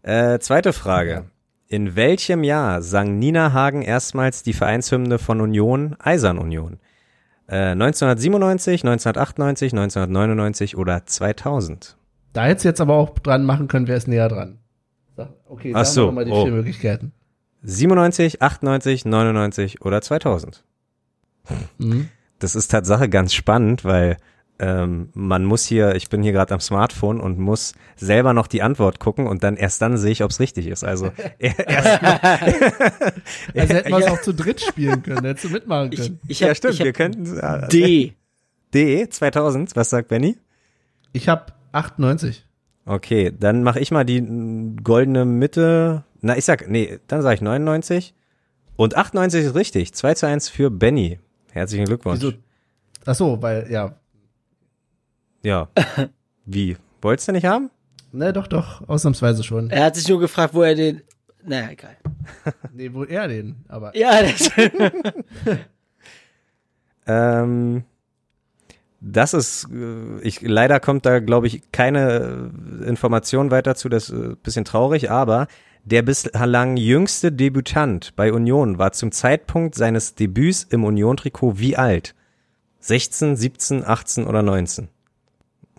Äh, 0.03 0.39
zweite 0.39 0.73
Frage. 0.73 1.27
In 1.69 1.97
welchem 1.97 2.45
Jahr 2.45 2.83
sang 2.83 3.19
Nina 3.19 3.53
Hagen 3.53 3.83
erstmals 3.83 4.45
die 4.45 4.53
Vereinshymne 4.53 5.19
von 5.19 5.41
Union, 5.41 5.97
Eisern 5.99 6.39
Union? 6.39 6.79
Äh, 7.49 7.73
1997, 7.73 8.85
1998, 8.85 9.73
1999 9.73 10.77
oder 10.77 11.05
2000? 11.07 11.97
Da 12.33 12.45
hättest 12.45 12.65
du 12.65 12.69
jetzt 12.69 12.81
aber 12.81 12.95
auch 12.95 13.19
dran 13.19 13.45
machen 13.45 13.69
können, 13.69 13.87
wer 13.89 13.97
ist 13.97 14.09
näher 14.09 14.29
dran. 14.29 14.59
Sag- 15.17 15.31
Okay, 15.49 15.73
Ach 15.75 15.85
sagen 15.85 15.95
so, 15.95 16.07
wir 16.09 16.13
mal 16.13 16.25
die 16.25 16.33
oh. 16.33 16.45
vier 16.45 16.53
Möglichkeiten. 16.53 17.13
97, 17.63 18.43
98, 18.43 19.05
99 19.05 19.83
oder 19.85 20.03
2000? 20.03 20.65
Mhm. 21.79 22.09
Das 22.39 22.55
ist 22.55 22.69
Tatsache 22.69 23.09
ganz 23.09 23.33
spannend, 23.35 23.85
weil 23.85 24.19
ähm, 24.59 25.11
man 25.15 25.45
muss 25.45 25.65
hier, 25.65 25.95
ich 25.97 26.09
bin 26.09 26.23
hier 26.23 26.33
gerade 26.33 26.55
am 26.55 26.61
Smartphone 26.61 27.21
und 27.21 27.39
muss 27.39 27.75
selber 27.97 28.33
noch 28.33 28.47
die 28.47 28.63
Antwort 28.63 29.01
gucken 29.01 29.27
und 29.27 29.43
dann 29.45 29.57
erst 29.57 29.83
dann 29.83 29.97
sehe 29.99 30.13
ich, 30.13 30.23
ob 30.23 30.31
es 30.31 30.41
richtig 30.41 30.67
ist. 30.67 30.85
Also 30.85 31.11
erst 31.39 31.61
Also 32.03 33.21
hätten 33.55 33.91
wir 33.91 33.99
es 33.99 34.07
auch 34.07 34.21
zu 34.23 34.33
dritt 34.33 34.61
spielen 34.61 35.03
können, 35.03 35.25
hättest 35.25 35.45
du 35.47 35.51
mitmachen 35.51 35.93
Ich, 35.93 36.01
können. 36.01 36.21
ich 36.29 36.41
ja 36.41 36.49
hab, 36.49 36.57
stimmt, 36.57 36.75
ich 36.75 36.85
wir 36.85 36.93
könnten 36.93 37.39
äh, 37.39 37.69
D. 37.69 38.15
D 38.75 39.09
2000. 39.09 39.77
Was 39.77 39.91
sagt 39.91 40.09
Benny? 40.09 40.37
Ich 41.13 41.29
habe 41.29 41.47
98. 41.77 42.45
Okay, 42.85 43.33
dann 43.39 43.63
mache 43.63 43.81
ich 43.81 43.91
mal 43.91 44.05
die 44.05 44.23
goldene 44.83 45.25
Mitte. 45.25 46.05
Na, 46.21 46.37
ich 46.37 46.45
sag, 46.45 46.69
nee, 46.69 46.99
dann 47.09 47.23
sage 47.23 47.37
ich 47.37 47.41
99. 47.41 48.15
Und 48.77 48.97
98 48.97 49.45
ist 49.45 49.55
richtig. 49.55 49.95
2 49.95 50.15
zu 50.15 50.27
1 50.27 50.49
für 50.49 50.71
Benny. 50.71 51.19
Herzlichen 51.53 51.87
Glückwunsch. 51.87 52.21
Wieso? 52.21 52.33
Ach 53.05 53.15
so, 53.15 53.41
weil, 53.43 53.71
ja. 53.71 53.95
Ja. 55.43 55.69
Wie? 56.45 56.77
Wolltest 57.03 57.29
du 57.29 57.33
nicht 57.33 57.47
haben? 57.47 57.71
Ne, 58.13 58.33
doch, 58.33 58.47
doch, 58.47 58.89
ausnahmsweise 58.89 59.43
schon. 59.45 59.71
Er 59.71 59.85
hat 59.85 59.97
sich 59.97 60.09
nur 60.09 60.21
gefragt, 60.21 60.55
wo 60.55 60.63
er 60.63 60.75
den. 60.75 61.03
Naja, 61.45 61.71
egal. 61.71 61.97
Nee, 62.73 62.93
wohl 62.93 63.11
eher 63.11 63.29
den, 63.29 63.65
aber. 63.69 63.97
Ja, 63.97 64.21
das, 64.23 64.51
Ähm, 67.07 67.85
das 69.13 69.35
ist, 69.35 69.69
äh, 69.73 70.21
ich, 70.23 70.41
leider 70.43 70.81
kommt 70.81 71.07
da, 71.07 71.21
glaube 71.21 71.47
ich, 71.47 71.63
keine 71.73 72.51
äh, 72.83 72.89
Information 72.89 73.51
weiter 73.51 73.75
zu, 73.75 73.89
das 73.89 74.11
ist 74.11 74.15
ein 74.15 74.37
bisschen 74.43 74.65
traurig, 74.65 75.11
aber 75.11 75.47
der 75.85 76.03
bislang 76.03 76.77
jüngste 76.77 77.31
Debütant 77.31 78.15
bei 78.17 78.33
Union 78.33 78.79
war 78.79 78.93
zum 78.93 79.13
Zeitpunkt 79.13 79.77
seines 79.77 80.17
Debüts 80.17 80.65
im 80.65 80.85
Union-Trikot 80.85 81.59
wie 81.59 81.77
alt? 81.77 82.15
16, 82.81 83.37
17, 83.37 83.85
18 83.85 84.27
oder 84.27 84.43
19? 84.43 84.89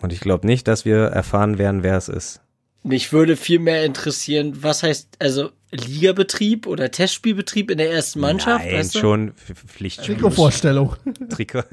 Und 0.01 0.13
ich 0.13 0.21
glaube 0.21 0.47
nicht, 0.47 0.67
dass 0.67 0.85
wir 0.85 0.97
erfahren 1.07 1.57
werden, 1.57 1.83
wer 1.83 1.97
es 1.97 2.07
ist. 2.07 2.41
mich 2.83 3.11
würde 3.11 3.35
viel 3.35 3.59
mehr 3.59 3.83
interessieren, 3.83 4.63
was 4.63 4.83
heißt, 4.83 5.17
also 5.19 5.49
Ligabetrieb 5.71 6.67
oder 6.67 6.89
Testspielbetrieb 6.91 7.69
in 7.71 7.77
der 7.77 7.91
ersten 7.91 8.21
Mannschaft? 8.21 8.63
Nein, 8.63 8.75
weißt 8.75 8.95
du? 8.95 8.99
schon 8.99 9.33
Pflichtspiel. 9.33 10.15
Trikotvorstellung. 10.15 10.95
Trikot. 11.29 11.63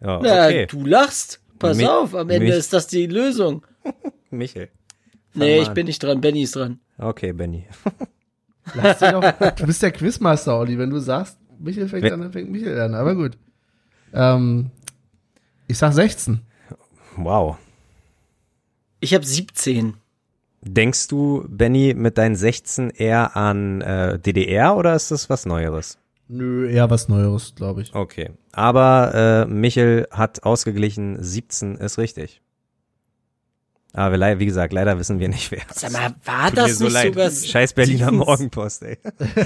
Ja, 0.00 0.20
Na, 0.22 0.46
okay. 0.46 0.66
du 0.66 0.84
lachst. 0.84 1.40
Pass 1.58 1.76
Mi- 1.76 1.86
auf, 1.86 2.14
am 2.14 2.30
Ende 2.30 2.46
mich- 2.46 2.54
ist 2.54 2.72
das 2.72 2.86
die 2.86 3.06
Lösung. 3.06 3.66
Michel. 4.30 4.68
Nee, 5.34 5.60
ich 5.60 5.68
an. 5.68 5.74
bin 5.74 5.86
nicht 5.86 6.02
dran, 6.02 6.20
Benny 6.20 6.42
ist 6.42 6.56
dran. 6.56 6.80
Okay, 6.98 7.32
Benny. 7.32 7.66
Lass 8.74 8.98
dich 9.00 9.10
doch, 9.10 9.22
du 9.56 9.66
bist 9.66 9.82
der 9.82 9.90
Quizmaster, 9.92 10.56
Olli. 10.58 10.78
Wenn 10.78 10.90
du 10.90 10.98
sagst, 10.98 11.38
Michael 11.58 11.88
fängt 11.88 12.04
Wenn- 12.04 12.12
an, 12.14 12.20
dann 12.20 12.32
fängt 12.32 12.50
Michael 12.50 12.80
an. 12.80 12.94
Aber 12.94 13.14
gut. 13.14 13.36
Ähm, 14.12 14.70
ich 15.66 15.78
sag 15.78 15.92
16. 15.92 16.40
Wow. 17.16 17.56
Ich 19.00 19.14
habe 19.14 19.24
17. 19.24 19.94
Denkst 20.62 21.08
du, 21.08 21.44
Benny, 21.48 21.94
mit 21.94 22.18
deinen 22.18 22.34
16 22.36 22.90
eher 22.90 23.36
an 23.36 23.80
äh, 23.80 24.18
DDR 24.18 24.76
oder 24.76 24.94
ist 24.94 25.10
das 25.10 25.30
was 25.30 25.46
Neueres? 25.46 25.98
Nö, 26.28 26.68
eher 26.68 26.90
was 26.90 27.08
Neueres, 27.08 27.54
glaube 27.54 27.82
ich. 27.82 27.94
Okay. 27.94 28.30
Aber 28.52 29.46
äh, 29.48 29.50
Michel 29.50 30.06
hat 30.10 30.42
ausgeglichen, 30.42 31.22
17 31.22 31.76
ist 31.76 31.98
richtig. 31.98 32.42
Aber 33.94 34.18
wir, 34.18 34.38
wie 34.38 34.46
gesagt, 34.46 34.72
leider 34.72 34.98
wissen 34.98 35.18
wir 35.18 35.28
nicht, 35.28 35.50
wer. 35.50 35.60
es 35.70 35.80
Sag 35.80 35.90
ist. 35.90 35.96
mal, 35.96 36.14
war 36.24 36.48
Tut 36.50 36.58
das 36.58 36.78
so 36.78 36.84
nicht 36.84 36.92
leid. 36.94 37.06
sogar 37.14 37.30
Scheiß 37.30 37.72
Berliner 37.72 38.08
Stevens- 38.08 38.26
Morgenpost, 38.26 38.82
ey. 38.82 38.98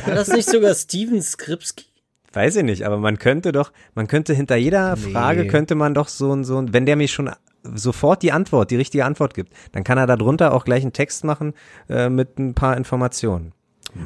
War 0.07 0.15
das 0.15 0.29
nicht 0.29 0.49
sogar 0.49 0.75
Steven 0.75 1.23
Skripski? 1.23 1.85
Weiß 2.33 2.57
ich 2.57 2.65
nicht, 2.65 2.83
aber 2.85 2.97
man 2.99 3.19
könnte 3.19 3.53
doch, 3.53 3.73
man 3.95 4.09
könnte 4.09 4.35
hinter 4.35 4.57
jeder 4.57 4.97
Nee. 4.97 5.13
Frage 5.13 5.47
könnte 5.47 5.75
man 5.75 5.95
doch 5.95 6.09
so 6.09 6.35
ein, 6.35 6.45
so 6.45 6.59
ein, 6.59 6.73
wenn 6.73 6.87
der 6.87 6.97
mir 6.97 7.07
schon 7.07 7.31
sofort 7.63 8.23
die 8.23 8.33
Antwort, 8.33 8.71
die 8.71 8.77
richtige 8.77 9.05
Antwort 9.05 9.35
gibt, 9.35 9.53
dann 9.73 9.85
kann 9.85 9.99
er 9.99 10.07
darunter 10.07 10.53
auch 10.55 10.65
gleich 10.65 10.83
einen 10.83 10.93
Text 10.95 11.25
machen 11.25 11.53
äh, 11.89 12.09
mit 12.09 12.39
ein 12.39 12.55
paar 12.55 12.77
Informationen. 12.77 13.53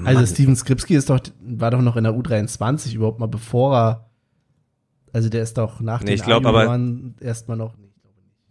Also 0.05 0.27
Steven 0.27 0.57
Skripski 0.57 0.95
ist 0.97 1.09
doch, 1.11 1.21
war 1.41 1.71
doch 1.71 1.81
noch 1.81 1.97
in 1.97 2.05
der 2.05 2.13
U23 2.15 2.95
überhaupt 2.95 3.19
mal 3.21 3.27
bevor 3.27 3.77
er, 3.77 4.11
also 5.13 5.29
der 5.29 5.43
ist 5.43 5.57
doch 5.57 5.81
nach 5.81 6.01
Nee, 6.01 6.07
den 6.07 6.15
ich 6.17 6.23
glaub 6.25 6.45
aber- 6.45 6.79
erstmal 7.21 7.57
noch 7.57 7.77
nicht. 7.77 7.87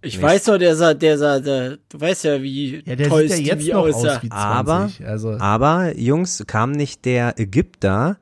Ich 0.02 0.18
Nicht. 0.18 0.24
weiß 0.24 0.48
noch, 0.48 0.58
der 0.60 0.76
sah, 0.76 0.94
der 0.94 1.18
sah, 1.18 1.40
der, 1.40 1.78
du 1.90 2.00
weißt 2.00 2.26
ja, 2.26 2.42
wie 2.42 2.82
Ja, 2.86 2.96
der 2.96 3.10
toll 3.10 3.28
sieht 3.28 3.48
ja 3.48 3.56
jetzt 3.56 3.68
noch 3.68 3.86
aussah. 3.88 4.18
aus 4.18 4.24
wie 4.24 4.30
20. 4.30 4.32
Aber- 4.32 4.90
also, 5.06 5.32
Aber 5.40 5.98
Jungs, 5.98 6.44
kam 6.48 6.72
nicht 6.74 7.06
der 7.06 7.40
Ägypter 7.40 8.18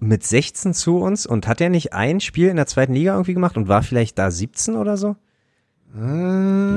mit 0.00 0.22
16 0.24 0.74
zu 0.74 0.98
uns 0.98 1.26
und 1.26 1.48
hat 1.48 1.60
er 1.60 1.70
nicht 1.70 1.92
ein 1.92 2.20
Spiel 2.20 2.48
in 2.48 2.56
der 2.56 2.66
zweiten 2.66 2.94
Liga 2.94 3.12
irgendwie 3.14 3.34
gemacht 3.34 3.56
und 3.56 3.66
war 3.66 3.82
vielleicht 3.82 4.16
da 4.18 4.30
17 4.30 4.76
oder 4.76 4.96
so? 4.96 5.16
äh, 5.96 5.98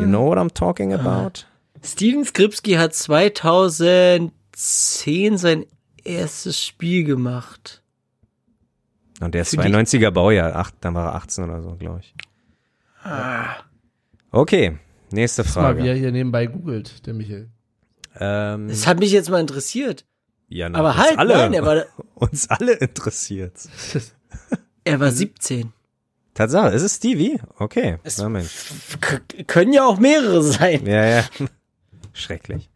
You 0.01 0.07
know 0.07 0.25
what 0.27 0.39
I'm 0.39 0.53
talking 0.53 0.91
about? 0.93 1.41
Steven 1.83 2.25
Skripski 2.25 2.71
hat 2.73 2.95
2010 4.51 5.37
sein 5.37 5.65
erstes 6.03 6.63
Spiel 6.63 7.03
gemacht. 7.03 7.83
Und 9.19 9.35
der 9.35 9.43
ist 9.43 9.51
Für 9.51 9.57
die- 9.57 9.63
92er 9.69 10.09
Baujahr, 10.11 10.55
acht, 10.55 10.75
dann 10.81 10.95
war 10.95 11.07
er 11.09 11.15
18 11.15 11.43
oder 11.43 11.61
so, 11.61 11.75
glaube 11.75 11.99
ich. 11.99 12.15
Okay, 14.31 14.77
nächste 15.11 15.43
das 15.43 15.55
mal, 15.55 15.75
wie 15.75 15.79
Frage. 15.79 15.89
er 15.89 15.95
hier 15.95 16.11
nebenbei 16.11 16.45
googelt, 16.47 17.05
der 17.05 17.13
Michael. 17.13 17.49
Ähm, 18.19 18.67
Das 18.67 18.87
hat 18.87 18.99
mich 18.99 19.11
jetzt 19.11 19.29
mal 19.29 19.39
interessiert. 19.39 20.05
ja, 20.49 20.69
na, 20.69 20.79
Aber 20.79 20.89
uns 20.89 20.97
halt, 20.97 21.17
alle, 21.19 21.33
nein, 21.37 21.53
er 21.53 21.65
war, 21.65 21.85
uns 22.15 22.49
alle 22.49 22.73
interessiert. 22.73 23.53
er 24.83 24.99
war 24.99 25.11
17. 25.11 25.71
Tatsache, 26.33 26.69
ist 26.73 26.81
es 26.81 26.95
Stevie? 26.95 27.39
Okay, 27.57 27.97
Es- 28.03 28.17
na 28.17 28.29
Mensch. 28.29 28.49
K 29.01 29.19
können 29.45 29.73
ja 29.73 29.85
auch 29.85 29.99
mehrere 29.99 30.41
sein. 30.41 30.85
Ja, 30.85 31.05
ja. 31.05 31.23
Schrecklich. 32.13 32.69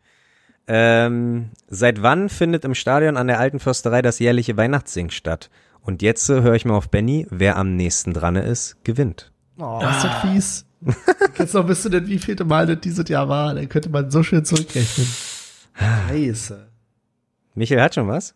Ähm, 0.67 1.51
seit 1.67 2.01
wann 2.01 2.29
findet 2.29 2.65
im 2.65 2.73
Stadion 2.75 3.17
an 3.17 3.27
der 3.27 3.39
Alten 3.39 3.59
Försterei 3.59 4.01
das 4.01 4.19
jährliche 4.19 4.57
Weihnachtssing 4.57 5.09
statt? 5.11 5.49
Und 5.81 6.01
jetzt 6.01 6.29
äh, 6.29 6.41
höre 6.41 6.55
ich 6.55 6.65
mal 6.65 6.75
auf 6.75 6.89
Benny, 6.89 7.27
wer 7.29 7.57
am 7.57 7.75
nächsten 7.75 8.13
dran 8.13 8.35
ist, 8.35 8.83
gewinnt. 8.83 9.31
Oh, 9.57 9.79
ist 9.79 10.03
das 10.03 10.21
fies. 10.21 10.65
Jetzt 11.39 11.53
noch 11.53 11.67
wisst 11.67 11.85
du 11.85 11.89
denn, 11.89 12.07
wie 12.07 12.19
vielte 12.19 12.45
Mal 12.45 12.67
das 12.67 12.79
dieses 12.81 13.07
Jahr 13.09 13.29
war? 13.29 13.53
Dann 13.53 13.69
könnte 13.69 13.89
man 13.89 14.11
so 14.11 14.21
schön 14.23 14.45
zurückrechnen. 14.45 15.07
Scheiße. 15.73 16.67
Michael 17.55 17.81
hat 17.81 17.95
schon 17.95 18.07
was? 18.07 18.35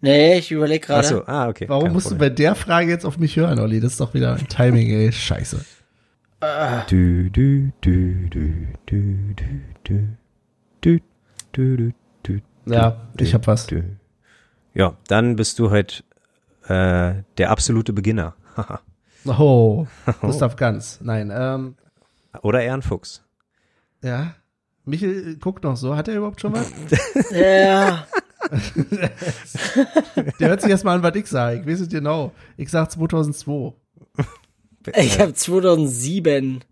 Nee, 0.00 0.38
ich 0.38 0.50
überlege 0.50 0.86
gerade. 0.86 1.00
Achso, 1.00 1.22
ah, 1.26 1.48
okay. 1.48 1.68
Warum 1.68 1.84
kein 1.84 1.92
musst 1.92 2.06
du 2.06 2.10
Problem. 2.10 2.30
bei 2.30 2.34
der 2.34 2.54
Frage 2.54 2.90
jetzt 2.90 3.04
auf 3.04 3.18
mich 3.18 3.36
hören, 3.36 3.58
Olli? 3.58 3.80
Das 3.80 3.92
ist 3.92 4.00
doch 4.00 4.14
wieder 4.14 4.34
ein 4.34 4.48
Timing, 4.48 4.90
ey. 4.90 5.12
Scheiße. 5.12 5.64
Du, 6.88 7.30
du, 7.30 7.72
du, 7.80 8.28
du, 8.28 8.68
du, 8.86 9.34
du, 9.34 9.54
du, 9.84 10.08
du, 10.82 10.98
du, 11.54 11.76
du, 11.76 11.92
du, 12.22 12.40
Ja, 12.66 12.96
ich 13.18 13.34
hab 13.34 13.46
was. 13.46 13.66
du. 13.66 13.82
Ja, 14.74 14.96
dann 15.08 15.36
bist 15.36 15.58
du 15.58 15.70
heute 15.70 16.02
äh, 16.66 17.22
der 17.38 17.50
absolute 17.50 17.92
Beginner. 17.92 18.34
Oh, 19.26 19.86
Gustav 20.20 20.54
Ganz. 20.56 21.00
Nein, 21.00 21.32
ähm, 21.34 21.76
Oder 22.42 22.60
eher 22.62 22.74
ein 22.74 22.82
Fuchs. 22.82 23.22
ja. 24.02 24.34
Michel 24.84 25.36
guckt 25.38 25.64
noch 25.64 25.78
so. 25.78 25.96
Hat 25.96 26.08
er 26.08 26.16
überhaupt 26.16 26.42
schon 26.42 26.52
was? 26.52 26.70
Ja. 27.30 28.06
Der 30.38 30.48
hört 30.50 30.60
sich 30.60 30.68
erstmal 30.68 30.96
an, 30.98 31.02
was 31.02 31.14
ich 31.16 31.26
sage. 31.26 31.60
Ich 31.60 31.66
weiß 31.66 31.80
es 31.80 31.88
genau. 31.88 32.32
Ich 32.58 32.68
sag 32.70 32.90
2002. 32.90 33.72
Ich 34.96 35.18
habe 35.18 35.32
2007. 35.32 36.62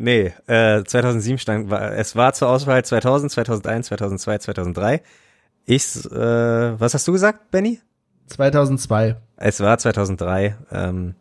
nee, 0.00 0.32
äh, 0.46 0.82
2007 0.82 1.38
stand, 1.38 1.70
war, 1.70 1.92
es 1.92 2.16
war 2.16 2.32
zur 2.32 2.48
Auswahl 2.48 2.84
2000, 2.84 3.30
2001, 3.32 3.86
2002, 3.86 4.38
2003. 4.38 5.02
Ich, 5.66 6.04
äh, 6.06 6.80
was 6.80 6.94
hast 6.94 7.06
du 7.06 7.12
gesagt, 7.12 7.50
Benny? 7.50 7.80
2002. 8.26 9.16
Es 9.36 9.60
war 9.60 9.78
2003. 9.78 10.56
Ähm, 10.72 11.14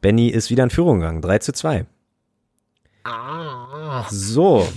Benny 0.00 0.28
ist 0.28 0.50
wieder 0.50 0.64
in 0.64 0.70
Führung 0.70 1.00
gegangen, 1.00 1.22
3 1.22 1.38
zu 1.38 1.52
2. 1.52 1.86
Ah. 3.04 4.06
So, 4.10 4.68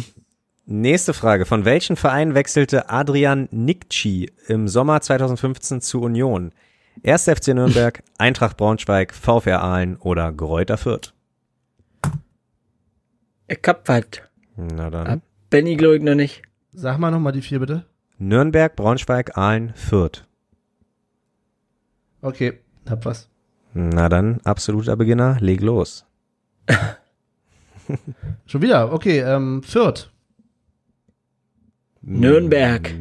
nächste 0.65 1.13
Frage. 1.13 1.45
Von 1.45 1.65
welchem 1.65 1.97
Verein 1.97 2.34
wechselte 2.34 2.89
Adrian 2.89 3.47
Nikci 3.51 4.32
im 4.47 4.67
Sommer 4.67 5.01
2015 5.01 5.82
zu 5.82 6.01
Union? 6.01 6.53
1. 7.05 7.25
FC 7.25 7.49
Nürnberg, 7.49 8.03
Eintracht 8.17 8.57
Braunschweig, 8.57 9.13
VfR 9.13 9.61
Aalen 9.61 9.97
oder 9.97 10.32
Greuther 10.32 10.78
Fürth? 10.78 11.13
Ich 13.48 13.60
hab 13.66 13.88
was. 13.88 14.06
Na 14.56 14.89
dann. 14.89 15.08
Ab 15.08 15.22
Benny 15.50 15.76
glaube 15.76 15.98
ich 15.98 16.04
noch 16.04 16.16
nicht. 16.16 16.41
Sag 16.74 16.98
mal 16.98 17.12
nochmal 17.12 17.34
die 17.34 17.41
vier 17.41 17.60
bitte. 17.60 17.86
Nürnberg, 18.18 18.76
Braunschweig, 18.76 19.38
Aalen, 19.38 19.74
Fürth. 19.76 20.26
Okay, 22.22 22.60
hab 22.89 23.06
was. 23.06 23.30
Na 23.74 24.10
dann, 24.10 24.41
absoluter 24.43 24.95
Beginner, 24.95 25.38
leg 25.39 25.62
los. 25.62 26.06
Schon 28.48 28.62
wieder. 28.62 28.91
Okay, 28.91 29.20
ähm, 29.20 29.64
Fürth. 29.64 30.12
Nürnberg. 32.02 32.93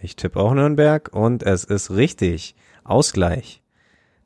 Ich 0.00 0.16
tippe 0.16 0.38
auch 0.38 0.54
Nürnberg 0.54 1.10
und 1.12 1.42
es 1.42 1.64
ist 1.64 1.90
richtig. 1.90 2.54
Ausgleich. 2.84 3.62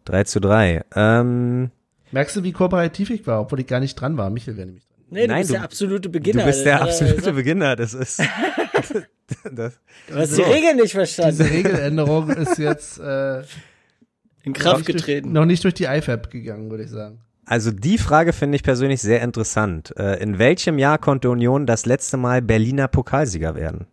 3 0.05 0.25
zu 0.25 0.41
3. 0.41 0.85
Ähm, 0.95 1.71
Merkst 2.13 2.37
du, 2.37 2.43
wie 2.43 2.53
kooperativ 2.53 3.11
ich 3.11 3.27
war, 3.27 3.41
obwohl 3.41 3.61
ich 3.61 3.67
gar 3.67 3.81
nicht 3.81 3.95
dran 3.95 4.17
war? 4.17 4.31
Michel 4.31 4.57
wäre 4.57 4.67
nämlich 4.67 4.87
dran. 4.87 4.94
Nee, 5.11 5.23
du 5.23 5.29
Nein, 5.29 5.39
bist 5.41 5.51
du- 5.51 5.55
der 5.55 5.63
absolute 5.63 6.09
Beginner. 6.09 6.41
du 6.43 6.47
bist 6.47 6.65
der 6.65 6.73
er 6.75 6.83
absolute. 6.83 7.33
Beginner. 7.33 7.77
Das 7.77 7.95
ist. 7.95 8.21
das, 9.53 9.81
Du 10.09 10.15
hast 10.15 10.31
So. 10.33 10.37
die 10.45 10.51
Regeln 10.51 10.77
nicht 10.77 10.85
Diese 10.95 10.95
verstanden. 10.97 11.43
Regeländerung 11.43 12.31
ist 12.31 12.59
jetzt 12.59 12.99
äh, 12.99 13.43
In 14.43 14.53
Kraft 14.53 14.79
nicht 14.79 14.89
durch, 14.89 14.97
getreten. 15.07 15.33
noch 15.33 15.45
nicht 15.45 15.63
durch 15.65 15.75
die 15.75 15.85
IFAB 15.85 16.31
gegangen, 16.31 16.71
würde 16.71 16.85
ich 16.85 16.91
sagen. 16.91 17.21
Also 17.47 17.71
die 17.71 17.99
Frage 17.99 18.33
finde 18.33 18.57
ich 18.57 18.63
persönlich 18.63 19.01
sehr 19.03 19.21
interessant. 19.23 19.95
Äh, 19.99 20.23
In 20.23 20.39
welchem 20.39 20.79
Jahr 20.79 20.99
konnte 20.99 21.29
Union 21.31 21.67
das 21.67 21.85
letzte 21.87 22.17
Mal 22.17 22.41
Berliner 22.43 22.89
Pokalsieger 22.89 23.55
werden? 23.55 23.87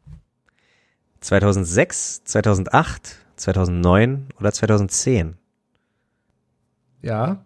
2006, 1.19 2.23
2008, 2.23 3.17
2009 3.35 4.27
oder 4.39 4.51
2010? 4.51 5.35
Ja. 7.01 7.43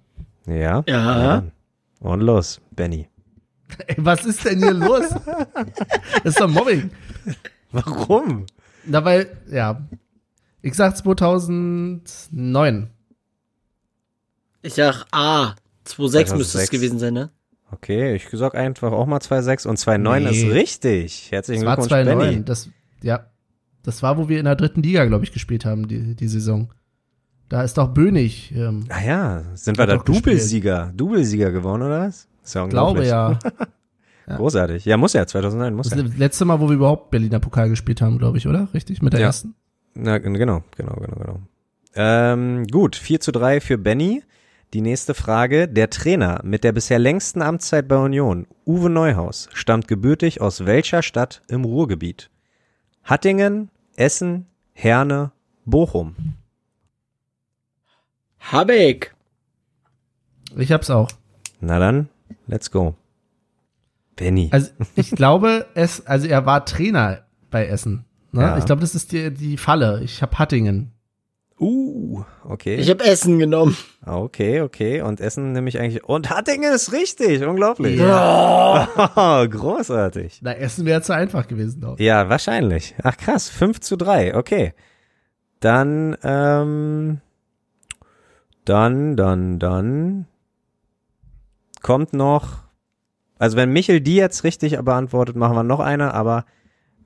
Ja. 0.47 0.83
Ja. 0.87 1.43
Und 1.99 2.21
los, 2.21 2.61
Benny. 2.71 3.07
Ey, 3.87 3.95
was 3.99 4.25
ist 4.25 4.45
denn 4.45 4.59
hier 4.59 4.73
los? 4.73 5.05
Das 6.23 6.33
ist 6.33 6.39
doch 6.39 6.47
Mobbing. 6.49 6.89
Warum? 7.71 8.45
Na, 8.85 9.03
weil, 9.03 9.35
ja. 9.49 9.81
Ich 10.61 10.73
sag 10.75 10.95
2009. 10.97 12.89
Ich 14.61 14.73
sag 14.73 15.05
A. 15.11 15.55
2,6 15.87 16.35
müsste 16.35 16.59
es 16.59 16.67
2006. 16.67 16.69
gewesen 16.71 16.99
sein, 16.99 17.13
ne? 17.13 17.29
Okay, 17.71 18.15
ich 18.15 18.27
sag 18.31 18.55
einfach 18.55 18.91
auch 18.91 19.05
mal 19.05 19.17
2,6 19.19 19.67
und 19.67 19.77
2,9 19.77 20.19
Nee. 20.19 20.29
ist 20.29 20.53
richtig. 20.53 21.31
Herzlichen 21.31 21.61
Das 21.63 21.67
war 21.67 21.75
Glückwunsch, 21.75 21.89
2009. 22.05 22.29
Benny. 22.33 22.45
Das, 22.45 22.69
ja. 23.01 23.27
Das 23.83 24.01
war, 24.01 24.17
wo 24.17 24.29
wir 24.29 24.39
in 24.39 24.45
der 24.45 24.55
dritten 24.55 24.81
Liga, 24.81 25.05
glaube 25.05 25.23
ich, 25.25 25.31
gespielt 25.31 25.65
haben, 25.65 25.87
die, 25.87 26.15
die 26.15 26.27
Saison. 26.27 26.73
Da 27.49 27.61
ist 27.61 27.77
doch 27.77 27.89
Bönig, 27.93 28.51
ähm, 28.55 28.85
Ah 28.89 29.03
ja, 29.05 29.43
sind 29.53 29.77
wir 29.77 29.85
da. 29.85 29.97
Doublesieger, 29.97 30.91
Doublesieger 30.95 31.51
geworden 31.51 31.83
oder 31.83 31.99
was? 32.07 32.27
Ist 32.45 32.53
ja 32.53 32.65
glaube 32.67 32.99
unglaublich. 33.01 33.09
ja. 33.09 33.39
Großartig. 34.37 34.85
Ja, 34.85 34.97
muss 34.97 35.13
ja, 35.13 35.27
2009 35.27 35.73
muss 35.75 35.89
Das 35.89 35.97
ja. 35.99 36.03
ist 36.05 36.13
das 36.13 36.19
letzte 36.19 36.45
Mal, 36.45 36.59
wo 36.59 36.67
wir 36.69 36.75
überhaupt 36.75 37.11
Berliner 37.11 37.39
Pokal 37.39 37.69
gespielt 37.69 38.01
haben, 38.01 38.17
glaube 38.17 38.37
ich, 38.37 38.47
oder? 38.47 38.67
Richtig? 38.73 39.01
Mit 39.01 39.13
der 39.13 39.19
Ja. 39.19 39.25
ersten? 39.27 39.53
Na, 39.93 40.17
genau, 40.17 40.39
genau, 40.75 40.95
genau, 40.95 40.95
genau. 41.17 41.39
Ähm, 41.95 42.65
gut, 42.67 42.95
4 42.95 43.19
zu 43.19 43.31
3 43.31 43.61
für 43.61 43.77
Benny. 43.77 44.23
Die 44.73 44.81
nächste 44.81 45.13
Frage. 45.13 45.67
Der 45.67 45.89
Trainer 45.89 46.41
mit 46.43 46.63
der 46.63 46.71
bisher 46.71 46.97
längsten 46.99 47.41
Amtszeit 47.41 47.87
bei 47.87 47.97
Union, 47.97 48.47
Uwe 48.65 48.89
Neuhaus, 48.89 49.47
stammt 49.53 49.87
gebürtig 49.87 50.41
aus 50.41 50.65
welcher 50.65 51.01
Stadt 51.03 51.43
im 51.47 51.63
Ruhrgebiet? 51.63 52.29
Hattingen, 53.03 53.69
Essen, 53.95 54.47
Herne, 54.73 55.31
Bochum. 55.65 56.15
Habeck. 58.39 59.15
Ich 60.57 60.71
hab's 60.71 60.89
auch. 60.89 61.09
Na 61.61 61.79
dann, 61.79 62.09
let's 62.47 62.71
go. 62.71 62.95
Benny. 64.15 64.49
Also 64.51 64.69
ich 64.95 65.11
glaube, 65.11 65.65
es, 65.75 66.05
also 66.05 66.27
er 66.27 66.45
war 66.45 66.65
Trainer 66.65 67.25
bei 67.51 67.67
Essen. 67.67 68.05
Ne? 68.31 68.41
Ja. 68.41 68.57
Ich 68.57 68.65
glaube, 68.65 68.81
das 68.81 68.95
ist 68.95 69.11
die, 69.11 69.33
die 69.33 69.57
Falle. 69.57 70.01
Ich 70.03 70.21
habe 70.21 70.37
Hattingen. 70.39 70.91
Uh, 71.57 72.23
okay. 72.43 72.75
Ich 72.75 72.89
habe 72.89 73.03
Essen 73.05 73.39
genommen. 73.39 73.77
Ah, 74.01 74.17
Okay, 74.17 74.59
okay. 74.59 75.01
Und 75.01 75.21
Essen 75.21 75.53
nämlich 75.53 75.79
eigentlich. 75.79 76.03
Und 76.03 76.29
Hattingen 76.29 76.73
ist 76.73 76.91
richtig. 76.91 77.45
Unglaublich. 77.45 77.97
Ja. 77.97 79.45
Großartig. 79.49 80.39
Na, 80.41 80.53
Essen 80.53 80.85
wäre 80.85 81.01
zu 81.01 81.13
einfach 81.13 81.47
gewesen, 81.47 81.79
glaube 81.79 81.95
ich. 82.01 82.05
Ja, 82.05 82.27
wahrscheinlich. 82.27 82.95
Ach 83.03 83.15
krass, 83.15 83.47
5 83.49 83.79
zu 83.79 83.95
3, 83.95 84.35
okay. 84.35 84.73
Dann, 85.61 86.17
ähm, 86.23 87.21
dann, 88.65 89.15
dann, 89.15 89.59
dann 89.59 90.27
kommt 91.85 92.13
noch, 92.13 92.63
also 93.37 93.57
wenn 93.57 93.71
Michel 93.71 94.01
die 94.01 94.15
jetzt 94.15 94.43
richtig 94.43 94.75
beantwortet, 94.75 95.35
machen 95.35 95.55
wir 95.55 95.61
noch 95.61 95.79
eine, 95.79 96.15
aber 96.15 96.45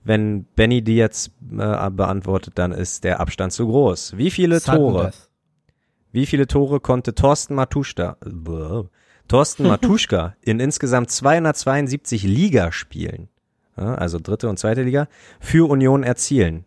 wenn 0.05 0.45
Benny 0.55 0.81
die 0.81 0.95
jetzt 0.95 1.31
äh, 1.51 1.89
beantwortet, 1.89 2.53
dann 2.55 2.71
ist 2.71 3.03
der 3.03 3.19
Abstand 3.19 3.51
zu 3.51 3.67
groß. 3.67 4.15
Wie 4.15 4.31
viele 4.31 4.61
Sudden 4.61 4.77
Tore, 4.77 5.11
wie 6.13 6.25
viele 6.25 6.47
Tore 6.47 6.79
konnte 6.79 7.13
Thorsten 7.13 7.55
Matuschka, 7.55 8.15
äh, 8.25 8.83
Thorsten 9.27 9.67
Matuschka 9.67 10.37
in 10.41 10.61
insgesamt 10.61 11.11
272 11.11 12.23
Ligaspielen, 12.23 13.27
ja, 13.75 13.95
also 13.95 14.17
dritte 14.17 14.47
und 14.47 14.59
zweite 14.59 14.83
Liga, 14.83 15.09
für 15.41 15.69
Union 15.69 16.03
erzielen? 16.03 16.63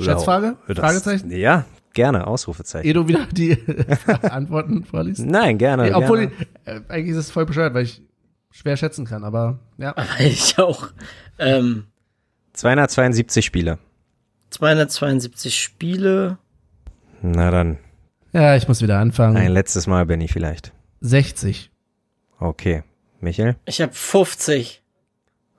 Schätzfrage? 0.00 0.56
Das- 0.66 0.78
Fragezeichen? 0.78 1.30
Ja, 1.30 1.64
gerne, 1.94 2.26
Ausrufezeichen. 2.26 2.86
Ehe 2.86 2.92
du 2.94 3.08
wieder 3.08 3.26
die 3.32 3.56
Antworten 4.22 4.84
vorliest. 4.84 5.24
Nein, 5.24 5.58
gerne. 5.58 5.84
Nee, 5.84 5.92
obwohl, 5.94 6.26
gerne. 6.28 6.46
äh, 6.64 6.80
eigentlich 6.88 7.10
ist 7.12 7.16
es 7.16 7.30
voll 7.30 7.46
bescheuert, 7.46 7.72
weil 7.74 7.84
ich 7.84 8.02
schwer 8.50 8.76
schätzen 8.76 9.04
kann, 9.06 9.24
aber 9.24 9.58
ja. 9.78 9.94
Ich 10.18 10.58
auch. 10.58 10.88
Ähm, 11.38 11.84
272 12.52 13.44
Spiele. 13.44 13.78
272 14.50 15.58
Spiele. 15.60 16.38
Na 17.22 17.50
dann, 17.50 17.78
Ja, 18.32 18.54
ich 18.56 18.68
muss 18.68 18.82
wieder 18.82 18.98
anfangen. 18.98 19.36
ein 19.36 19.50
letztes 19.52 19.86
Mal, 19.86 20.06
Benny, 20.06 20.28
vielleicht. 20.28 20.72
60. 21.00 21.70
Okay. 22.38 22.82
Michel? 23.20 23.56
Ich 23.64 23.80
habe 23.80 23.92
50. 23.92 24.82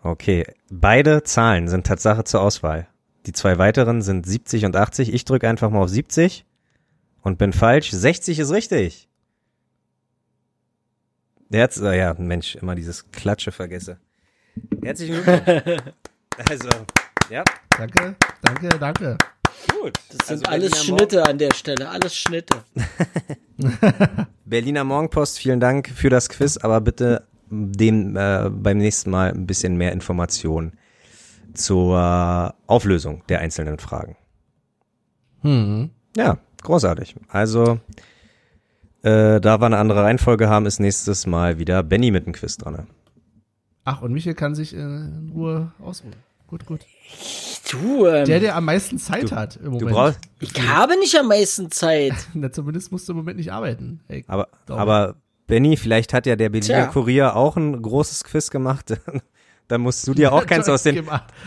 Okay. 0.04 0.46
Beide 0.70 1.24
Zahlen 1.24 1.68
sind 1.68 1.88
Tatsache 1.88 2.24
zur 2.24 2.42
Auswahl. 2.42 2.88
Die 3.26 3.34
zwei 3.34 3.58
weiteren 3.58 4.02
sind 4.02 4.26
70 4.26 4.66
und 4.66 4.76
80. 4.76 5.14
Ich 5.14 5.26
drücke 5.26 5.50
einfach 5.50 5.70
mal 5.70 5.82
auf 5.82 5.90
70 5.90 6.46
und 7.22 7.38
bin 7.38 7.54
falsch. 7.54 7.92
60 7.92 8.40
ist 8.40 8.52
richtig. 8.52 9.10
Herz, 11.52 11.78
äh, 11.78 11.98
ja, 11.98 12.14
Mensch, 12.18 12.56
immer 12.56 12.76
dieses 12.76 13.12
Klatsche 13.12 13.52
vergesse. 13.52 13.98
Herzlichen 14.84 15.24
Glückwunsch. 15.24 15.82
also, 16.50 16.70
ja, 17.30 17.44
Danke, 17.78 18.16
danke, 18.42 18.70
danke. 18.80 19.18
gut. 19.72 19.94
Das 20.10 20.28
sind 20.28 20.38
Also 20.38 20.44
alles 20.46 20.72
Berliner 20.72 20.98
Schnitte 20.98 21.26
an 21.26 21.38
der 21.38 21.54
Stelle. 21.54 21.90
Alles 21.90 22.16
Schnitte. 22.16 22.64
Berliner 24.46 24.84
Morgenpost, 24.86 25.40
vielen 25.40 25.60
Dank 25.60 25.90
für 25.90 26.10
das 26.10 26.30
Quiz, 26.30 26.58
aber 26.58 26.80
bitte 26.80 27.28
dem 27.50 28.16
äh, 28.16 28.50
beim 28.50 28.78
nächsten 28.78 29.10
Mal 29.10 29.32
ein 29.32 29.46
bisschen 29.46 29.76
mehr 29.76 29.92
Informationen 29.92 30.78
zur 31.56 32.54
Auflösung 32.68 33.24
der 33.30 33.40
einzelnen 33.40 33.80
Fragen. 33.80 34.16
Hm. 35.42 35.90
Ja, 36.16 36.38
großartig. 36.64 37.16
Also, 37.28 37.80
äh, 39.04 39.40
da 39.40 39.60
wir 39.60 39.66
eine 39.66 39.78
andere 39.78 40.04
Reihenfolge 40.04 40.50
haben, 40.50 40.66
ist 40.66 40.80
nächstes 40.80 41.28
Mal 41.28 41.60
wieder 41.60 41.84
Benny 41.84 42.12
mit 42.12 42.26
dem 42.26 42.34
Quiz 42.34 42.58
dran. 42.58 42.88
Ach, 43.84 44.02
und 44.02 44.14
Michael 44.14 44.36
kann 44.36 44.56
sich 44.56 44.74
äh, 44.76 44.80
in 44.80 45.32
Ruhe 45.34 45.72
ausruhen. 45.80 46.16
Gut, 46.48 46.66
gut. 46.66 46.82
Du, 47.70 48.06
ähm, 48.08 48.26
Der, 48.26 48.40
der 48.40 48.56
am 48.56 48.66
meisten 48.66 48.98
Zeit 48.98 49.32
hat 49.32 49.58
im 49.58 49.66
Moment. 49.66 49.82
Du 49.82 49.88
brauchst, 49.88 50.20
ich 50.40 50.68
habe 50.68 50.98
nicht 51.00 51.18
am 51.18 51.28
meisten 51.28 51.72
Zeit. 51.72 52.14
Na, 52.34 52.52
zumindest 52.52 52.92
musst 52.92 53.08
du 53.08 53.14
im 53.14 53.18
Moment 53.18 53.38
nicht 53.38 53.52
arbeiten. 53.52 54.02
Ey, 54.08 54.24
aber, 54.28 54.48
aber 54.68 55.16
Benny, 55.48 55.78
vielleicht 55.78 56.14
hat 56.14 56.26
ja 56.26 56.36
der 56.36 56.50
Berliner. 56.50 56.88
Kurier 56.88 57.36
auch 57.36 57.58
ein 57.58 57.82
großes 57.82 58.24
Quiz 58.24 58.50
gemacht. 58.50 59.00
dann 59.68 59.82
musst 59.82 60.08
du 60.08 60.14
dir 60.14 60.34
auch 60.34 60.46
keins 60.48 60.70
aus 60.70 60.84
den, 60.84 61.06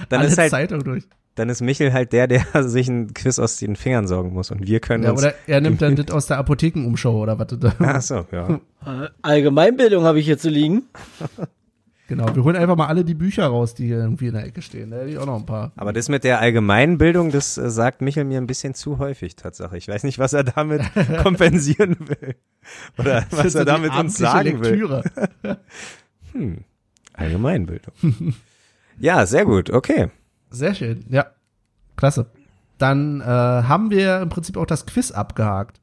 dann 0.09 0.21
Alle 0.21 0.29
ist 0.29 0.39
halt, 0.39 0.51
Zeitung 0.51 0.83
durch. 0.85 1.05
dann 1.35 1.49
ist 1.49 1.61
Michel 1.61 1.93
halt 1.93 2.13
der, 2.13 2.27
der 2.27 2.45
sich 2.69 2.89
ein 2.89 3.15
Quiz 3.15 3.39
aus 3.39 3.57
den 3.59 3.77
Fingern 3.77 4.07
sorgen 4.07 4.33
muss 4.33 4.51
und 4.51 4.67
wir 4.67 4.81
können 4.81 5.05
Ja, 5.05 5.11
uns. 5.11 5.23
oder 5.23 5.35
er 5.47 5.61
nimmt 5.61 5.81
dann 5.83 5.97
das 5.97 6.11
aus 6.11 6.27
der 6.27 6.39
Apothekenumschau 6.39 7.17
oder 7.17 7.39
was. 7.39 7.49
Ach 7.79 8.03
so, 8.03 8.27
ja. 8.33 8.61
Äh, 8.85 9.09
Allgemeinbildung 9.23 10.05
habe 10.05 10.19
ich 10.21 10.27
hier 10.27 10.39
zu 10.39 10.49
liegen. 10.51 10.85
Genau, 12.09 12.35
wir 12.35 12.43
holen 12.43 12.57
einfach 12.57 12.75
mal 12.75 12.87
alle 12.87 13.05
die 13.05 13.13
Bücher 13.13 13.47
raus, 13.49 13.75
die 13.75 13.85
hier 13.85 13.99
irgendwie 13.99 14.29
in 14.29 14.33
der 14.33 14.47
Ecke 14.47 14.63
stehen. 14.63 14.91
Da 14.91 14.97
hätte 14.97 15.11
ich 15.11 15.19
auch 15.19 15.27
noch 15.27 15.37
ein 15.37 15.45
paar. 15.45 15.73
Aber 15.77 15.93
das 15.93 16.09
mit 16.09 16.25
der 16.25 16.41
Allgemeinbildung, 16.41 17.31
das 17.31 17.59
äh, 17.59 17.69
sagt 17.69 18.01
Michel 18.01 18.25
mir 18.25 18.39
ein 18.41 18.47
bisschen 18.47 18.73
zu 18.73 18.97
häufig, 18.99 19.37
Tatsache. 19.37 19.77
Ich 19.77 19.89
weiß 19.89 20.05
nicht, 20.05 20.19
was 20.19 20.33
er 20.33 20.43
damit 20.43 20.81
kompensieren 21.23 21.97
will. 22.09 22.35
Oder 22.97 23.27
was 23.31 23.55
er 23.55 23.67
damit 23.67 23.95
uns 23.95 24.17
sagen 24.17 24.61
will. 24.65 24.71
Lektüre. 24.71 25.05
Allgemeinbildung. 27.19 27.95
ja, 28.99 29.27
sehr 29.27 29.45
gut, 29.45 29.71
okay. 29.71 30.11
Sehr 30.51 30.75
schön, 30.75 31.05
ja. 31.11 31.27
Klasse. 31.97 32.27
Dann 32.79 33.21
äh, 33.21 33.25
haben 33.25 33.91
wir 33.91 34.21
im 34.21 34.29
Prinzip 34.29 34.57
auch 34.57 34.67
das 34.67 34.87
Quiz 34.87 35.11
abgehakt. 35.11 35.81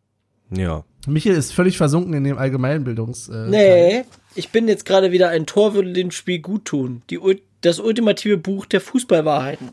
Ja. 0.49 0.83
Michael 1.07 1.35
ist 1.35 1.53
völlig 1.53 1.77
versunken 1.77 2.13
in 2.13 2.23
dem 2.23 2.37
Allgemeinbildungs. 2.37 3.27
Äh, 3.27 3.31
Teil. 3.31 3.49
Nee, 3.49 4.05
ich 4.35 4.49
bin 4.49 4.67
jetzt 4.67 4.85
gerade 4.85 5.11
wieder 5.11 5.29
ein 5.29 5.45
Tor 5.45 5.73
würde 5.73 5.93
dem 5.93 6.11
Spiel 6.11 6.39
gut 6.39 6.65
tun. 6.65 7.03
Die, 7.09 7.19
das 7.61 7.79
ultimative 7.79 8.37
Buch 8.37 8.65
der 8.65 8.81
Fußballwahrheiten. 8.81 9.71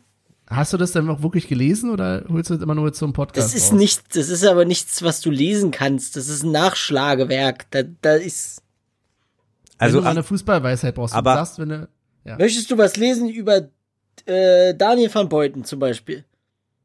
Hast 0.48 0.72
du 0.72 0.76
das 0.76 0.92
denn 0.92 1.08
auch 1.08 1.22
wirklich 1.22 1.48
gelesen 1.48 1.90
oder 1.90 2.24
holst 2.28 2.50
du 2.50 2.54
das 2.54 2.62
immer 2.62 2.74
nur 2.74 2.92
zum 2.92 3.12
Podcast? 3.12 3.54
Das 3.54 3.54
ist 3.54 3.72
raus? 3.72 3.78
nichts, 3.78 4.04
das 4.12 4.28
ist 4.28 4.44
aber 4.44 4.64
nichts, 4.64 5.02
was 5.02 5.20
du 5.20 5.30
lesen 5.30 5.70
kannst. 5.70 6.16
Das 6.16 6.28
ist 6.28 6.42
ein 6.42 6.52
Nachschlagewerk. 6.52 7.70
Da, 7.70 7.82
da 8.02 8.14
ist. 8.14 8.61
Also, 9.82 9.98
wenn 9.98 10.04
du 10.04 10.10
eine 10.10 10.22
Fußballweisheit 10.22 10.94
brauchst, 10.94 11.14
aber- 11.14 11.32
du 11.32 11.36
sagst, 11.38 11.58
wenn 11.58 11.68
du. 11.68 11.88
Ja, 12.24 12.36
Möchtest 12.38 12.70
du 12.70 12.78
was 12.78 12.96
lesen 12.96 13.28
über 13.28 13.68
äh, 14.26 14.74
Daniel 14.74 15.12
van 15.12 15.28
Beuten 15.28 15.64
zum 15.64 15.78
Beispiel? 15.80 16.24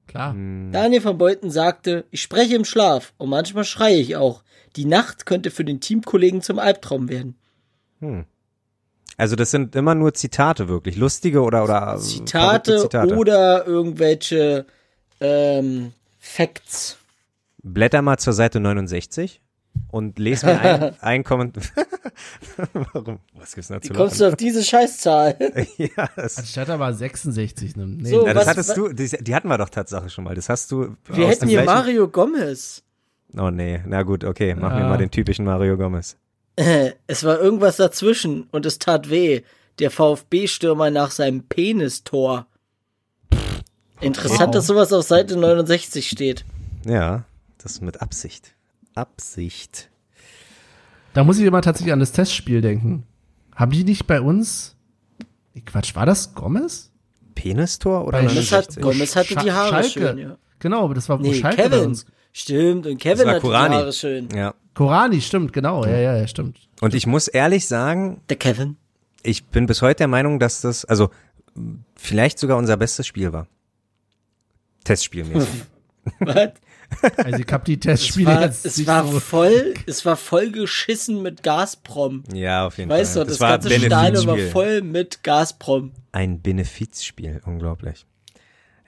klar. 0.08 0.32
hm, 0.34 0.72
Daniel 0.72 1.04
van 1.04 1.18
Beuten 1.18 1.52
sagte, 1.52 2.06
ich 2.12 2.22
spreche 2.22 2.56
im 2.56 2.66
Schlaf 2.66 3.14
und 3.18 3.30
manchmal 3.30 3.64
schreie 3.66 3.98
ich 3.98 4.16
auch. 4.16 4.43
Die 4.76 4.86
Nacht 4.86 5.26
könnte 5.26 5.52
für 5.52 5.64
den 5.66 5.80
Teamkollegen 5.80 6.41
zum 6.41 6.58
Albtraum 6.60 7.10
werden. 7.10 7.36
also 9.18 9.36
das 9.36 9.52
sind 9.52 9.76
immer 9.76 9.95
nur 9.95 10.14
Zitate 10.14 10.68
wirklich, 10.68 10.95
lustige 10.95 11.41
oder 11.41 11.64
oder 11.64 11.95
äh, 11.95 12.00
Zitate, 12.00 12.78
Zitate. 12.80 13.16
oder 13.16 13.66
irgendwelche 13.68 14.66
ähm, 15.20 15.93
Facts. 16.20 16.98
Blätter 17.64 18.02
mal 18.02 18.18
zur 18.18 18.34
Seite 18.34 18.60
69 18.60 19.41
und 19.89 20.20
lese 20.20 20.45
mir 20.47 20.59
ein, 20.61 20.95
ein 21.01 21.24
Kommentar. 21.24 21.63
Warum? 22.93 23.20
Was 23.36 23.53
gibt's 23.55 23.68
da 23.70 23.76
Wie 23.78 23.88
zu 23.88 23.93
kommst 23.93 24.20
lachen? 24.20 24.20
du 24.20 24.28
auf 24.30 24.36
diese 24.36 24.63
Scheißzahl? 24.63 25.38
ja, 25.78 26.09
das, 26.15 26.38
Anstatt 26.38 26.70
aber 26.70 26.93
66 26.93 27.76
nimmt. 27.76 28.01
Nee, 28.01 28.09
So, 28.09 28.26
ja, 28.28 28.34
das 28.34 28.41
was- 28.43 28.47
hattest 28.49 28.70
was- 28.70 28.76
du, 28.76 28.93
die, 28.93 29.07
die 29.24 29.36
hatten 29.36 29.47
wir 29.47 29.57
doch 29.57 29.70
Tatsache 29.70 30.09
schon 30.09 30.24
mal. 30.24 30.36
Das 30.36 30.49
hast 30.49 30.72
du. 30.72 30.95
Wir 31.05 31.26
aus 31.26 31.32
hätten 31.32 31.41
dem 31.41 31.49
hier 31.49 31.61
gleichen- 31.63 31.80
Mario 31.80 32.07
Gomez. 32.07 32.84
Oh 33.38 33.49
nee, 33.51 33.82
na 33.86 34.03
gut, 34.03 34.24
okay, 34.24 34.55
machen 34.55 34.78
wir 34.78 34.84
Ja. 34.84 34.89
mal 34.89 34.97
den 34.97 35.11
typischen 35.11 35.45
Mario 35.45 35.78
Gomez. 35.78 36.18
Es 37.05 37.24
war 37.24 37.39
irgendwas 37.39 37.78
dazwischen 37.78 38.47
und 38.51 38.65
es 38.65 38.80
tat 38.80 39.09
weh. 39.11 39.41
Der 39.80 39.91
VfB-Stürmer 39.91 40.89
nach 40.89 41.11
seinem 41.11 41.43
Penistor. 41.43 42.47
Interessant, 44.01 44.47
Wow. 44.47 44.51
dass 44.51 44.68
sowas 44.68 44.91
auf 44.93 45.03
Seite 45.05 45.36
69 45.38 46.07
steht. 46.09 46.45
Ja, 46.86 47.26
das 47.59 47.82
mit 47.82 48.01
Absicht. 48.01 48.55
Absicht. 48.98 49.89
Da 51.14 51.24
muss 51.24 51.38
ich 51.39 51.45
immer 51.45 51.62
tatsächlich 51.62 51.93
an 51.93 52.00
das 52.00 52.12
Testspiel 52.12 52.62
denken. 52.62 53.04
Haben 53.56 53.72
die 53.72 53.84
nicht 53.84 54.08
bei 54.08 54.22
uns. 54.22 54.76
Quatsch, 55.66 55.95
war 55.95 56.06
das 56.06 56.34
Gomez? 56.36 56.91
Penistor 57.36 58.06
oder 58.08 58.20
Bei 58.20 58.28
Gomez, 58.28 58.52
hat, 58.52 58.76
69? 58.76 58.82
Gomez 58.84 59.16
hatte 59.16 59.34
Scha- 59.36 59.43
die 59.43 59.52
Haare 59.52 59.70
Schalke. 59.70 59.89
schön, 59.89 60.18
ja. 60.18 60.38
Genau, 60.60 60.84
aber 60.86 60.93
das 60.95 61.08
war 61.10 61.20
Nee, 61.20 61.34
Schalke 61.36 61.64
bei 61.64 61.70
Kevin. 61.70 61.86
uns. 61.89 62.06
Stimmt, 62.34 62.86
und 62.88 62.98
Kevin 63.00 63.39
Kurani. 63.39 63.70
die 63.76 63.82
Haare 63.82 63.93
schön. 63.93 64.30
Ja. 64.36 64.54
Korani, 64.76 65.22
stimmt, 65.22 65.54
genau. 65.54 65.86
Ja, 65.86 65.98
ja, 65.98 66.18
ja, 66.18 66.28
stimmt. 66.28 66.58
Und 66.82 66.93
ich 66.93 67.08
muss 67.08 67.28
ehrlich 67.28 67.66
sagen, 67.68 68.22
Der 68.30 68.38
Kevin. 68.38 68.78
ich 69.24 69.45
bin 69.45 69.66
bis 69.66 69.82
heute 69.82 69.98
der 70.00 70.08
Meinung, 70.08 70.39
dass 70.39 70.62
das, 70.62 70.86
also 70.86 71.10
vielleicht 71.95 72.38
sogar 72.38 72.58
unser 72.58 72.78
bestes 72.78 73.08
Spiel 73.08 73.34
war. 73.34 73.48
Testspielmäßig. 74.84 75.50
Was? 76.20 76.52
Also 77.18 77.40
ich 77.40 77.52
hab 77.52 77.66
die 77.66 77.74
Es 77.76 77.80
Testspiele 77.82 78.28
war, 78.28 78.42
jetzt 78.42 78.66
es 78.66 78.88
war 78.88 79.06
so. 79.06 79.20
voll, 79.20 79.74
es 79.86 80.06
war 80.06 80.16
voll 80.16 80.52
geschissen 80.52 81.22
mit 81.22 81.44
Gazprom. 81.44 82.24
ja, 82.34 82.66
auf 82.66 82.78
jeden 82.78 82.90
Weißt 82.90 83.14
Fall. 83.14 83.24
du, 83.26 83.30
das, 83.30 83.40
war 83.40 83.52
ganze 83.60 83.80
Stadion 83.80 84.26
war 84.28 84.38
voll 84.38 84.82
mit 84.82 85.24
Gazprom. 85.24 85.92
Ein 86.12 86.42
Benefizspiel, 86.42 87.42
unglaublich. 87.46 88.06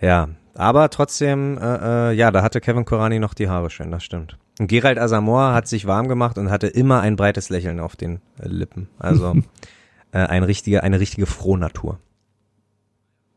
Ja, 0.02 0.30
aber 0.56 0.90
trotzdem, 0.90 1.58
äh, 1.58 2.12
äh, 2.12 2.14
ja, 2.14 2.32
da 2.32 2.42
hatte 2.42 2.62
Kevin 2.62 2.86
Korani 2.86 3.20
noch 3.20 3.34
die 3.34 3.50
Haare 3.50 3.70
schön, 3.70 3.92
das 3.92 4.04
stimmt. 4.04 4.38
Und 4.60 4.68
Gerald 4.68 4.98
Asamoah 4.98 5.54
hat 5.54 5.68
sich 5.68 5.86
warm 5.88 6.08
gemacht 6.08 6.38
und 6.38 6.50
hatte 6.50 6.68
immer 6.68 7.02
ein 7.02 7.16
breites 7.16 7.50
Lächeln 7.50 7.80
auf 7.80 7.96
den 7.96 8.20
äh, 8.42 8.48
Lippen. 8.48 8.90
Also 8.98 9.36
äh, 10.12 10.18
ein 10.20 10.44
richtige, 10.44 10.84
eine 10.84 11.00
richtige 11.00 11.26
Frohnatur. 11.26 12.00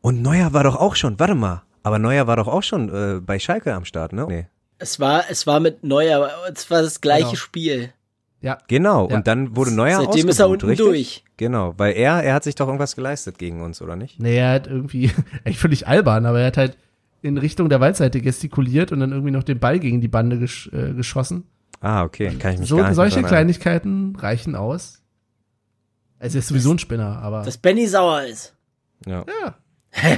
Und 0.01 0.21
Neuer 0.21 0.51
war 0.53 0.63
doch 0.63 0.75
auch 0.75 0.95
schon, 0.95 1.17
warte 1.19 1.35
mal, 1.35 1.63
aber 1.81 1.99
Neuer 1.99 2.27
war 2.27 2.35
doch 2.35 2.47
auch 2.47 2.63
schon 2.63 2.89
äh, 2.93 3.21
bei 3.21 3.39
Schalke 3.39 3.73
am 3.73 3.85
Start, 3.85 4.11
ne? 4.13 4.25
Nee. 4.27 4.47
Es 4.79 4.99
war, 4.99 5.23
es 5.29 5.47
war 5.47 5.59
mit 5.59 5.83
Neuer, 5.83 6.29
es 6.53 6.69
war 6.69 6.81
das 6.81 7.01
gleiche 7.01 7.25
Genau. 7.25 7.35
Spiel. 7.35 7.93
Ja, 8.41 8.57
Genau, 8.67 9.07
Ja. 9.09 9.15
und 9.15 9.27
dann 9.27 9.55
wurde 9.55 9.71
Neuer 9.71 10.01
Seitdem 10.03 10.27
ist 10.27 10.39
er 10.39 10.49
unten 10.49 10.65
richtig? 10.67 10.85
durch. 10.85 11.23
Genau, 11.37 11.73
weil 11.77 11.93
er, 11.95 12.21
er 12.23 12.33
hat 12.33 12.43
sich 12.43 12.55
doch 12.55 12.67
irgendwas 12.67 12.95
geleistet 12.95 13.37
gegen 13.37 13.61
uns, 13.61 13.81
oder 13.81 13.95
nicht? 13.95 14.19
nee, 14.19 14.37
er 14.37 14.51
hat 14.51 14.67
irgendwie, 14.67 15.11
echt 15.45 15.59
völlig 15.59 15.87
albern, 15.87 16.25
aber 16.25 16.41
er 16.41 16.47
hat 16.47 16.57
halt 16.57 16.77
in 17.21 17.37
Richtung 17.37 17.69
der 17.69 17.79
Waldseite 17.79 18.19
gestikuliert 18.19 18.91
und 18.91 18.99
dann 18.99 19.11
irgendwie 19.13 19.31
noch 19.31 19.43
den 19.43 19.59
Ball 19.59 19.79
gegen 19.79 20.01
die 20.01 20.09
Bande 20.09 20.39
gesch 20.39 20.69
äh, 20.73 20.93
geschossen. 20.93 21.45
Ah, 21.79 22.03
okay, 22.03 22.35
kann 22.37 22.53
ich 22.53 22.59
mich 22.59 22.69
So, 22.69 22.77
gar 22.77 22.87
nicht 22.87 22.95
solche. 22.95 23.23
Kleinigkeiten 23.23 24.15
reichen 24.17 24.55
aus. 24.55 25.01
Es 26.19 26.35
ist 26.35 26.47
sowieso 26.47 26.71
ein 26.71 26.79
Spinner, 26.79 27.19
aber. 27.21 27.43
Dass 27.43 27.57
Benny 27.57 27.87
sauer 27.87 28.23
ist. 28.23 28.55
Ja. 29.05 29.25
ja. 29.43 29.55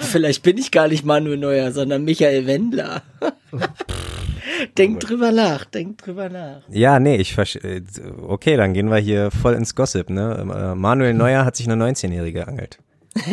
Vielleicht 0.01 0.41
bin 0.43 0.58
ich 0.58 0.72
gar 0.72 0.88
nicht 0.88 1.03
Manuel 1.06 1.38
Neuer, 1.38 1.72
sondern 1.72 2.03
Michael 2.06 2.47
Wendler. 2.47 3.01
denk 4.78 4.99
drüber 4.99 5.32
nach, 5.32 5.66
denk 5.66 5.97
drüber 5.99 6.30
nach. 6.30 6.62
Ja, 6.70 6.99
nee, 6.99 7.16
ich 7.16 7.34
verstehe. 7.34 7.78
äh, 7.78 7.82
Okay, 8.28 8.58
dann 8.58 8.74
gehen 8.74 8.89
wir 8.89 8.97
hier 8.97 9.32
voll 9.32 9.53
ins 9.53 9.76
Gossip, 9.76 10.10
ne? 10.10 10.74
Äh, 10.74 10.76
Manuel 10.76 11.14
Neuer 11.16 11.45
hat 11.45 11.56
sich 11.56 11.70
eine 11.70 11.84
19-Jährige 11.84 12.47
angelt. 12.47 12.80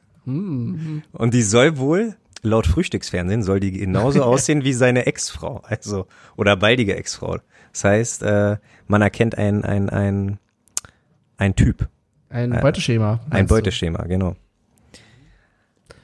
Und 0.24 1.02
die 1.34 1.42
soll 1.42 1.78
wohl, 1.78 2.14
laut 2.42 2.66
Frühstücksfernsehen, 2.66 3.42
soll 3.42 3.60
die 3.60 3.72
genauso 3.72 4.22
aussehen 4.22 4.64
wie 4.64 4.72
seine 4.72 5.06
Ex-Frau, 5.06 5.62
also, 5.64 6.06
oder 6.36 6.56
baldige 6.56 6.96
Ex-Frau. 6.96 7.38
Das 7.72 7.84
heißt, 7.84 8.22
äh, 8.22 8.56
man 8.86 9.02
erkennt 9.02 9.36
ein, 9.38 9.64
ein, 9.64 9.88
ein, 9.90 10.38
ein 11.38 11.56
Typ, 11.56 11.88
Ein 12.28 12.50
Beuteschema. 12.60 13.14
ein 13.24 13.30
meinst 13.30 13.50
du? 13.50 13.54
Beuteschema, 13.56 14.04
genau. 14.04 14.36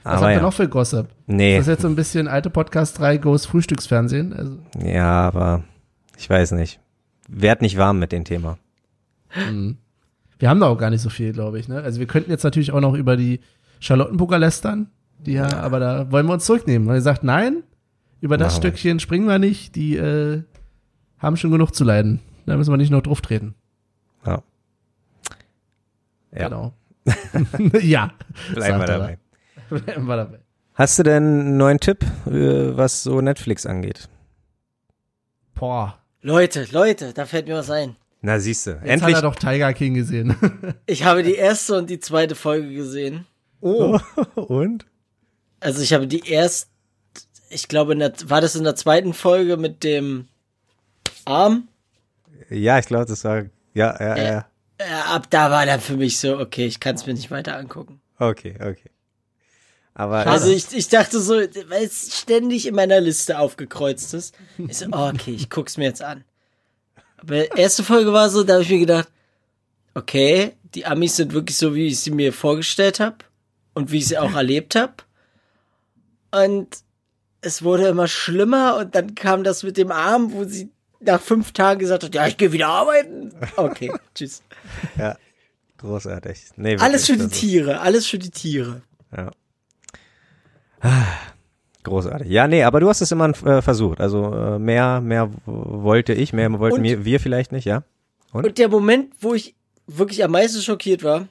Was 0.03 0.13
Aber 0.13 0.21
habt 0.21 0.31
ihr 0.31 0.35
ja. 0.37 0.41
noch 0.41 0.53
für 0.53 0.67
Gossip? 0.69 1.07
Nee, 1.27 1.57
Das 1.57 1.67
ist 1.67 1.71
jetzt 1.71 1.81
so 1.81 1.87
ein 1.87 1.95
bisschen 1.95 2.27
alte 2.27 2.49
Podcast 2.49 2.99
3 2.99 3.17
Goes 3.17 3.45
Frühstücksfernsehen. 3.45 4.33
Also, 4.33 4.57
ja, 4.83 5.27
aber 5.27 5.63
ich 6.17 6.29
weiß 6.29 6.51
nicht. 6.51 6.79
Werd 7.27 7.61
nicht 7.61 7.77
warm 7.77 7.99
mit 7.99 8.11
dem 8.11 8.23
Thema. 8.23 8.57
wir 10.39 10.49
haben 10.49 10.59
da 10.59 10.67
auch 10.67 10.77
gar 10.77 10.89
nicht 10.89 11.01
so 11.01 11.09
viel, 11.09 11.33
glaube 11.33 11.59
ich. 11.59 11.67
Ne? 11.67 11.81
Also 11.81 11.99
wir 11.99 12.07
könnten 12.07 12.31
jetzt 12.31 12.43
natürlich 12.43 12.71
auch 12.71 12.79
noch 12.81 12.93
über 12.95 13.17
die 13.17 13.41
Charlottenburger 13.79 14.39
lästern. 14.39 14.89
Die 15.19 15.33
ja, 15.33 15.47
aber 15.59 15.79
da 15.79 16.11
wollen 16.11 16.25
wir 16.27 16.33
uns 16.33 16.45
zurücknehmen. 16.45 16.87
Weil 16.87 16.95
ihr 16.95 17.01
sagt, 17.01 17.23
nein, 17.23 17.63
über 18.21 18.37
das 18.37 18.53
Machen 18.53 18.63
wir. 18.63 18.69
Stückchen 18.69 18.99
springen 18.99 19.27
wir 19.27 19.37
nicht. 19.37 19.75
Die 19.75 19.97
äh, 19.97 20.43
haben 21.19 21.37
schon 21.37 21.51
genug 21.51 21.75
zu 21.75 21.83
leiden. 21.83 22.19
Da 22.45 22.57
müssen 22.57 22.71
wir 22.71 22.77
nicht 22.77 22.89
noch 22.91 23.01
drauf 23.01 23.21
treten. 23.21 23.53
Ja. 24.25 24.41
Ja, 26.31 26.47
Genau. 26.47 26.73
ja. 27.81 28.11
bleiben 28.53 28.79
wir 28.79 28.85
dabei. 28.85 29.17
da. 29.21 29.28
Wir 30.05 30.15
dabei. 30.17 30.39
Hast 30.73 30.97
du 30.99 31.03
denn 31.03 31.23
einen 31.23 31.57
neuen 31.57 31.79
Tipp, 31.79 32.03
äh, 32.25 32.77
was 32.77 33.03
so 33.03 33.19
Netflix 33.21 33.65
angeht? 33.65 34.07
Boah. 35.55 35.99
Leute, 36.21 36.65
Leute, 36.71 37.13
da 37.13 37.25
fällt 37.25 37.47
mir 37.47 37.55
was 37.55 37.69
ein. 37.69 37.95
Na, 38.21 38.39
siehst 38.39 38.67
du, 38.67 38.71
endlich. 38.71 39.15
hat 39.15 39.23
er 39.23 39.29
doch 39.29 39.35
Tiger 39.35 39.73
King 39.73 39.93
gesehen. 39.93 40.35
Ich 40.85 41.03
habe 41.05 41.23
die 41.23 41.35
erste 41.35 41.77
und 41.77 41.89
die 41.89 41.99
zweite 41.99 42.35
Folge 42.35 42.73
gesehen. 42.73 43.25
oh. 43.61 43.99
Und? 44.35 44.85
Also 45.61 45.81
ich 45.81 45.93
habe 45.93 46.07
die 46.07 46.27
erste, 46.29 46.67
ich 47.49 47.67
glaube, 47.67 47.93
in 47.93 47.99
der, 47.99 48.13
war 48.25 48.41
das 48.41 48.55
in 48.55 48.63
der 48.63 48.75
zweiten 48.75 49.13
Folge 49.13 49.57
mit 49.57 49.83
dem 49.83 50.27
Arm? 51.25 51.67
Ja, 52.49 52.79
ich 52.79 52.87
glaube, 52.87 53.05
das 53.05 53.23
war. 53.23 53.43
Ja, 53.73 53.95
ja, 53.99 54.15
Äh. 54.15 54.27
ja. 54.33 54.45
Äh, 54.77 54.83
ab 55.07 55.27
da 55.29 55.51
war 55.51 55.65
dann 55.65 55.81
für 55.81 55.97
mich 55.97 56.17
so, 56.19 56.39
okay, 56.39 56.65
ich 56.65 56.79
kann 56.79 56.95
es 56.95 57.05
mir 57.05 57.13
nicht 57.13 57.29
weiter 57.31 57.57
angucken. 57.57 57.99
Okay, 58.17 58.55
okay. 58.55 58.89
Aber 59.93 60.25
Also 60.27 60.49
ich, 60.49 60.71
ich 60.71 60.87
dachte 60.87 61.19
so, 61.19 61.33
weil 61.33 61.83
es 61.83 62.17
ständig 62.17 62.67
in 62.67 62.75
meiner 62.75 63.01
Liste 63.01 63.37
aufgekreuzt 63.39 64.13
ist. 64.13 64.33
Ich 64.57 64.77
so, 64.77 64.85
oh, 64.91 65.09
okay, 65.13 65.31
ich 65.31 65.49
guck's 65.49 65.77
mir 65.77 65.85
jetzt 65.85 66.01
an. 66.01 66.23
Aber 67.17 67.57
erste 67.57 67.83
Folge 67.83 68.13
war 68.13 68.29
so, 68.29 68.43
da 68.43 68.53
habe 68.53 68.63
ich 68.63 68.69
mir 68.69 68.79
gedacht, 68.79 69.09
okay, 69.93 70.53
die 70.73 70.85
Amis 70.85 71.17
sind 71.17 71.33
wirklich 71.33 71.57
so, 71.57 71.75
wie 71.75 71.87
ich 71.87 71.99
sie 71.99 72.11
mir 72.11 72.31
vorgestellt 72.31 72.99
habe 72.99 73.17
und 73.73 73.91
wie 73.91 73.97
ich 73.97 74.07
sie 74.07 74.17
auch 74.17 74.33
erlebt 74.35 74.75
habe. 74.75 74.93
Und 76.31 76.67
es 77.41 77.63
wurde 77.63 77.87
immer 77.87 78.07
schlimmer 78.07 78.77
und 78.77 78.95
dann 78.95 79.15
kam 79.15 79.43
das 79.43 79.63
mit 79.63 79.77
dem 79.77 79.91
Arm, 79.91 80.31
wo 80.33 80.43
sie 80.45 80.69
nach 81.01 81.21
fünf 81.21 81.51
Tagen 81.53 81.79
gesagt 81.79 82.03
hat, 82.03 82.13
ja, 82.15 82.27
ich 82.27 82.37
gehe 82.37 82.51
wieder 82.51 82.67
arbeiten. 82.67 83.33
Okay, 83.55 83.91
tschüss. 84.15 84.43
Ja, 84.97 85.17
großartig. 85.77 86.51
Nee, 86.57 86.77
Alles 86.77 87.05
für 87.07 87.17
die 87.17 87.27
Tiere, 87.27 87.79
alles 87.81 88.05
für 88.05 88.19
die 88.19 88.31
Tiere. 88.31 88.81
Ja. 89.15 89.31
Ah, 90.81 91.05
Großartig. 91.83 92.27
Ja, 92.29 92.47
nee, 92.47 92.63
aber 92.63 92.79
du 92.81 92.89
hast 92.89 93.01
es 93.01 93.11
immer 93.11 93.29
äh, 93.45 93.61
versucht. 93.61 94.01
Also 94.01 94.33
äh, 94.35 94.59
mehr, 94.59 94.99
mehr 95.01 95.29
wollte 95.45 96.13
ich, 96.13 96.33
mehr 96.33 96.51
wollten 96.59 96.77
Und- 96.79 96.83
wir, 96.83 97.05
wir 97.05 97.19
vielleicht 97.19 97.51
nicht, 97.51 97.65
ja? 97.65 97.83
Und? 98.31 98.45
Und 98.45 98.57
der 98.57 98.67
Moment, 98.69 99.13
wo 99.21 99.33
ich 99.33 99.55
wirklich 99.87 100.23
am 100.23 100.31
meisten 100.31 100.61
schockiert 100.61 101.03
war, 101.03 101.27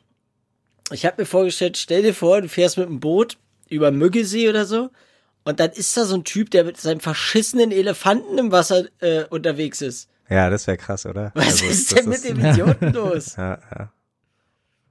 ich 0.91 1.05
habe 1.05 1.21
mir 1.23 1.27
vorgestellt, 1.27 1.77
stell 1.77 2.03
dir 2.03 2.15
vor, 2.15 2.41
du 2.41 2.49
fährst 2.49 2.79
mit 2.79 2.89
dem 2.89 2.99
Boot 2.99 3.37
über 3.69 3.91
Müggesee 3.91 4.49
oder 4.49 4.65
so 4.65 4.89
und 5.45 5.61
dann 5.61 5.71
ist 5.71 5.95
da 5.97 6.05
so 6.07 6.15
ein 6.17 6.25
Typ, 6.25 6.51
der 6.51 6.65
mit 6.65 6.79
seinem 6.79 7.01
verschissenen 7.01 7.71
Elefanten 7.71 8.39
im 8.39 8.51
Wasser 8.51 8.85
äh, 9.01 9.25
unterwegs 9.25 9.83
ist. 9.83 10.09
Ja, 10.31 10.49
das 10.51 10.67
wäre 10.67 10.79
krass, 10.79 11.05
oder? 11.07 11.31
Was 11.35 11.47
Also, 11.63 11.67
ist 11.67 11.97
denn 11.97 12.09
mit 12.09 12.25
dem 12.25 12.45
Idioten 12.45 12.93
los? 12.95 13.37
Ja, 13.37 13.59
ja. 13.79 13.93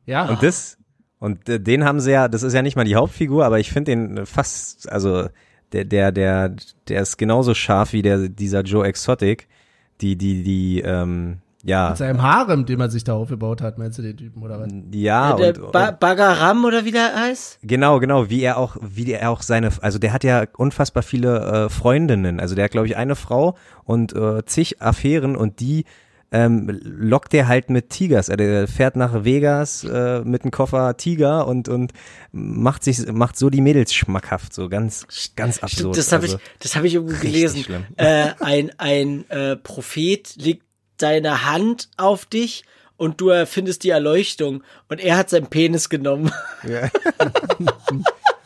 Ja. 0.06 0.26
Und 0.30 0.42
das, 0.44 0.78
und 1.20 1.50
äh, 1.50 1.60
den 1.60 1.84
haben 1.84 2.00
sie 2.00 2.12
ja, 2.12 2.28
das 2.28 2.44
ist 2.44 2.54
ja 2.54 2.62
nicht 2.62 2.76
mal 2.76 2.86
die 2.86 2.96
Hauptfigur, 2.96 3.46
aber 3.46 3.60
ich 3.60 3.72
finde 3.72 3.92
den 3.92 4.26
fast, 4.26 4.92
also 4.92 5.28
der, 5.74 5.86
der, 5.86 6.12
der, 6.12 6.56
der 6.88 7.02
ist 7.02 7.18
genauso 7.18 7.54
scharf 7.54 7.94
wie 7.94 8.02
der, 8.02 8.30
dieser 8.30 8.62
Joe 8.62 8.86
Exotic, 8.86 9.48
die, 10.02 10.16
die, 10.16 10.44
die, 10.44 10.82
ähm, 10.82 11.40
ja, 11.64 11.90
Mit 11.90 11.98
seinem 11.98 12.22
Harem, 12.22 12.66
den 12.66 12.78
man 12.78 12.92
sich 12.92 13.04
da 13.04 13.14
aufgebaut 13.14 13.62
hat, 13.62 13.78
meinst 13.78 13.98
du 13.98 14.04
den 14.04 14.16
Typen 14.16 14.42
oder 14.44 14.60
was? 14.60 14.70
ja, 14.94 15.34
der 15.34 15.62
und, 15.62 15.72
ba 15.72 15.92
Bagaram 15.92 16.64
oder 16.64 16.86
wie 16.86 16.92
der 16.92 17.14
heißt? 17.14 17.60
genau, 17.64 18.00
genau, 18.00 18.30
wie 18.30 18.42
er 18.42 18.58
auch, 18.58 18.78
wie 18.80 19.12
er 19.12 19.30
auch 19.32 19.42
seine, 19.42 19.72
also 19.82 19.98
der 19.98 20.14
hat 20.14 20.24
ja 20.24 20.46
unfassbar 20.56 21.04
viele 21.04 21.66
äh, 21.66 21.70
Freundinnen, 21.70 22.40
also 22.40 22.56
der 22.56 22.66
hat 22.66 22.72
glaube 22.72 22.88
ich 22.88 22.96
eine 22.96 23.16
Frau 23.16 23.58
und 23.84 24.14
äh, 24.16 24.46
zig 24.46 24.82
Affären 24.82 25.36
und 25.36 25.60
die 25.60 25.86
ähm, 26.32 26.80
lockt 26.84 27.34
er 27.34 27.48
halt 27.48 27.70
mit 27.70 27.90
Tigers. 27.90 28.30
Er 28.30 28.38
der 28.38 28.68
fährt 28.68 28.96
nach 28.96 29.24
Vegas 29.24 29.84
äh, 29.84 30.22
mit 30.22 30.44
einem 30.44 30.52
Koffer 30.52 30.98
Tiger 30.98 31.48
und 31.48 31.70
und 31.70 31.94
macht 32.32 32.84
sich 32.84 33.06
macht 33.12 33.38
so 33.38 33.50
die 33.50 33.62
Mädels 33.62 33.94
schmackhaft, 33.94 34.54
so 34.54 34.68
ganz 34.68 35.08
ganz 35.36 35.60
absurd. 35.60 35.96
Stimmt, 35.96 35.98
das 35.98 36.12
habe 36.12 36.24
also, 36.24 36.36
ich, 36.38 36.42
das 36.60 36.76
habe 36.76 36.88
ich 36.88 36.96
irgendwo 36.96 37.20
gelesen. 37.20 37.66
Äh, 37.96 38.32
ein 38.40 38.72
ein 38.78 39.30
äh, 39.30 39.56
Prophet 39.56 40.36
legt 40.36 40.64
seine 41.00 41.46
Hand 41.46 41.90
auf 41.96 42.26
dich 42.26 42.66
und 42.98 43.22
du 43.22 43.30
erfindest 43.30 43.84
die 43.84 43.92
Erleuchtung 43.92 44.64
und 44.90 45.00
er 45.00 45.18
hat 45.18 45.30
seinen 45.30 45.48
Penis 45.48 45.90
genommen. 45.90 46.32
Ja. 46.68 46.90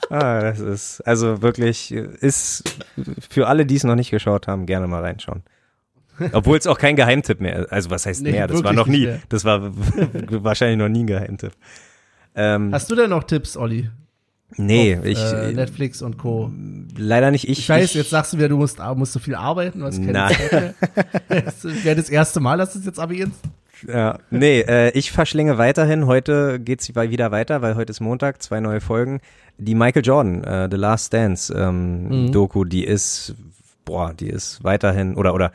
ah, 0.10 0.42
das 0.42 0.60
ist 0.60 1.02
also 1.08 1.42
wirklich 1.42 1.92
ist 1.92 2.64
für 3.30 3.48
alle, 3.48 3.66
die 3.66 3.76
es 3.76 3.84
noch 3.84 3.96
nicht 3.96 4.12
geschaut 4.12 4.48
haben, 4.48 4.66
gerne 4.66 4.88
mal 4.88 5.02
reinschauen. 5.02 5.44
Obwohl 6.32 6.58
es 6.58 6.68
auch 6.68 6.78
kein 6.78 6.96
Geheimtipp 6.96 7.40
mehr 7.42 7.60
ist. 7.60 7.72
Also 7.72 7.90
was 7.90 8.06
heißt 8.06 8.22
Nee, 8.22 8.32
mehr? 8.32 8.48
Das 8.48 8.64
war 8.64 8.74
noch 8.74 8.88
nie. 8.88 9.10
Das 9.30 9.46
war 9.46 9.62
wahrscheinlich 10.44 10.78
noch 10.78 10.90
nie 10.90 11.04
ein 11.04 11.08
Geheimtipp. 11.08 11.52
Ähm, 12.36 12.72
Hast 12.74 12.90
du 12.92 12.96
denn 12.96 13.10
noch 13.10 13.24
Tipps, 13.24 13.58
Olli? 13.58 13.90
nee, 14.58 14.98
auf, 14.98 15.06
ich 15.06 15.18
äh, 15.20 15.54
Netflix 15.54 16.02
und 16.02 16.18
Co. 16.18 16.52
leider 16.98 17.32
nicht. 17.32 17.48
Ich, 17.48 17.60
Ich 17.60 17.70
weiß, 17.70 17.94
jetzt 17.94 18.10
sagst 18.10 18.34
du 18.34 18.38
wieder, 18.38 18.50
du 18.50 18.58
musst, 18.58 18.80
musst 18.96 19.14
so 19.14 19.20
viel 19.20 19.36
arbeiten, 19.36 19.80
du 19.80 19.86
hast 19.86 19.98
keine 20.00 20.12
Nein. 20.14 20.36
Zeit 20.36 20.52
mehr. 21.30 21.42
Das 21.44 21.64
wäre 21.86 21.96
das 21.96 22.10
erste 22.10 22.40
Mal, 22.42 22.58
dass 22.58 22.74
du 22.74 22.80
es 22.80 22.86
jetzt 22.86 22.98
erwähnst. 22.98 23.40
Ja, 23.88 24.20
nee, 24.30 24.60
äh, 24.62 24.92
ich 24.92 25.12
verschlinge 25.12 25.58
weiterhin. 25.58 26.06
Heute 26.06 26.60
geht's 26.60 26.88
wieder 26.94 27.32
weiter, 27.32 27.62
weil 27.62 27.76
heute 27.76 27.92
ist 27.92 28.00
Montag, 28.00 28.42
zwei 28.44 28.60
neue 28.60 28.80
Folgen. 28.82 29.22
Die 29.58 29.74
Michael 29.74 30.06
Jordan, 30.06 30.44
äh, 30.44 30.68
The 30.70 30.78
Last 30.78 31.14
Dance 31.14 31.54
ähm, 31.58 32.26
Mhm. 32.26 32.32
Doku, 32.32 32.64
die 32.66 32.84
ist, 32.84 33.34
boah, 33.86 34.14
die 34.14 34.28
ist 34.30 34.64
weiterhin 34.64 35.16
oder 35.16 35.34
oder 35.34 35.52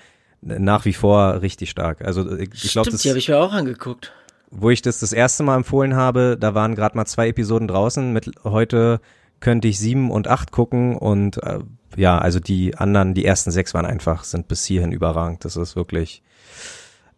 nach 0.47 0.85
wie 0.85 0.93
vor 0.93 1.43
richtig 1.43 1.71
stark. 1.71 2.03
Also 2.03 2.37
ich, 2.39 2.51
ich 2.65 2.73
glaube, 2.73 2.91
die 2.91 3.09
habe 3.09 3.19
ich 3.19 3.29
mir 3.29 3.39
auch 3.39 3.53
angeguckt. 3.53 4.13
wo 4.51 4.71
ich 4.71 4.81
das 4.81 5.01
das 5.01 5.13
erste 5.13 5.43
Mal 5.43 5.57
empfohlen 5.57 5.97
habe, 5.97 6.37
da 6.39 6.55
waren 6.55 6.75
gerade 6.75 6.97
mal 6.97 7.07
zwei 7.07 7.29
Episoden 7.29 7.69
draußen. 7.69 8.13
Mit 8.13 8.31
heute 8.45 9.01
könnte 9.41 9.69
ich 9.69 9.79
sieben 9.79 10.11
und 10.11 10.29
acht 10.29 10.53
gucken 10.53 10.97
und 10.97 11.43
äh, 11.43 11.59
ja, 11.97 12.19
also 12.19 12.41
die 12.41 12.77
anderen, 12.77 13.15
die 13.15 13.25
ersten 13.25 13.51
sechs 13.51 13.75
waren 13.75 13.87
einfach, 13.87 14.25
sind 14.25 14.49
bis 14.49 14.65
hierhin 14.65 14.93
überragend. 14.93 15.45
Das 15.45 15.57
ist 15.57 15.77
wirklich. 15.77 16.23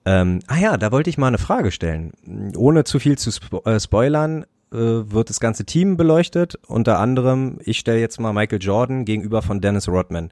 Ähm, 0.05 0.41
ah 0.47 0.57
ja, 0.57 0.77
da 0.77 0.91
wollte 0.93 1.11
ich 1.11 1.19
mal 1.19 1.27
eine 1.27 1.39
Frage 1.39 1.71
stellen. 1.71 2.13
Ohne 2.57 2.85
zu 2.85 2.99
viel 2.99 3.19
zu 3.19 3.31
spo 3.31 3.63
äh, 3.65 3.79
spoilern, 3.79 4.45
äh, 4.73 4.77
wird 4.77 5.31
das 5.31 5.41
ganze 5.41 5.65
Team 5.65 5.97
beleuchtet. 5.97 6.59
Unter 6.67 6.99
anderem, 6.99 7.59
ich 7.65 7.79
stelle 7.79 8.01
jetzt 8.01 8.21
mal 8.21 8.33
Michael 8.33 8.63
Jordan 8.63 9.05
gegenüber 9.05 9.43
von 9.43 9.61
Dennis 9.61 9.89
Rodman. 9.89 10.31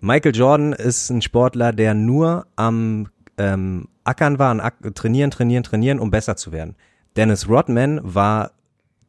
Michael 0.00 0.34
Jordan 0.34 0.72
ist 0.72 1.10
ein 1.10 1.22
Sportler, 1.22 1.72
der 1.72 1.94
nur 1.94 2.46
am 2.56 3.08
ähm, 3.36 3.88
Ackern 4.04 4.38
war, 4.38 4.50
an 4.50 4.94
trainieren, 4.94 5.30
trainieren, 5.30 5.64
trainieren, 5.64 5.98
um 5.98 6.10
besser 6.10 6.36
zu 6.36 6.52
werden. 6.52 6.76
Dennis 7.16 7.48
Rodman 7.48 8.00
war 8.02 8.52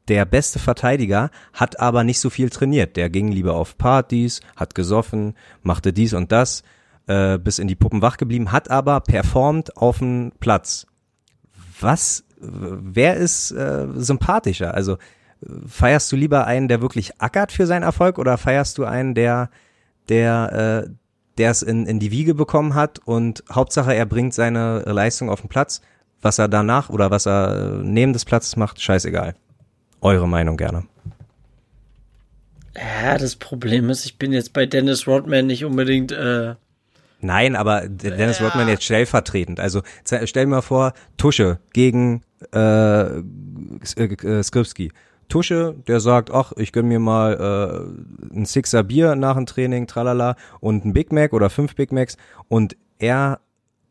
der 0.07 0.25
beste 0.25 0.57
Verteidiger, 0.57 1.29
hat 1.53 1.79
aber 1.79 2.03
nicht 2.03 2.19
so 2.19 2.29
viel 2.29 2.49
trainiert. 2.49 2.97
Der 2.97 3.09
ging 3.09 3.31
lieber 3.31 3.53
auf 3.53 3.77
Partys, 3.77 4.41
hat 4.55 4.73
gesoffen, 4.73 5.35
machte 5.61 5.93
dies 5.93 6.13
und 6.13 6.31
das, 6.31 6.63
äh, 7.05 7.37
bis 7.37 7.59
in 7.59 7.67
die 7.67 7.75
Puppen 7.75 8.01
wach 8.01 8.17
geblieben, 8.17 8.51
hat 8.51 8.71
aber 8.71 8.99
performt 9.01 9.77
auf 9.77 9.99
dem 9.99 10.31
Platz. 10.39 10.87
Was, 11.79 12.23
wer 12.39 13.15
ist 13.15 13.51
äh, 13.51 13.87
sympathischer? 13.95 14.73
Also 14.73 14.93
äh, 14.93 14.97
feierst 15.67 16.11
du 16.11 16.15
lieber 16.15 16.45
einen, 16.47 16.67
der 16.67 16.81
wirklich 16.81 17.21
ackert 17.21 17.51
für 17.51 17.67
seinen 17.67 17.83
Erfolg 17.83 18.17
oder 18.17 18.37
feierst 18.39 18.79
du 18.79 18.85
einen, 18.85 19.13
der 19.13 19.51
der 20.09 20.85
äh, 20.87 20.89
der 21.39 21.51
es 21.51 21.61
in, 21.61 21.85
in 21.85 21.99
die 21.99 22.11
Wiege 22.11 22.35
bekommen 22.35 22.75
hat 22.75 22.99
und 22.99 23.43
Hauptsache 23.51 23.95
er 23.95 24.05
bringt 24.05 24.33
seine 24.33 24.81
Leistung 24.81 25.29
auf 25.29 25.39
den 25.39 25.49
Platz, 25.49 25.81
was 26.21 26.37
er 26.37 26.49
danach 26.49 26.89
oder 26.89 27.11
was 27.11 27.25
er 27.25 27.79
äh, 27.79 27.83
neben 27.83 28.11
des 28.11 28.25
Platzes 28.25 28.57
macht, 28.57 28.81
scheißegal. 28.81 29.35
Eure 30.01 30.27
Meinung 30.27 30.57
gerne. 30.57 30.83
Ja, 32.75 33.17
das 33.17 33.37
Problem 33.37 33.89
ist, 33.89 34.05
ich 34.05 34.17
bin 34.17 34.33
jetzt 34.33 34.53
bei 34.53 34.65
Dennis 34.65 35.07
Rodman 35.07 35.47
nicht 35.47 35.65
unbedingt, 35.65 36.11
äh, 36.11 36.55
Nein, 37.21 37.57
aber 37.57 37.87
Dennis 37.89 38.41
Rodman 38.41 38.69
jetzt 38.69 38.85
stellvertretend. 38.85 39.59
Also 39.59 39.81
stell 40.05 40.45
dir 40.45 40.47
mal 40.47 40.61
vor, 40.61 40.93
Tusche 41.17 41.59
gegen 41.73 42.21
äh, 42.53 43.17
äh, 43.17 43.23
äh, 43.97 44.43
Skripski. 44.43 44.91
Tusche, 45.29 45.75
der 45.87 45.99
sagt, 45.99 46.31
ach, 46.31 46.51
ich 46.57 46.71
gönn 46.73 46.87
mir 46.87 46.99
mal 46.99 47.89
äh, 48.33 48.35
ein 48.37 48.45
Sixer 48.45 48.83
Bier 48.83 49.15
nach 49.15 49.35
dem 49.35 49.45
Training, 49.45 49.87
tralala, 49.87 50.35
und 50.59 50.85
ein 50.85 50.93
Big 50.93 51.11
Mac 51.13 51.33
oder 51.33 51.49
fünf 51.49 51.75
Big 51.75 51.91
Macs. 51.91 52.17
Und 52.47 52.75
er 52.97 53.39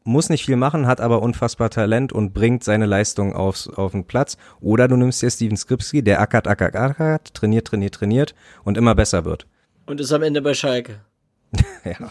muss 0.05 0.30
nicht 0.30 0.45
viel 0.47 0.57
machen, 0.57 0.86
hat 0.86 1.01
aber 1.01 1.22
unfassbar 1.22 1.70
Talent 1.70 2.12
und 2.12 2.32
bringt 2.32 2.64
seine 2.64 2.86
Leistung 2.86 3.34
aufs, 3.34 3.68
auf 3.68 3.93
den 3.93 4.05
Platz. 4.05 4.36
Oder 4.61 4.89
du 4.89 4.97
nimmst 4.97 5.22
dir 5.22 5.30
Steven 5.30 5.57
Skripski, 5.57 6.03
der 6.03 6.20
ackert, 6.20 6.47
ackert, 6.49 6.74
ackert, 6.76 7.34
trainiert, 7.34 7.66
trainiert, 7.66 7.95
trainiert 7.95 8.34
und 8.64 8.76
immer 8.78 8.95
besser 8.95 9.24
wird. 9.24 9.47
und 9.86 10.01
ist 10.01 10.12
am 10.12 10.22
Ende 10.22 10.43
bei 10.43 10.55
Schalke. 10.55 11.01
Ja. 11.84 12.11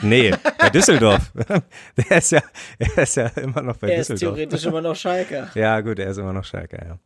Nee, 0.00 0.32
bei 0.58 0.70
Düsseldorf. 0.70 1.32
Der 2.08 2.18
ist 2.18 2.32
ja, 2.32 2.40
er 2.78 3.02
ist 3.02 3.16
ja 3.16 3.26
immer 3.26 3.60
noch 3.60 3.76
bei 3.76 3.88
er 3.90 4.00
ist 4.00 4.08
Düsseldorf. 4.08 4.36
theoretisch 4.36 4.64
immer 4.64 4.80
noch 4.80 4.96
Schalke. 4.96 5.48
Ja, 5.54 5.80
gut, 5.82 5.98
er 5.98 6.08
ist 6.10 6.16
immer 6.16 6.32
noch 6.32 6.44
Schalke, 6.44 6.78
ja. 6.82 6.98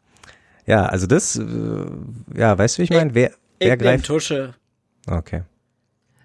Ja, 0.66 0.86
also 0.86 1.06
das, 1.06 1.36
äh, 1.36 1.86
ja, 2.34 2.56
weißt 2.56 2.76
du, 2.76 2.80
wie 2.80 2.84
ich 2.84 2.90
meine? 2.90 3.14
Wer, 3.14 3.30
Ich 3.58 3.66
wer 3.66 3.76
nehm 3.76 3.78
greift? 3.78 4.06
Tusche. 4.06 4.54
Okay. 5.06 5.42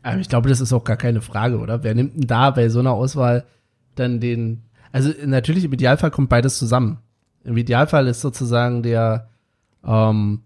Aber 0.01 0.19
ich 0.19 0.29
glaube, 0.29 0.47
das 0.49 0.61
ist 0.61 0.71
auch 0.71 0.83
gar 0.85 0.95
keine 0.97 1.21
Frage, 1.21 1.57
oder? 1.59 1.83
Wer 1.83 1.93
nimmt 1.93 2.15
denn 2.15 2.27
da 2.27 2.51
bei 2.51 2.69
so 2.69 2.79
einer 2.79 2.93
Auswahl 2.93 3.45
dann 3.95 4.19
den, 4.21 4.63
also 4.93 5.11
natürlich 5.25 5.65
im 5.65 5.73
Idealfall 5.73 6.11
kommt 6.11 6.29
beides 6.29 6.57
zusammen. 6.57 6.99
Im 7.43 7.57
Idealfall 7.57 8.07
ist 8.07 8.21
sozusagen 8.21 8.81
der, 8.81 9.27
ähm, 9.85 10.41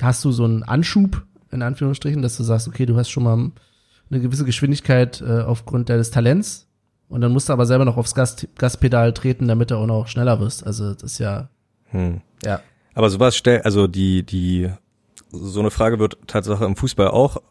hast 0.00 0.24
du 0.24 0.32
so 0.32 0.44
einen 0.44 0.62
Anschub, 0.62 1.22
in 1.50 1.62
Anführungsstrichen, 1.62 2.22
dass 2.22 2.36
du 2.36 2.42
sagst, 2.42 2.66
okay, 2.66 2.86
du 2.86 2.96
hast 2.96 3.10
schon 3.10 3.24
mal 3.24 3.50
eine 4.10 4.20
gewisse 4.20 4.44
Geschwindigkeit 4.44 5.20
äh, 5.20 5.40
aufgrund 5.42 5.88
deines 5.90 6.10
Talents 6.10 6.66
und 7.08 7.20
dann 7.20 7.32
musst 7.32 7.48
du 7.48 7.52
aber 7.52 7.66
selber 7.66 7.84
noch 7.84 7.96
aufs 7.98 8.14
Gas, 8.14 8.46
Gaspedal 8.56 9.12
treten, 9.12 9.48
damit 9.48 9.70
du 9.70 9.76
auch 9.76 9.86
noch 9.86 10.08
schneller 10.08 10.40
wirst. 10.40 10.66
Also 10.66 10.94
das 10.94 11.02
ist 11.02 11.18
ja, 11.18 11.48
Hm. 11.90 12.22
ja. 12.42 12.60
Aber 12.94 13.10
sowas 13.10 13.36
stellt, 13.36 13.64
also 13.64 13.86
die, 13.86 14.22
die, 14.22 14.70
so 15.30 15.60
eine 15.60 15.70
Frage 15.70 15.98
wird 15.98 16.16
Tatsache 16.26 16.64
im 16.64 16.76
Fußball 16.76 17.08
auch, 17.08 17.42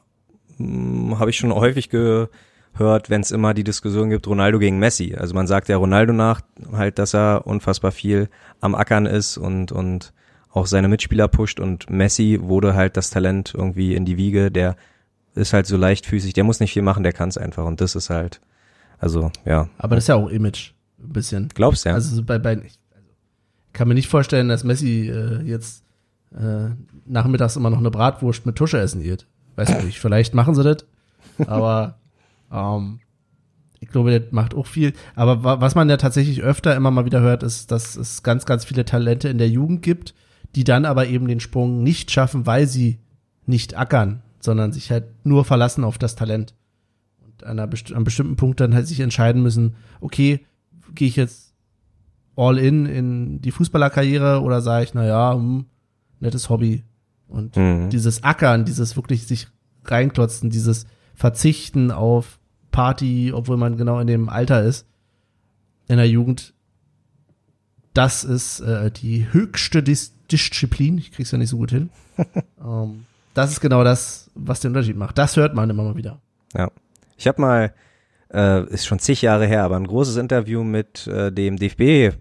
hm, 0.57 1.19
habe 1.19 1.29
ich 1.29 1.37
schon 1.37 1.53
häufig 1.53 1.89
gehört, 1.89 3.09
wenn 3.09 3.21
es 3.21 3.31
immer 3.31 3.53
die 3.53 3.63
Diskussion 3.63 4.09
gibt, 4.09 4.27
Ronaldo 4.27 4.59
gegen 4.59 4.79
Messi. 4.79 5.15
Also 5.15 5.35
man 5.35 5.47
sagt 5.47 5.69
ja 5.69 5.77
Ronaldo 5.77 6.13
nach 6.13 6.41
halt, 6.71 6.97
dass 6.97 7.13
er 7.13 7.45
unfassbar 7.45 7.91
viel 7.91 8.29
am 8.61 8.75
Ackern 8.75 9.05
ist 9.05 9.37
und, 9.37 9.71
und 9.71 10.13
auch 10.51 10.67
seine 10.67 10.87
Mitspieler 10.87 11.27
pusht 11.27 11.59
und 11.59 11.89
Messi 11.89 12.39
wurde 12.41 12.75
halt 12.75 12.95
das 12.95 13.09
Talent 13.09 13.53
irgendwie 13.55 13.95
in 13.95 14.05
die 14.05 14.17
Wiege, 14.17 14.51
der 14.51 14.75
ist 15.35 15.51
halt 15.51 15.65
so 15.65 15.77
leichtfüßig, 15.77 16.33
der 16.33 16.43
muss 16.43 16.59
nicht 16.59 16.73
viel 16.73 16.83
machen, 16.83 17.03
der 17.03 17.13
kann 17.13 17.29
es 17.29 17.37
einfach 17.37 17.65
und 17.65 17.81
das 17.81 17.95
ist 17.95 18.11
halt, 18.11 18.39
also 18.99 19.31
ja, 19.45 19.67
Aber 19.77 19.95
das 19.95 20.05
ist 20.05 20.09
ja 20.09 20.15
auch 20.15 20.29
Image, 20.29 20.73
ein 20.99 21.11
bisschen. 21.11 21.49
glaubst 21.53 21.85
du 21.85 21.89
ja? 21.89 21.95
Also 21.95 22.15
so 22.15 22.23
bei, 22.23 22.37
bei 22.37 22.53
ich 22.53 22.77
kann 23.73 23.87
mir 23.87 23.95
nicht 23.95 24.07
vorstellen, 24.07 24.49
dass 24.49 24.63
Messi 24.63 25.09
äh, 25.09 25.41
jetzt 25.41 25.83
äh, 26.35 26.69
nachmittags 27.05 27.55
immer 27.55 27.69
noch 27.69 27.79
eine 27.79 27.91
Bratwurst 27.91 28.45
mit 28.45 28.55
Tusche 28.55 28.79
essen 28.79 29.03
wird. 29.03 29.27
Weiß 29.55 29.69
ich 29.69 29.83
nicht, 29.83 29.99
vielleicht 29.99 30.33
machen 30.33 30.55
sie 30.55 30.63
das, 30.63 30.85
aber 31.47 31.97
ähm, 32.51 32.99
ich 33.79 33.89
glaube, 33.89 34.17
das 34.17 34.31
macht 34.31 34.55
auch 34.55 34.65
viel. 34.65 34.93
Aber 35.15 35.43
wa 35.43 35.59
was 35.61 35.75
man 35.75 35.89
ja 35.89 35.97
tatsächlich 35.97 36.41
öfter 36.41 36.75
immer 36.75 36.89
mal 36.89 37.05
wieder 37.05 37.19
hört, 37.19 37.43
ist, 37.43 37.71
dass 37.71 37.95
es 37.95 38.23
ganz, 38.23 38.45
ganz 38.45 38.65
viele 38.65 38.85
Talente 38.85 39.27
in 39.29 39.37
der 39.37 39.49
Jugend 39.49 39.81
gibt, 39.81 40.13
die 40.55 40.63
dann 40.63 40.85
aber 40.85 41.07
eben 41.07 41.27
den 41.27 41.39
Sprung 41.39 41.83
nicht 41.83 42.09
schaffen, 42.09 42.45
weil 42.45 42.67
sie 42.67 42.99
nicht 43.45 43.77
ackern, 43.77 44.21
sondern 44.39 44.71
sich 44.71 44.89
halt 44.89 45.05
nur 45.25 45.43
verlassen 45.45 45.83
auf 45.83 45.97
das 45.97 46.15
Talent. 46.15 46.53
Und 47.23 47.43
an 47.43 47.59
einer 47.59 47.67
best 47.67 47.89
an 47.89 47.97
einem 47.97 48.05
bestimmten 48.05 48.37
Punkt 48.37 48.59
dann 48.59 48.73
halt 48.73 48.87
sich 48.87 49.01
entscheiden 49.01 49.43
müssen, 49.43 49.75
okay, 49.99 50.45
gehe 50.95 51.07
ich 51.07 51.15
jetzt 51.15 51.52
all 52.35 52.57
in 52.57 52.85
in 52.85 53.41
die 53.41 53.51
Fußballerkarriere 53.51 54.41
oder 54.41 54.61
sage 54.61 54.85
ich, 54.85 54.93
na 54.93 55.05
ja, 55.05 55.33
hm, 55.33 55.65
nettes 56.19 56.49
Hobby. 56.49 56.83
Und 57.27 57.55
Mhm. 57.55 57.89
dieses 57.89 58.23
Ackern, 58.23 58.65
dieses 58.65 58.95
wirklich 58.95 59.25
sich 59.27 59.47
reinklotzen, 59.85 60.49
dieses 60.49 60.85
Verzichten 61.15 61.91
auf 61.91 62.39
Party, 62.71 63.31
obwohl 63.33 63.57
man 63.57 63.77
genau 63.77 63.99
in 63.99 64.07
dem 64.07 64.29
Alter 64.29 64.63
ist, 64.63 64.87
in 65.87 65.97
der 65.97 66.07
Jugend, 66.09 66.53
das 67.93 68.23
ist 68.23 68.59
äh, 68.61 68.89
die 68.91 69.31
höchste 69.31 69.83
Dis 69.83 70.13
Disziplin. 70.31 70.97
Ich 70.97 71.11
krieg's 71.11 71.31
ja 71.31 71.37
nicht 71.37 71.49
so 71.49 71.57
gut 71.57 71.69
hin. 71.71 71.89
ähm, 72.63 73.05
das 73.35 73.51
ist 73.51 73.61
genau 73.61 73.83
das, 73.83 74.31
was 74.33 74.61
den 74.61 74.69
Unterschied 74.69 74.97
macht. 74.97 75.17
Das 75.17 75.35
hört 75.37 75.53
man 75.53 75.69
immer 75.69 75.83
mal 75.83 75.95
wieder. 75.95 76.19
Ja. 76.55 76.71
Ich 77.17 77.27
habe 77.27 77.41
mal, 77.41 77.73
äh, 78.33 78.65
ist 78.69 78.85
schon 78.87 78.99
zig 78.99 79.21
Jahre 79.21 79.45
her, 79.45 79.63
aber 79.63 79.75
ein 79.75 79.85
großes 79.85 80.17
Interview 80.17 80.63
mit 80.63 81.05
äh, 81.07 81.31
dem 81.31 81.57
DFB, 81.57 82.15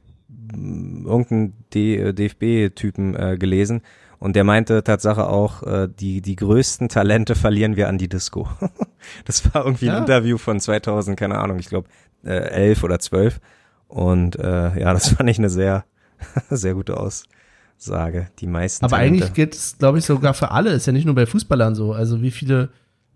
m, 0.52 1.04
irgendein 1.06 1.52
D- 1.74 2.12
DFB-Typen 2.12 3.14
äh, 3.16 3.36
gelesen 3.38 3.82
und 4.18 4.36
der 4.36 4.44
meinte 4.44 4.84
Tatsache 4.84 5.26
auch, 5.28 5.62
äh, 5.64 5.88
die, 5.88 6.20
die 6.22 6.36
größten 6.36 6.88
Talente 6.88 7.34
verlieren 7.34 7.76
wir 7.76 7.88
an 7.88 7.98
die 7.98 8.08
Disco. 8.08 8.48
das 9.24 9.52
war 9.54 9.64
irgendwie 9.64 9.88
ein 9.88 9.94
Ja. 9.96 9.98
Interview 10.00 10.38
von 10.38 10.60
2000, 10.60 11.18
keine 11.18 11.38
Ahnung, 11.38 11.58
ich 11.58 11.68
glaube 11.68 11.88
äh, 12.24 12.30
11 12.30 12.84
oder 12.84 12.98
12 12.98 13.40
und 13.88 14.36
äh, 14.38 14.78
ja, 14.80 14.92
das 14.92 15.08
fand 15.14 15.28
ich 15.28 15.38
eine 15.38 15.50
sehr, 15.50 15.84
sehr 16.50 16.74
gute 16.74 16.96
Aussage. 16.98 18.28
Die 18.38 18.46
meisten 18.46 18.84
Aber 18.84 18.96
Talente. 18.96 19.16
eigentlich 19.24 19.34
gilt 19.34 19.54
es, 19.54 19.76
glaube 19.78 19.98
ich, 19.98 20.04
sogar 20.04 20.34
für 20.34 20.50
alle. 20.52 20.70
Ist 20.70 20.86
ja 20.86 20.92
nicht 20.92 21.04
nur 21.04 21.14
bei 21.16 21.26
Fußballern 21.26 21.74
so. 21.74 21.92
Also 21.92 22.22
wie 22.22 22.30
viele, 22.30 22.68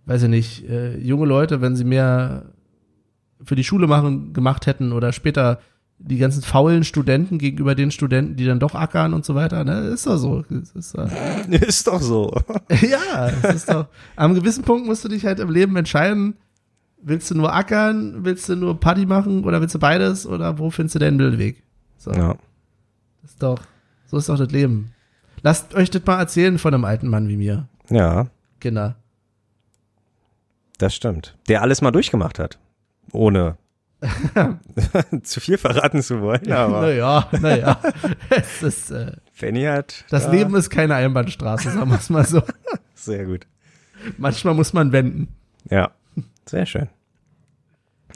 weiß 0.07 0.24
ich 0.24 0.28
nicht, 0.28 0.68
äh, 0.68 0.97
junge 0.99 1.26
Leute, 1.26 1.61
wenn 1.61 1.76
sie 1.76 1.84
mehr 1.84 2.47
für 3.45 3.55
die 3.55 3.64
Schule 3.64 3.87
machen, 3.87 4.32
gemacht 4.32 4.66
hätten 4.66 4.93
oder 4.93 5.12
später 5.12 5.61
die 5.99 6.18
ganzen 6.18 6.42
faulen 6.42 6.84
Studenten 6.84 7.38
gegenüber 7.38 7.74
den 7.74 7.90
Studenten, 7.90 8.36
die 8.36 8.44
dann 8.44 8.61
doch 8.61 8.74
ackern 8.74 9.14
und 9.14 9.24
so 9.24 9.34
weiter, 9.34 9.64
ne, 9.64 9.80
ist 9.88 10.07
doch 10.07 10.18
so. 10.18 10.44
Ist, 10.74 10.94
äh, 10.94 11.57
ist 11.66 11.86
doch 11.86 12.01
so. 12.01 12.32
ja, 12.70 13.28
es 13.42 13.55
ist 13.55 13.70
doch. 13.72 13.86
Am 14.14 14.34
gewissen 14.34 14.62
Punkt 14.64 14.86
musst 14.86 15.05
du 15.05 15.09
dich 15.09 15.24
halt 15.24 15.40
im 15.40 15.51
Leben 15.51 15.74
entscheiden, 15.76 16.34
willst 17.03 17.30
du 17.30 17.34
nur 17.34 17.55
ackern, 17.55 18.24
willst 18.24 18.49
du 18.49 18.57
nur 18.57 18.78
Party 18.78 19.07
machen 19.07 19.44
oder 19.44 19.61
willst 19.61 19.74
du 19.74 19.78
beides 19.78 20.26
oder 20.26 20.59
wo 20.59 20.70
findest 20.70 20.97
du 20.97 20.99
deinen 20.99 21.16
Mittelweg? 21.16 21.62
So, 21.99 22.12
Ja. 22.12 22.36
das 23.22 23.30
ist 23.32 23.42
doch, 23.42 23.61
so 24.07 24.18
ist 24.18 24.28
doch 24.28 24.38
das 24.38 24.51
Leben. 24.51 24.92
Lasst 25.42 25.74
euch 25.74 25.90
das 25.90 26.05
mal 26.05 26.18
erzählen 26.18 26.59
von 26.59 26.74
einem 26.74 26.84
alten 26.84 27.09
Mann 27.09 27.28
wie 27.28 27.36
mir, 27.36 27.68
ja, 27.88 28.26
Kinder. 28.61 28.97
Das 30.78 30.94
stimmt. 30.94 31.36
Der 31.49 31.62
alles 31.62 31.80
mal 31.80 31.90
durchgemacht 31.90 32.38
hat. 32.38 32.59
Ohne 33.12 33.57
zu 35.22 35.40
viel 35.40 35.57
verraten 35.59 36.03
zu 36.03 36.20
wollen, 36.20 36.51
aber 36.53 36.82
Naja, 36.82 37.28
naja. 37.40 37.80
es 38.30 38.62
ist, 38.62 38.90
äh, 38.90 39.12
Fanny 39.32 39.62
hat. 39.62 40.05
das 40.11 40.26
da- 40.26 40.32
Leben 40.32 40.55
ist 40.55 40.70
keine 40.70 40.94
Einbahnstraße, 40.94 41.70
sagen 41.70 41.90
wir 41.90 41.97
es 41.97 42.11
mal 42.11 42.24
so. 42.26 42.42
Sehr 42.94 43.24
gut. 43.24 43.47
Manchmal 44.18 44.55
muss 44.55 44.72
man 44.72 44.92
wenden. 44.92 45.28
Ja, 45.70 45.90
sehr 46.44 46.66
schön. 46.66 46.88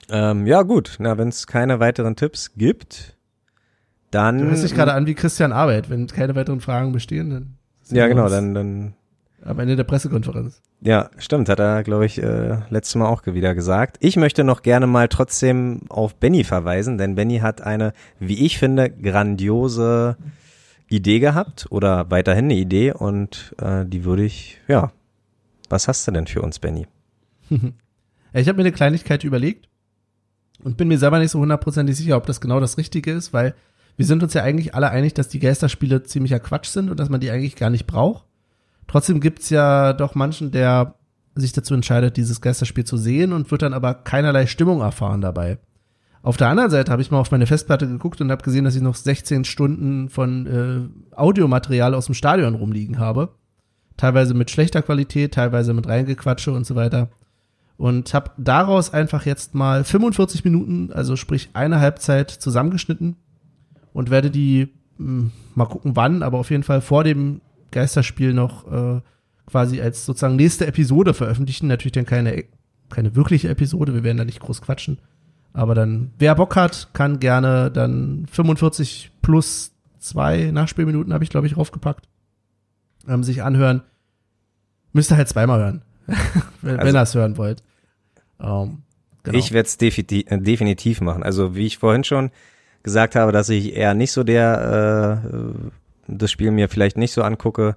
Ähm, 0.08 0.46
ja, 0.46 0.62
gut. 0.62 0.96
Na, 0.98 1.18
wenn 1.18 1.28
es 1.28 1.46
keine 1.46 1.80
weiteren 1.80 2.16
Tipps 2.16 2.52
gibt, 2.54 3.16
dann. 4.10 4.38
Du 4.38 4.44
hörst 4.48 4.62
dich 4.64 4.74
gerade 4.74 4.92
an 4.92 5.06
wie 5.06 5.14
Christian 5.14 5.52
Arbeit. 5.52 5.90
Wenn 5.90 6.06
keine 6.06 6.34
weiteren 6.36 6.60
Fragen 6.60 6.92
bestehen, 6.92 7.30
dann. 7.30 7.56
Ja, 7.90 8.06
genau, 8.06 8.28
dann, 8.28 8.54
dann. 8.54 8.94
Am 9.42 9.58
Ende 9.58 9.76
der 9.76 9.84
Pressekonferenz. 9.84 10.60
Ja, 10.82 11.10
stimmt, 11.16 11.48
hat 11.48 11.58
er, 11.58 11.82
glaube 11.82 12.04
ich, 12.06 12.22
äh, 12.22 12.58
letztes 12.68 12.94
Mal 12.94 13.06
auch 13.06 13.24
wieder 13.26 13.54
gesagt. 13.54 13.96
Ich 14.00 14.16
möchte 14.16 14.44
noch 14.44 14.62
gerne 14.62 14.86
mal 14.86 15.08
trotzdem 15.08 15.80
auf 15.88 16.14
Benny 16.14 16.44
verweisen, 16.44 16.98
denn 16.98 17.14
Benny 17.14 17.38
hat 17.38 17.62
eine, 17.62 17.92
wie 18.18 18.44
ich 18.44 18.58
finde, 18.58 18.90
grandiose 18.90 20.16
Idee 20.88 21.20
gehabt 21.20 21.66
oder 21.70 22.10
weiterhin 22.10 22.46
eine 22.46 22.56
Idee 22.56 22.92
und 22.92 23.54
äh, 23.62 23.86
die 23.86 24.04
würde 24.04 24.24
ich, 24.24 24.58
ja. 24.68 24.92
Was 25.68 25.86
hast 25.86 26.06
du 26.06 26.12
denn 26.12 26.26
für 26.26 26.42
uns, 26.42 26.58
Benny? 26.58 26.86
Ich 28.32 28.46
habe 28.46 28.58
mir 28.58 28.62
eine 28.62 28.70
Kleinigkeit 28.70 29.24
überlegt 29.24 29.68
und 30.62 30.76
bin 30.76 30.86
mir 30.86 30.98
selber 30.98 31.18
nicht 31.18 31.32
so 31.32 31.40
hundertprozentig 31.40 31.96
sicher, 31.96 32.16
ob 32.16 32.26
das 32.26 32.40
genau 32.40 32.60
das 32.60 32.78
Richtige 32.78 33.10
ist, 33.10 33.32
weil 33.32 33.56
wir 33.96 34.06
sind 34.06 34.22
uns 34.22 34.34
ja 34.34 34.44
eigentlich 34.44 34.72
alle 34.72 34.90
einig, 34.90 35.14
dass 35.14 35.28
die 35.28 35.40
Geisterspiele 35.40 36.04
ziemlicher 36.04 36.38
Quatsch 36.38 36.68
sind 36.68 36.90
und 36.90 37.00
dass 37.00 37.08
man 37.08 37.20
die 37.20 37.30
eigentlich 37.30 37.56
gar 37.56 37.70
nicht 37.70 37.88
braucht. 37.88 38.24
Trotzdem 38.90 39.20
gibt's 39.20 39.50
ja 39.50 39.92
doch 39.92 40.16
manchen, 40.16 40.50
der 40.50 40.96
sich 41.36 41.52
dazu 41.52 41.74
entscheidet, 41.74 42.16
dieses 42.16 42.40
Geisterspiel 42.40 42.84
zu 42.84 42.96
sehen 42.96 43.32
und 43.32 43.48
wird 43.52 43.62
dann 43.62 43.72
aber 43.72 43.94
keinerlei 43.94 44.46
Stimmung 44.46 44.80
erfahren 44.80 45.20
dabei. 45.20 45.58
Auf 46.22 46.36
der 46.36 46.48
anderen 46.48 46.70
Seite 46.70 46.90
habe 46.90 47.00
ich 47.00 47.12
mal 47.12 47.20
auf 47.20 47.30
meine 47.30 47.46
Festplatte 47.46 47.86
geguckt 47.86 48.20
und 48.20 48.32
habe 48.32 48.42
gesehen, 48.42 48.64
dass 48.64 48.74
ich 48.74 48.82
noch 48.82 48.96
16 48.96 49.44
Stunden 49.44 50.08
von 50.08 50.46
äh, 51.12 51.14
Audiomaterial 51.16 51.94
aus 51.94 52.06
dem 52.06 52.16
Stadion 52.16 52.56
rumliegen 52.56 52.98
habe. 52.98 53.28
Teilweise 53.96 54.34
mit 54.34 54.50
schlechter 54.50 54.82
Qualität, 54.82 55.34
teilweise 55.34 55.72
mit 55.72 55.86
reingequatsche 55.86 56.50
und 56.50 56.66
so 56.66 56.74
weiter 56.74 57.10
und 57.76 58.12
habe 58.12 58.32
daraus 58.38 58.92
einfach 58.92 59.24
jetzt 59.24 59.54
mal 59.54 59.84
45 59.84 60.44
Minuten, 60.44 60.92
also 60.92 61.14
sprich 61.14 61.50
eine 61.52 61.78
Halbzeit 61.78 62.28
zusammengeschnitten 62.30 63.14
und 63.92 64.10
werde 64.10 64.32
die 64.32 64.68
mh, 64.98 65.30
mal 65.54 65.66
gucken 65.66 65.94
wann, 65.94 66.24
aber 66.24 66.38
auf 66.38 66.50
jeden 66.50 66.64
Fall 66.64 66.80
vor 66.80 67.04
dem 67.04 67.40
Geisterspiel 67.70 68.32
noch 68.32 68.70
äh, 68.70 69.00
quasi 69.46 69.80
als 69.80 70.06
sozusagen 70.06 70.36
nächste 70.36 70.66
Episode 70.66 71.14
veröffentlichen. 71.14 71.66
Natürlich 71.68 71.92
dann 71.92 72.06
keine 72.06 72.44
keine 72.88 73.14
wirkliche 73.14 73.48
Episode, 73.48 73.94
wir 73.94 74.02
werden 74.02 74.16
da 74.18 74.24
nicht 74.24 74.40
groß 74.40 74.62
quatschen, 74.62 74.98
aber 75.52 75.76
dann 75.76 76.10
wer 76.18 76.34
Bock 76.34 76.56
hat, 76.56 76.88
kann 76.92 77.20
gerne 77.20 77.70
dann 77.70 78.26
45 78.32 79.12
plus 79.22 79.72
zwei 80.00 80.50
Nachspielminuten 80.50 81.12
habe 81.12 81.22
ich 81.22 81.30
glaube 81.30 81.46
ich 81.46 81.56
raufgepackt, 81.56 82.08
ähm, 83.08 83.22
sich 83.22 83.42
anhören. 83.44 83.82
Müsst 84.92 85.12
ihr 85.12 85.16
halt 85.16 85.28
zweimal 85.28 85.60
hören, 85.60 85.82
wenn, 86.62 86.80
Also- 86.80 86.86
wenn 86.88 86.96
ihr 86.96 87.02
es 87.02 87.14
hören 87.14 87.36
wollt. 87.36 87.62
Ähm, 88.40 88.82
genau. 89.22 89.38
Ich 89.38 89.52
werde 89.52 89.66
es 89.68 89.76
definitiv, 89.78 90.24
äh, 90.32 90.38
definitiv 90.38 91.00
machen. 91.00 91.22
Also 91.22 91.54
wie 91.54 91.66
ich 91.66 91.78
vorhin 91.78 92.02
schon 92.02 92.30
gesagt 92.82 93.14
habe, 93.14 93.30
dass 93.30 93.48
ich 93.50 93.74
eher 93.76 93.94
nicht 93.94 94.10
so 94.10 94.24
der 94.24 95.22
äh, 95.22 95.36
äh, 95.36 95.52
das 96.18 96.30
Spiel 96.30 96.50
mir 96.50 96.68
vielleicht 96.68 96.96
nicht 96.96 97.12
so 97.12 97.22
angucke 97.22 97.76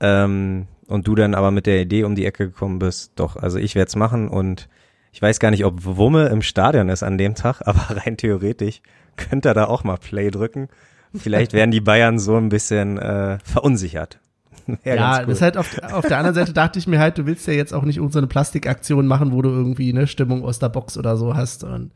ähm, 0.00 0.66
und 0.86 1.06
du 1.06 1.14
dann 1.14 1.34
aber 1.34 1.50
mit 1.50 1.66
der 1.66 1.80
Idee 1.80 2.04
um 2.04 2.14
die 2.14 2.26
Ecke 2.26 2.46
gekommen 2.46 2.78
bist. 2.78 3.12
Doch, 3.16 3.36
also 3.36 3.58
ich 3.58 3.74
werde 3.74 3.88
es 3.88 3.96
machen 3.96 4.28
und 4.28 4.68
ich 5.12 5.22
weiß 5.22 5.40
gar 5.40 5.50
nicht, 5.50 5.64
ob 5.64 5.84
Wumme 5.84 6.26
im 6.26 6.42
Stadion 6.42 6.88
ist 6.88 7.02
an 7.02 7.18
dem 7.18 7.34
Tag, 7.34 7.62
aber 7.64 7.96
rein 7.96 8.16
theoretisch 8.16 8.80
könnte 9.16 9.48
er 9.48 9.54
da 9.54 9.64
auch 9.64 9.84
mal 9.84 9.96
Play 9.96 10.30
drücken. 10.30 10.68
Vielleicht 11.14 11.54
werden 11.54 11.70
die 11.70 11.80
Bayern 11.80 12.18
so 12.18 12.36
ein 12.36 12.50
bisschen 12.50 12.98
äh, 12.98 13.38
verunsichert. 13.42 14.18
Wär 14.82 14.96
ja, 14.96 15.18
cool. 15.20 15.26
das 15.26 15.36
ist 15.36 15.42
halt 15.42 15.56
auf, 15.56 15.78
auf 15.82 16.06
der 16.06 16.18
anderen 16.18 16.34
Seite 16.34 16.52
dachte 16.52 16.78
ich 16.78 16.86
mir 16.86 16.98
halt, 16.98 17.16
du 17.18 17.24
willst 17.24 17.46
ja 17.46 17.54
jetzt 17.54 17.72
auch 17.72 17.84
nicht 17.84 17.96
irgendeine 17.96 18.26
Plastikaktion 18.26 19.06
machen, 19.06 19.32
wo 19.32 19.40
du 19.40 19.48
irgendwie 19.48 19.90
eine 19.90 20.06
Stimmung 20.06 20.44
aus 20.44 20.58
der 20.58 20.68
Box 20.68 20.98
oder 20.98 21.16
so 21.16 21.34
hast. 21.34 21.64
Und, 21.64 21.92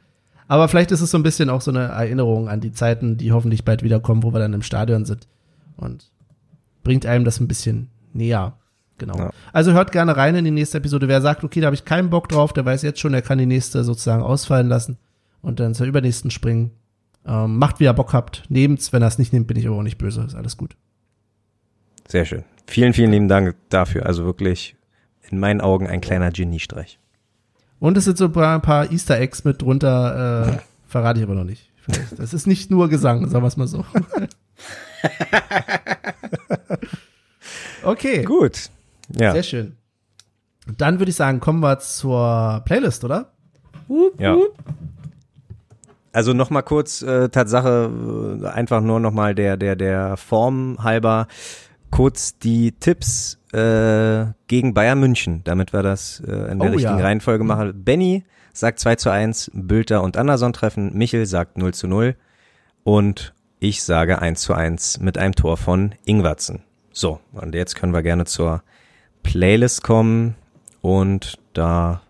aber 0.48 0.68
vielleicht 0.68 0.92
ist 0.92 1.00
es 1.00 1.10
so 1.10 1.18
ein 1.18 1.22
bisschen 1.22 1.50
auch 1.50 1.60
so 1.60 1.70
eine 1.70 1.88
Erinnerung 1.88 2.48
an 2.48 2.60
die 2.60 2.72
Zeiten, 2.72 3.16
die 3.16 3.32
hoffentlich 3.32 3.64
bald 3.64 3.82
wiederkommen, 3.82 4.22
wo 4.22 4.32
wir 4.32 4.38
dann 4.38 4.54
im 4.54 4.62
Stadion 4.62 5.04
sind. 5.04 5.26
Und 5.80 6.10
bringt 6.82 7.06
einem 7.06 7.24
das 7.24 7.40
ein 7.40 7.48
bisschen 7.48 7.88
näher. 8.12 8.56
Genau. 8.98 9.16
Ja. 9.16 9.30
Also 9.52 9.72
hört 9.72 9.92
gerne 9.92 10.16
rein 10.16 10.34
in 10.34 10.44
die 10.44 10.50
nächste 10.50 10.78
Episode. 10.78 11.08
Wer 11.08 11.22
sagt, 11.22 11.42
okay, 11.42 11.60
da 11.60 11.66
habe 11.66 11.74
ich 11.74 11.86
keinen 11.86 12.10
Bock 12.10 12.28
drauf, 12.28 12.52
der 12.52 12.64
weiß 12.64 12.82
jetzt 12.82 13.00
schon, 13.00 13.12
der 13.12 13.22
kann 13.22 13.38
die 13.38 13.46
nächste 13.46 13.82
sozusagen 13.82 14.22
ausfallen 14.22 14.68
lassen 14.68 14.98
und 15.40 15.58
dann 15.58 15.74
zur 15.74 15.86
übernächsten 15.86 16.30
springen. 16.30 16.72
Ähm, 17.26 17.56
macht, 17.56 17.80
wie 17.80 17.84
ihr 17.84 17.92
Bock 17.92 18.12
habt. 18.12 18.44
Nehmt's, 18.48 18.92
wenn 18.92 19.02
er 19.02 19.08
es 19.08 19.18
nicht 19.18 19.32
nimmt, 19.32 19.46
bin 19.46 19.56
ich 19.56 19.66
aber 19.66 19.76
auch 19.76 19.82
nicht 19.82 19.98
böse. 19.98 20.22
Ist 20.22 20.34
alles 20.34 20.56
gut. 20.56 20.76
Sehr 22.08 22.24
schön. 22.24 22.44
Vielen, 22.66 22.92
vielen 22.92 23.10
lieben 23.10 23.28
Dank 23.28 23.56
dafür. 23.68 24.06
Also 24.06 24.24
wirklich 24.24 24.76
in 25.30 25.38
meinen 25.38 25.60
Augen 25.60 25.86
ein 25.86 26.00
kleiner 26.00 26.30
Geniestreich. 26.30 26.98
Und 27.78 27.96
es 27.96 28.04
sind 28.04 28.18
so 28.18 28.26
ein 28.26 28.32
paar, 28.32 28.54
ein 28.54 28.62
paar 28.62 28.92
Easter 28.92 29.18
Eggs 29.18 29.44
mit 29.44 29.62
drunter, 29.62 30.58
äh, 30.58 30.58
verrate 30.86 31.20
ich 31.20 31.24
aber 31.24 31.34
noch 31.34 31.44
nicht. 31.44 31.70
Vielleicht. 31.76 32.18
Das 32.18 32.34
ist 32.34 32.46
nicht 32.46 32.70
nur 32.70 32.88
Gesang, 32.90 33.26
sagen 33.28 33.42
wir 33.42 33.48
es 33.48 33.56
mal 33.56 33.66
so. 33.66 33.84
okay, 37.82 38.22
Gut. 38.24 38.70
Ja. 39.16 39.32
sehr 39.32 39.42
schön. 39.42 39.76
Dann 40.76 40.98
würde 40.98 41.10
ich 41.10 41.16
sagen, 41.16 41.40
kommen 41.40 41.60
wir 41.60 41.78
zur 41.80 42.62
Playlist, 42.64 43.04
oder? 43.04 43.32
Ja. 44.18 44.36
Also 46.12 46.32
nochmal 46.32 46.62
kurz, 46.62 47.02
äh, 47.02 47.28
Tatsache, 47.28 47.90
äh, 48.42 48.46
einfach 48.46 48.80
nur 48.80 49.00
nochmal 49.00 49.34
der, 49.34 49.56
der, 49.56 49.76
der 49.76 50.16
Form 50.16 50.78
halber, 50.82 51.26
kurz 51.90 52.38
die 52.38 52.72
Tipps 52.72 53.38
äh, 53.52 54.26
gegen 54.46 54.74
Bayern 54.74 55.00
München, 55.00 55.42
damit 55.44 55.72
wir 55.72 55.82
das 55.82 56.20
äh, 56.20 56.52
in 56.52 56.58
der 56.58 56.70
Oh, 56.70 56.72
richtigen 56.72 56.98
ja. 56.98 57.04
Reihenfolge 57.04 57.44
machen. 57.44 57.84
Benny 57.84 58.24
sagt 58.52 58.78
2 58.80 58.96
zu 58.96 59.10
1, 59.10 59.52
Bülter 59.54 60.02
und 60.02 60.16
Anderson 60.16 60.52
treffen, 60.52 60.96
Michel 60.96 61.26
sagt 61.26 61.58
0 61.58 61.74
zu 61.74 61.86
0 61.88 62.16
und 62.82 63.34
ich 63.60 63.82
sage 63.82 64.20
1 64.20 64.40
zu 64.40 64.54
1 64.54 65.00
mit 65.00 65.18
einem 65.18 65.34
Tor 65.34 65.58
von 65.58 65.94
Ingwertsen. 66.04 66.62
So, 66.92 67.20
und 67.32 67.54
jetzt 67.54 67.76
können 67.76 67.92
wir 67.92 68.02
gerne 68.02 68.24
zur 68.24 68.62
Playlist 69.22 69.82
kommen 69.82 70.34
und 70.80 71.38
da 71.52 72.00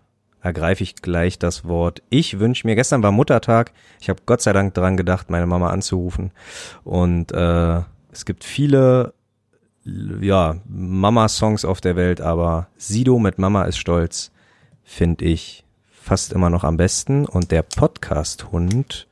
ergreife 0.41 0.81
ich 0.81 0.95
gleich 0.95 1.37
das 1.37 1.65
Wort. 1.65 2.01
Ich 2.09 2.39
wünsche 2.39 2.65
mir, 2.65 2.75
gestern 2.75 3.03
war 3.03 3.11
Muttertag, 3.11 3.73
ich 3.99 4.09
habe 4.09 4.21
Gott 4.25 4.41
sei 4.41 4.53
Dank 4.53 4.73
dran 4.73 4.97
gedacht, 4.97 5.29
meine 5.29 5.45
Mama 5.45 5.69
anzurufen 5.69 6.31
und 6.83 7.31
äh, 7.33 7.81
es 8.11 8.25
gibt 8.25 8.43
viele 8.43 9.13
ja, 9.83 10.55
Mama-Songs 10.65 11.65
auf 11.65 11.81
der 11.81 11.95
Welt, 11.95 12.21
aber 12.21 12.67
Sido 12.77 13.19
mit 13.19 13.39
Mama 13.39 13.63
ist 13.63 13.77
stolz, 13.77 14.31
finde 14.83 15.25
ich 15.25 15.65
fast 15.91 16.31
immer 16.31 16.49
noch 16.49 16.63
am 16.63 16.77
besten 16.77 17.25
und 17.25 17.51
der 17.51 17.63
Podcast-Hund 17.63 19.07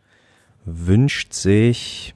wünscht 0.65 1.33
sich 1.33 2.15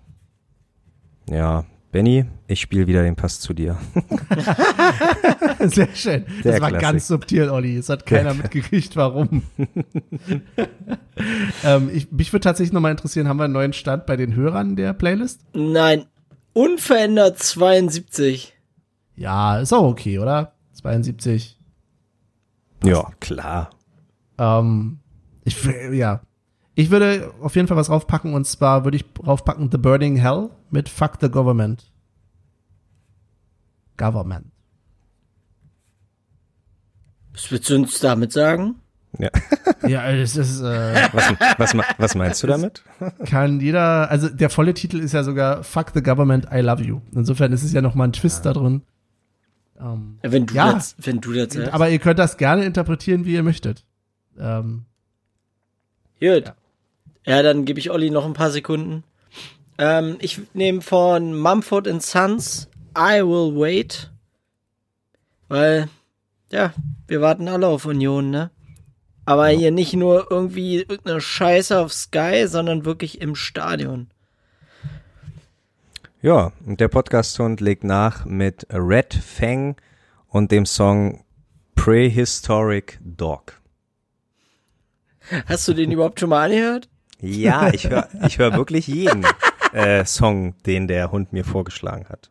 ja, 1.30 1.66
Benny, 1.94 2.26
ich 2.48 2.60
spiele 2.60 2.88
wieder 2.88 3.04
den 3.04 3.16
Pass 3.16 3.40
zu 3.40 3.54
dir. 3.54 3.78
Sehr 5.60 5.88
schön. 5.94 6.26
Der 6.44 6.54
das 6.54 6.62
war 6.62 6.70
Klassik. 6.70 6.82
ganz 6.82 7.08
subtil, 7.08 7.50
Olli. 7.50 7.78
Es 7.78 7.88
hat 7.88 8.08
keiner 8.08 8.34
mitgekriegt, 8.34 8.96
warum. 8.96 9.44
ähm, 11.64 11.92
ich, 11.94 12.12
mich 12.12 12.34
würde 12.34 12.44
tatsächlich 12.44 12.74
nochmal 12.74 12.92
interessieren, 12.92 13.28
haben 13.28 13.38
wir 13.38 13.44
einen 13.44 13.54
neuen 13.54 13.74
Stand 13.74 14.08
bei 14.08 14.16
den 14.16 14.34
Hörern 14.34 14.76
der 14.76 14.94
Playlist? 14.94 15.42
Nein, 15.54 16.06
unverändert 16.54 17.38
72. 17.38 18.56
Ja, 19.16 19.60
ist 19.60 19.72
auch 19.72 19.88
okay, 19.88 20.18
oder? 20.18 20.54
72. 20.74 21.60
Ja, 22.84 23.12
klar. 23.20 23.70
Ähm, 24.40 25.00
ich, 25.44 25.64
ja. 25.92 26.22
Ich 26.76 26.90
würde 26.90 27.32
auf 27.42 27.56
jeden 27.56 27.68
Fall 27.68 27.78
was 27.78 27.90
raufpacken 27.90 28.34
und 28.34 28.46
zwar 28.46 28.84
würde 28.84 28.98
ich 28.98 29.06
raufpacken 29.26 29.70
The 29.72 29.78
Burning 29.78 30.16
Hell 30.16 30.50
mit 30.72 30.90
Fuck 30.90 31.18
the 31.22 31.30
Government. 31.30 31.92
Government. 33.98 34.48
Was 37.34 37.52
willst 37.52 37.70
du 37.70 37.76
uns 37.76 38.00
damit 38.00 38.32
sagen? 38.32 38.76
Ja. 39.20 39.30
Ja, 39.86 40.10
es 40.12 40.38
ist, 40.38 40.62
äh, 40.62 41.10
Was, 41.12 41.34
was, 41.58 41.86
was 41.98 42.16
meinst 42.16 42.42
du 42.42 42.48
damit? 42.48 42.84
kann 43.26 43.60
jeder, 43.60 44.10
also 44.10 44.30
der 44.30 44.50
volle 44.50 44.74
Titel 44.74 44.98
ist 44.98 45.12
ja 45.12 45.24
sogar 45.26 45.62
Fuck 45.66 45.92
the 45.94 46.02
Government, 46.02 46.48
I 46.54 46.60
Love 46.62 46.82
You. 46.84 47.02
Insofern 47.14 47.52
ist 47.52 47.64
es 47.64 47.74
ja 47.74 47.82
nochmal 47.82 48.08
ein 48.08 48.14
Twist 48.14 48.46
da 48.46 48.54
drin. 48.54 48.84
Ähm, 49.78 50.20
Wenn 50.22 50.46
du 50.46 50.54
Ja. 50.54 50.72
das, 50.72 50.96
wenn 51.00 51.20
du 51.20 51.34
das 51.34 51.54
sagst. 51.54 51.74
aber 51.74 51.90
ihr 51.90 52.00
könnt 52.00 52.18
das 52.18 52.38
gerne 52.38 52.64
interpretieren, 52.64 53.26
wie 53.26 53.34
ihr 53.34 53.44
möchtet. 53.44 53.84
Ähm, 54.40 54.86
Gut. 56.22 56.46
Ja, 56.46 56.56
dann 57.26 57.66
gebe 57.66 57.80
ich 57.80 57.92
Olli 57.92 58.10
noch 58.10 58.26
ein 58.26 58.34
paar 58.34 58.52
Sekunden. 58.52 59.04
Ähm, 59.78 60.18
ich 60.20 60.42
nehme 60.54 60.82
von 60.82 61.38
Mumford 61.40 61.88
and 61.88 62.04
Sons 62.04 62.68
I 62.98 63.22
Will 63.22 63.60
Wait. 63.60 64.12
Weil, 65.48 65.90
ja, 66.52 66.74
wir 67.08 67.22
warten 67.22 67.48
alle 67.48 67.68
auf 67.68 67.86
Union, 67.86 68.30
ne? 68.30 68.52
Aber 69.26 69.48
hier 69.48 69.72
nicht 69.72 69.94
nur 69.94 70.28
irgendwie 70.30 70.80
irgendeine 70.80 71.22
Scheiße 71.22 71.80
auf 71.80 71.94
Sky, 71.94 72.46
sondern 72.48 72.86
wirklich 72.86 73.22
im 73.22 73.36
Stadion. 73.36 74.08
Ja, 76.22 76.52
und 76.66 76.80
der 76.80 76.88
Podcast-Hund 76.88 77.62
legt 77.62 77.84
nach 77.84 78.26
mit 78.26 78.68
Red 78.70 79.14
Fang 79.14 79.76
und 80.28 80.52
dem 80.52 80.66
Song 80.66 81.24
Prehistoric 81.76 83.00
Dog. 83.04 83.60
Hast 85.46 85.68
du 85.68 85.74
den 85.74 85.92
überhaupt 85.92 86.20
schon 86.20 86.30
mal 86.30 86.46
angehört? 86.46 86.90
Ja, 87.24 87.74
ich 87.74 87.90
höre 87.90 88.08
ich 88.28 88.38
hör 88.38 88.54
wirklich 88.54 88.88
jeden 88.88 89.26
äh, 89.72 90.06
Song, 90.06 90.56
den 90.66 90.88
der 90.88 91.12
Hund 91.12 91.34
mir 91.34 91.46
vorgeschlagen 91.46 92.06
hat. 92.10 92.30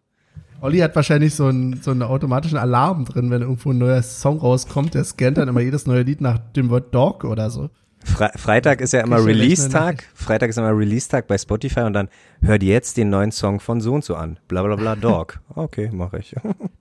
Olli 0.61 0.79
hat 0.79 0.95
wahrscheinlich 0.95 1.35
so 1.35 1.47
einen, 1.47 1.83
so 1.83 1.91
einen 1.91 2.03
automatischen 2.03 2.57
Alarm 2.57 3.05
drin, 3.05 3.31
wenn 3.31 3.43
irgendwo 3.43 3.71
ein 3.71 3.79
neuer 3.79 4.03
Song 4.03 4.39
rauskommt. 4.39 4.95
Der 4.95 5.03
scannt 5.03 5.39
dann 5.39 5.49
immer 5.49 5.61
jedes 5.61 5.87
neue 5.87 6.03
Lied 6.03 6.21
nach 6.21 6.39
dem 6.39 6.71
Wort 6.71 6.95
Dog 6.95 7.25
oder 7.25 7.51
so. 7.51 7.69
Fre 8.05 8.31
Freitag 8.37 8.81
ist 8.81 8.93
ja 8.93 9.01
immer 9.01 9.25
Release-Tag. 9.25 10.05
Freitag 10.15 10.51
ist 10.51 10.59
immer 10.59 10.77
Release-Tag 10.77 11.27
bei 11.27 11.39
Spotify 11.39 11.81
und 11.81 11.95
dann 11.95 12.09
hör 12.43 12.59
dir 12.59 12.73
jetzt 12.73 12.97
den 12.97 13.11
neuen 13.11 13.33
Song 13.33 13.61
von 13.61 13.81
so 13.81 13.93
und 13.93 14.05
so 14.05 14.15
an. 14.15 14.39
Bla 14.49 14.63
bla 14.63 14.77
bla 14.77 14.95
Dog. 14.95 15.41
Okay, 15.55 15.91
mache 15.93 16.19
ich. 16.19 16.35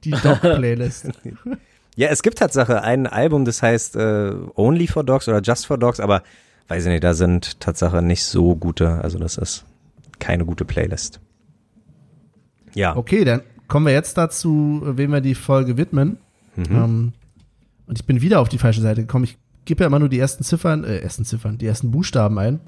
Die 0.03 0.11
Dog-Playlist. 0.11 1.09
Ja, 1.97 2.07
es 2.07 2.23
gibt 2.23 2.37
Tatsache 2.37 2.83
ein 2.83 3.05
Album, 3.05 3.43
das 3.43 3.61
heißt 3.61 3.97
äh, 3.97 4.31
Only 4.55 4.87
for 4.87 5.03
Dogs 5.03 5.27
oder 5.27 5.41
Just 5.41 5.67
for 5.67 5.77
Dogs, 5.77 5.99
aber 5.99 6.23
weiß 6.67 6.85
ich 6.85 6.89
nicht, 6.91 7.03
da 7.03 7.13
sind 7.13 7.59
Tatsache 7.59 8.01
nicht 8.01 8.23
so 8.23 8.55
gute, 8.55 9.01
also 9.03 9.19
das 9.19 9.37
ist 9.37 9.65
keine 10.19 10.45
gute 10.45 10.65
Playlist. 10.65 11.19
Ja, 12.73 12.95
Okay, 12.95 13.23
dann 13.25 13.41
kommen 13.67 13.85
wir 13.85 13.93
jetzt 13.93 14.17
dazu, 14.17 14.81
wem 14.85 15.11
wir 15.11 15.21
die 15.21 15.35
Folge 15.35 15.77
widmen. 15.77 16.17
Mhm. 16.55 16.65
Ähm, 16.71 17.13
und 17.87 17.99
ich 17.99 18.05
bin 18.05 18.21
wieder 18.21 18.39
auf 18.39 18.49
die 18.49 18.57
falsche 18.57 18.81
Seite 18.81 19.01
gekommen. 19.01 19.25
Ich 19.25 19.37
gebe 19.65 19.81
ja 19.83 19.87
immer 19.87 19.99
nur 19.99 20.09
die 20.09 20.19
ersten 20.19 20.43
Ziffern, 20.43 20.83
äh, 20.83 20.99
ersten 20.99 21.25
Ziffern, 21.25 21.57
die 21.57 21.65
ersten 21.65 21.91
Buchstaben 21.91 22.37
ein 22.39 22.59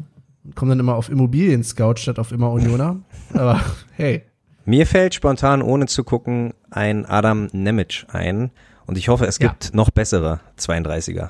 und 0.44 0.56
komme 0.56 0.72
dann 0.72 0.80
immer 0.80 0.96
auf 0.96 1.10
Immobilien 1.10 1.64
Scout 1.64 1.96
statt 1.98 2.20
auf 2.20 2.32
immer 2.32 2.52
Unioner. 2.52 3.00
Aber 3.34 3.62
hey, 3.96 4.24
mir 4.66 4.86
fällt 4.88 5.14
spontan, 5.14 5.62
ohne 5.62 5.86
zu 5.88 6.04
gucken, 6.04 6.54
ein 6.70 7.06
Adam 7.06 7.48
Nemec 7.54 8.06
ein 8.10 8.52
und 8.86 8.98
ich 8.98 9.08
hoffe, 9.10 9.26
es 9.26 9.39
Ja. 9.39 9.50
gibt 9.50 9.74
noch 9.74 9.89
bessere 9.89 10.39
32er. 10.58 11.30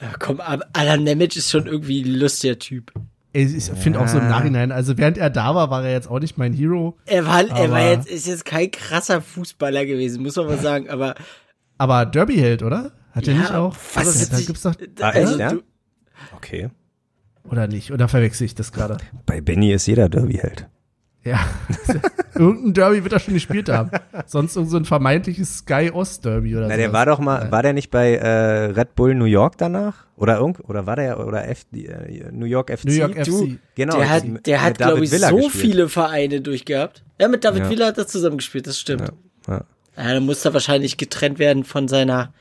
Ja, 0.00 0.12
komm, 0.18 0.40
aber 0.40 0.66
Alan 0.72 1.04
Nemec 1.04 1.36
ist 1.36 1.50
schon 1.50 1.66
irgendwie 1.66 2.02
ein 2.02 2.14
lustiger 2.18 2.58
Typ. 2.58 2.92
ich 3.32 3.64
finde 3.64 4.00
auch 4.00 4.08
so 4.08 4.18
im. 4.18 4.28
Nachhinein, 4.28 4.72
also 4.72 4.98
während 4.98 5.16
er 5.18 5.30
da 5.30 5.54
war, 5.54 5.70
war 5.70 5.84
er 5.84 5.92
jetzt 5.92 6.08
auch 6.10 6.20
nicht 6.20 6.36
mein 6.38 6.52
Hero. 6.52 6.96
Er 7.06 7.26
war, 7.26 7.44
er 7.48 7.70
war 7.70 7.80
jetzt, 7.90 8.08
ist 8.08 8.26
jetzt 8.26 8.44
kein 8.44 8.70
krasser 8.70 9.20
Fußballer 9.22 9.86
gewesen, 9.86 10.22
muss 10.22 10.36
man 10.36 10.46
mal 10.46 10.58
sagen, 10.58 10.88
aber 10.90 11.14
Aber 11.78 12.04
Derby-Held, 12.06 12.62
oder? 12.62 12.92
Hat 13.12 13.26
er 13.26 13.34
Ja, 13.34 13.40
nicht 13.40 13.52
auch? 13.52 13.74
was 13.94 14.06
Also, 14.06 14.20
ist 14.20 14.32
da 14.32 14.40
gibt's 14.40 14.62
doch, 14.62 14.74
Ah, 15.00 15.08
also 15.10 15.38
ja? 15.38 15.54
Okay. 16.36 16.68
oder 17.50 17.66
nicht? 17.66 17.90
Oder 17.92 18.08
verwechsel 18.08 18.44
ich 18.44 18.54
das 18.54 18.72
gerade? 18.72 18.98
Bei 19.24 19.40
Benny 19.40 19.72
ist 19.72 19.86
jeder 19.86 20.08
Derby-Held. 20.10 20.66
Ja. 21.26 21.40
Irgendein 22.34 22.74
Derby 22.74 23.02
wird 23.02 23.12
er 23.12 23.18
schon 23.18 23.34
gespielt 23.34 23.68
haben. 23.68 23.90
Sonst 24.26 24.54
irgend 24.56 24.70
so 24.70 24.76
ein 24.76 24.84
vermeintliches 24.84 25.58
Sky 25.58 25.90
Ost 25.92 26.24
Derby 26.24 26.54
oder 26.54 26.66
so. 26.66 26.70
Na, 26.70 26.76
der 26.76 26.92
war 26.92 27.04
doch 27.06 27.18
mal, 27.18 27.50
war 27.50 27.62
der 27.62 27.72
nicht 27.72 27.90
bei 27.90 28.14
äh, 28.14 28.66
Red 28.66 28.94
Bull 28.94 29.14
New 29.14 29.24
York 29.24 29.58
danach? 29.58 30.06
Oder 30.16 30.38
irgend, 30.38 30.60
oder 30.68 30.86
war 30.86 30.96
der, 30.96 31.26
oder 31.26 31.48
F, 31.48 31.66
äh, 31.74 32.30
New 32.30 32.44
York 32.46 32.70
FC? 32.70 32.84
New 32.84 32.92
York 32.92 33.24
Du, 33.24 33.44
FC. 33.46 33.58
Genau. 33.74 33.96
der 33.96 34.08
hat, 34.10 34.24
der 34.46 34.62
hat 34.62 34.76
glaube 34.78 35.04
ich, 35.04 35.10
Villa 35.10 35.30
so 35.30 35.36
gespielt. 35.36 35.54
viele 35.54 35.88
Vereine 35.88 36.40
durchgehabt. 36.42 37.02
Ja, 37.20 37.26
mit 37.28 37.42
David 37.42 37.64
Ja. 37.64 37.70
Villa 37.70 37.86
hat 37.86 37.98
er 37.98 38.06
zusammengespielt, 38.06 38.66
das 38.66 38.78
stimmt. 38.78 39.10
Ja. 39.48 39.64
Ja, 39.96 40.12
dann 40.14 40.24
muss 40.26 40.44
er 40.44 40.52
wahrscheinlich 40.52 40.98
getrennt 40.98 41.38
werden 41.38 41.64
von 41.64 41.88
seiner, 41.88 42.32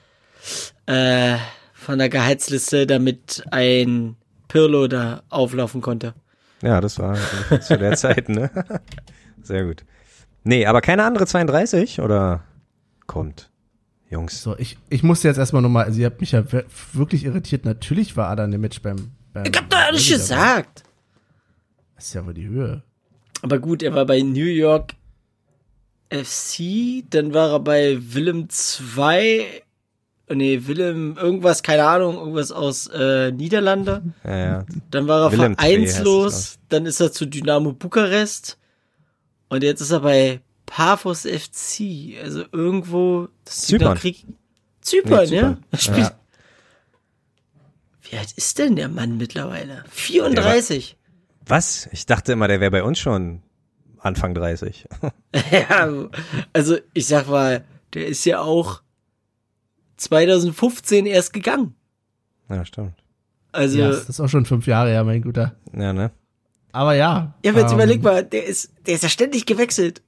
äh, 0.86 1.36
von 1.74 1.98
der 1.98 2.10
Gehaltsliste, 2.10 2.86
damit 2.86 3.44
ein 3.50 4.18
Pirlo 4.50 4.88
da 4.88 5.24
auflaufen 5.30 5.82
konnte. 5.82 6.14
Ja, 6.66 6.82
das 6.82 6.98
war 7.00 7.16
zu 7.62 7.78
der 7.78 7.94
Zeit, 7.98 8.28
ne? 8.30 8.50
Sehr 9.42 9.66
gut. 9.66 9.86
Nee, 10.44 10.66
aber 10.66 10.82
keine 10.82 11.04
andere 11.04 11.26
32 11.28 12.02
oder 12.02 12.44
kommt? 13.08 13.50
Jungs. 14.10 14.42
So, 14.42 14.58
ich, 14.58 14.78
ich 14.90 15.04
musste 15.04 15.28
jetzt 15.28 15.38
erstmal 15.38 15.62
nochmal, 15.62 15.86
also 15.86 16.00
ihr 16.00 16.06
habt 16.08 16.22
mich 16.22 16.32
ja 16.32 16.52
wir- 16.52 16.66
wirklich 16.94 17.26
irritiert. 17.26 17.66
Natürlich 17.66 18.16
war 18.18 18.30
Adam 18.30 18.50
Nemec 18.50 18.82
beim, 18.82 19.12
beim 19.34 19.46
Ich 19.46 19.58
hab 19.58 19.70
doch 19.70 19.78
alles 19.80 20.08
gesagt. 20.10 20.84
Das 21.96 22.06
ist 22.08 22.14
ja 22.14 22.26
wohl 22.26 22.34
die 22.34 22.48
Höhe. 22.48 22.84
Aber 23.42 23.60
gut, 23.60 23.84
er 23.84 23.94
war 23.94 24.06
bei 24.06 24.22
New 24.22 24.46
York 24.46 24.94
FC, 26.12 27.04
dann 27.10 27.34
war 27.34 27.52
er 27.52 27.60
bei 27.60 27.98
Willem 28.00 28.48
2, 28.50 29.64
nee, 30.30 30.62
Willem 30.66 31.18
irgendwas, 31.18 31.64
keine 31.64 31.86
Ahnung, 31.86 32.16
irgendwas 32.18 32.52
aus 32.52 32.88
äh, 32.88 33.32
Niederlande. 33.32 34.02
Ja, 34.24 34.38
ja. 34.38 34.66
Dann 34.92 35.08
war 35.08 35.26
er 35.28 35.32
Willem 35.32 35.56
vereinslos, 35.56 36.58
dann 36.70 36.86
ist 36.86 37.00
er 37.00 37.12
zu 37.12 37.26
Dynamo 37.26 37.74
Bukarest 37.74 38.58
und 39.50 39.64
jetzt 39.64 39.82
ist 39.82 39.92
er 39.92 40.00
bei 40.02 40.42
Paphos 40.66 41.22
FC, 41.22 42.20
also 42.24 42.44
irgendwo 42.52 43.28
Zypern. 43.46 43.98
Krieg 43.98 44.26
Zypern, 44.82 45.30
Nee, 45.30 45.36
ja? 45.36 45.42
Zypern. 45.42 45.64
Er 45.72 45.78
spielt. 45.78 46.16
Wie 48.10 48.18
alt 48.18 48.32
ist 48.34 48.60
denn 48.60 48.76
der 48.76 48.88
Mann 48.90 49.18
mittlerweile? 49.18 49.84
34. 49.90 50.98
Was? 51.48 51.88
Ich 51.92 52.06
dachte 52.06 52.34
immer, 52.34 52.48
der 52.48 52.60
wäre 52.60 52.72
bei 52.72 52.84
uns 52.84 53.00
schon 53.00 53.42
Anfang 54.00 54.34
30. 54.34 54.88
Ja, 55.52 55.90
also 56.54 56.78
ich 56.94 57.08
sag 57.08 57.28
mal, 57.28 57.66
der 57.94 58.08
ist 58.08 58.26
ja 58.26 58.42
auch 58.42 58.82
2015 59.98 61.06
erst 61.06 61.34
gegangen. 61.34 61.76
ja, 62.50 62.66
stimmt. 62.66 62.94
Also, 63.52 63.78
Ja, 63.78 63.86
ja, 63.86 63.92
das 63.92 64.10
ist 64.10 64.20
auch 64.20 64.28
schon 64.28 64.46
fünf 64.46 64.68
Jahre 64.68 64.90
her, 64.90 65.04
mein 65.04 65.22
Guter. 65.22 65.56
Ja, 65.74 65.94
ne? 65.94 66.12
Aber 66.72 66.94
ja. 66.94 67.34
aber 67.48 67.60
jetzt 67.60 67.72
ähm, 67.72 67.78
überleg 67.78 68.04
mal, 68.04 68.24
der 68.24 68.46
ist, 68.46 68.74
der 68.86 68.96
ist 68.96 69.04
ja 69.04 69.10
ständig 69.10 69.46
gewechselt. 69.46 70.02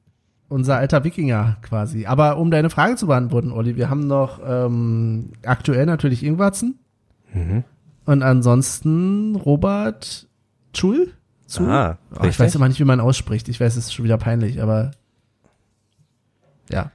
Unser 0.49 0.77
alter 0.77 1.03
Wikinger 1.03 1.57
quasi. 1.61 2.05
Aber 2.05 2.37
um 2.37 2.51
deine 2.51 2.69
Frage 2.69 2.97
zu 2.97 3.07
beantworten, 3.07 3.51
Olli, 3.51 3.77
wir 3.77 3.89
haben 3.89 4.05
noch 4.07 4.41
ähm, 4.45 5.31
aktuell 5.45 5.85
natürlich 5.85 6.23
Ingwatzen. 6.23 6.79
Mhm. 7.33 7.63
Und 8.05 8.23
ansonsten 8.23 9.35
Robert 9.35 10.27
Schul? 10.75 11.13
Zu? 11.45 11.63
Ah, 11.63 11.97
oh, 12.19 12.25
ich 12.25 12.37
weiß 12.37 12.55
immer 12.55 12.67
nicht, 12.67 12.79
wie 12.79 12.85
man 12.85 12.99
ausspricht. 12.99 13.47
Ich 13.47 13.59
weiß, 13.59 13.77
es 13.77 13.85
ist 13.85 13.93
schon 13.93 14.03
wieder 14.03 14.17
peinlich, 14.17 14.61
aber 14.61 14.91
ja. 16.69 16.91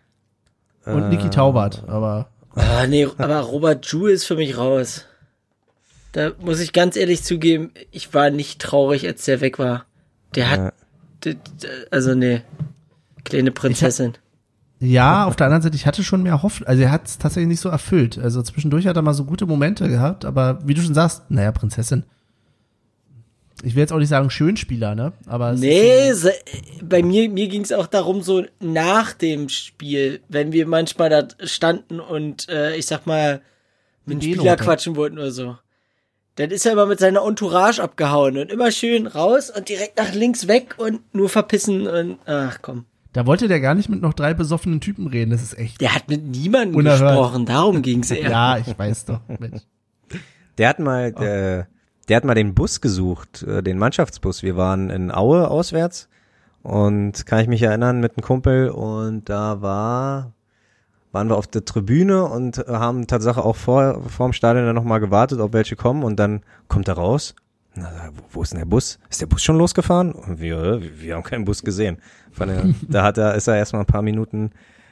Und 0.85 1.09
Niki 1.09 1.29
Äh, 1.29 1.31
Taubert, 1.31 1.85
aber 1.89 2.29
Ah, 2.55 2.87
nee, 2.87 3.07
aber 3.19 3.41
Robert 3.41 3.87
Ju 3.87 4.07
ist 4.07 4.25
für 4.25 4.37
mich 4.37 4.57
raus. 4.59 5.07
Da 6.13 6.33
muss 6.41 6.61
ich 6.61 6.73
ganz 6.75 6.97
ehrlich 6.97 7.23
zugeben, 7.23 7.71
ich 7.91 8.13
war 8.13 8.31
nicht 8.31 8.61
traurig, 8.61 9.07
als 9.07 9.25
der 9.25 9.41
weg 9.41 9.59
war. 9.59 9.87
Der 10.35 10.51
hat, 10.51 10.59
Ja. 10.61 10.73
d- 11.25 11.35
d- 11.35 11.69
also 11.91 12.15
nee, 12.15 12.43
kleine 13.25 13.51
Prinzessin. 13.53 14.15
ja, 14.79 15.25
auf 15.27 15.37
der 15.37 15.47
anderen 15.47 15.63
Seite, 15.63 15.77
ich 15.77 15.87
hatte 15.87 16.03
schon 16.05 16.23
mehr 16.23 16.43
Hoffnung. 16.43 16.69
Also 16.69 16.83
er 16.83 16.91
hat 16.91 17.07
es 17.07 17.17
tatsächlich 17.19 17.49
nicht 17.49 17.61
so 17.61 17.69
erfüllt. 17.71 18.19
Also 18.19 18.43
zwischendurch 18.43 18.87
hat 18.87 18.97
er 18.97 19.03
mal 19.03 19.15
so 19.15 19.25
gute 19.25 19.47
Momente 19.47 19.89
gehabt, 19.89 20.25
aber 20.27 20.59
wie 20.67 20.75
du 20.75 20.83
schon 20.83 20.95
sagst, 20.95 21.31
naja, 21.31 21.53
Prinzessin. 21.53 22.05
Ich 23.63 23.75
will 23.75 23.81
jetzt 23.81 23.93
auch 23.93 23.99
nicht 23.99 24.09
sagen 24.09 24.29
Schönspieler, 24.31 24.95
ne? 24.95 25.13
Aber 25.27 25.53
es 25.53 25.61
Nee, 25.61 26.09
Ist 26.11 26.23
se- 26.23 26.35
bei 26.83 27.03
mir, 27.03 27.29
mir 27.31 27.49
ging 27.49 27.63
es 27.63 27.73
auch 27.73 27.87
darum, 27.87 28.23
so 28.23 28.45
nach 28.61 29.13
dem 29.13 29.49
Spiel, 29.49 30.21
wenn 30.29 30.53
wir 30.53 30.67
manchmal 30.67 31.11
da 31.11 31.29
standen 31.47 32.01
und 32.01 32.49
äh, 32.49 32.75
ich 32.77 32.87
sag 32.87 33.07
mal 33.07 33.41
mit 34.05 34.23
dem 34.23 34.33
Spieler 34.35 34.57
quatschen 34.57 34.97
wollten 34.97 35.19
oder 35.19 35.31
so. 35.31 35.57
Dann 36.37 36.51
ist 36.51 36.65
er 36.67 36.73
immer 36.73 36.87
mit 36.87 36.99
seiner 36.99 37.25
Entourage 37.27 37.81
abgehauen 37.83 38.39
und 38.39 38.51
immer 38.51 38.71
schön 38.73 39.07
raus 39.07 39.51
und 39.51 39.69
direkt 39.69 39.99
nach 39.99 40.13
links 40.15 40.49
weg 40.49 40.75
und 40.79 41.01
nur 41.15 41.29
verpissen 41.29 41.87
und 41.87 42.19
ach 42.27 42.59
komm. 42.63 42.87
da 43.13 43.27
wollte 43.27 43.49
der 43.49 43.61
gar 43.61 43.75
nicht 43.75 43.89
mit 43.91 44.01
noch 44.01 44.15
drei 44.15 44.33
besoffenen 44.35 44.81
Typen 44.81 45.07
reden. 45.07 45.31
Das 45.31 45.43
ist 45.43 45.59
echt. 45.59 45.81
Der 45.83 45.95
hat 45.95 46.09
mit 46.09 46.25
niemandem 46.25 46.75
Unerhört. 46.75 47.11
gesprochen, 47.13 47.45
darum 47.47 47.83
ging's 47.83 48.11
eher. 48.11 48.31
Ja, 48.31 48.59
ich 48.59 48.77
weiß 48.77 49.05
doch. 49.05 49.21
Mensch. 49.39 49.61
Der 50.59 50.69
hat 50.71 50.79
mal, 50.81 51.13
Oh. 51.15 51.21
der, 51.21 51.69
der 52.09 52.17
hat 52.17 52.25
mal 52.25 52.35
den 52.35 52.55
Bus 52.55 52.81
gesucht, 52.81 53.43
äh, 53.43 53.63
den 53.63 53.79
Mannschaftsbus. 53.79 54.43
Wir 54.43 54.57
waren 54.57 54.91
in 54.91 55.11
Aue 55.13 55.49
auswärts 55.49 56.09
und 56.63 57.27
kann 57.27 57.41
ich 57.41 57.49
mich 57.49 57.63
erinnern 57.63 58.01
mit 58.01 58.17
einem 58.17 58.25
Kumpel 58.25 58.71
und 58.71 59.29
da 59.29 59.63
war, 59.63 60.33
waren 61.13 61.29
wir 61.29 61.37
auf 61.37 61.47
der 61.47 61.65
Tribüne 61.65 62.25
und 62.25 62.59
haben 62.69 63.07
Tatsache 63.07 63.45
auch 63.45 63.57
vor, 63.57 64.03
vor 64.09 64.29
dem 64.29 64.33
Stadion 64.33 64.67
dann 64.67 64.75
nochmal 64.75 65.01
gewartet, 65.01 65.41
ob 65.41 65.53
welche 65.53 65.77
kommen 65.77 66.03
und 66.03 66.17
dann 66.17 66.43
kommt 66.69 66.89
er 66.89 66.95
raus. 66.95 67.35
Na, 67.75 67.91
wo, 68.31 68.43
ist 68.43 68.53
denn 68.53 68.59
der 68.59 68.67
Bus? 68.67 68.99
Ist 69.09 69.23
der 69.23 69.27
Bus 69.27 69.43
schon 69.43 69.57
losgefahren? 69.57 70.13
Und 70.13 70.41
wir, 70.41 70.63
äh, 70.63 71.01
wir 71.01 71.15
haben 71.15 71.23
keinen 71.23 71.45
Bus 71.45 71.63
gesehen. 71.63 71.99
Von 72.31 72.49
der, 72.49 72.65
da 72.89 73.03
hat 73.03 73.19
er, 73.19 73.35
ist 73.35 73.49
er 73.49 73.57
erstmal 73.57 73.83
ein 73.83 73.87
paar 73.87 74.03
Minuten 74.03 74.51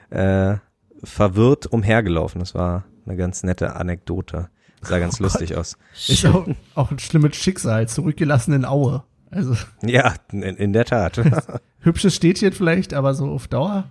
äh, 0.08 0.56
verwirrt 1.04 1.66
umhergelaufen. 1.66 2.40
Das 2.40 2.54
war 2.54 2.84
eine 3.06 3.16
ganz 3.16 3.42
nette 3.42 3.76
Anekdote. 3.76 4.48
Sah 4.83 4.99
ganz 4.99 5.20
Oh 5.20 5.24
lustig 5.24 5.57
aus. 5.57 5.76
Ist 6.09 6.24
auch, 6.26 6.47
auch 6.74 6.91
ein 6.91 6.99
schlimmes 6.99 7.37
Schicksal, 7.37 7.89
zurückgelassen 7.89 8.53
in 8.55 8.64
Aue. 8.64 9.03
Also 9.31 9.55
Ja, 9.83 10.14
in, 10.33 10.43
in 10.43 10.72
der 10.72 10.85
Tat. 10.87 11.20
hübsches 11.81 12.16
Städtchen 12.16 12.53
vielleicht, 12.53 12.95
aber 12.95 13.14
so 13.14 13.26
auf 13.31 13.47
Dauer. 13.49 13.85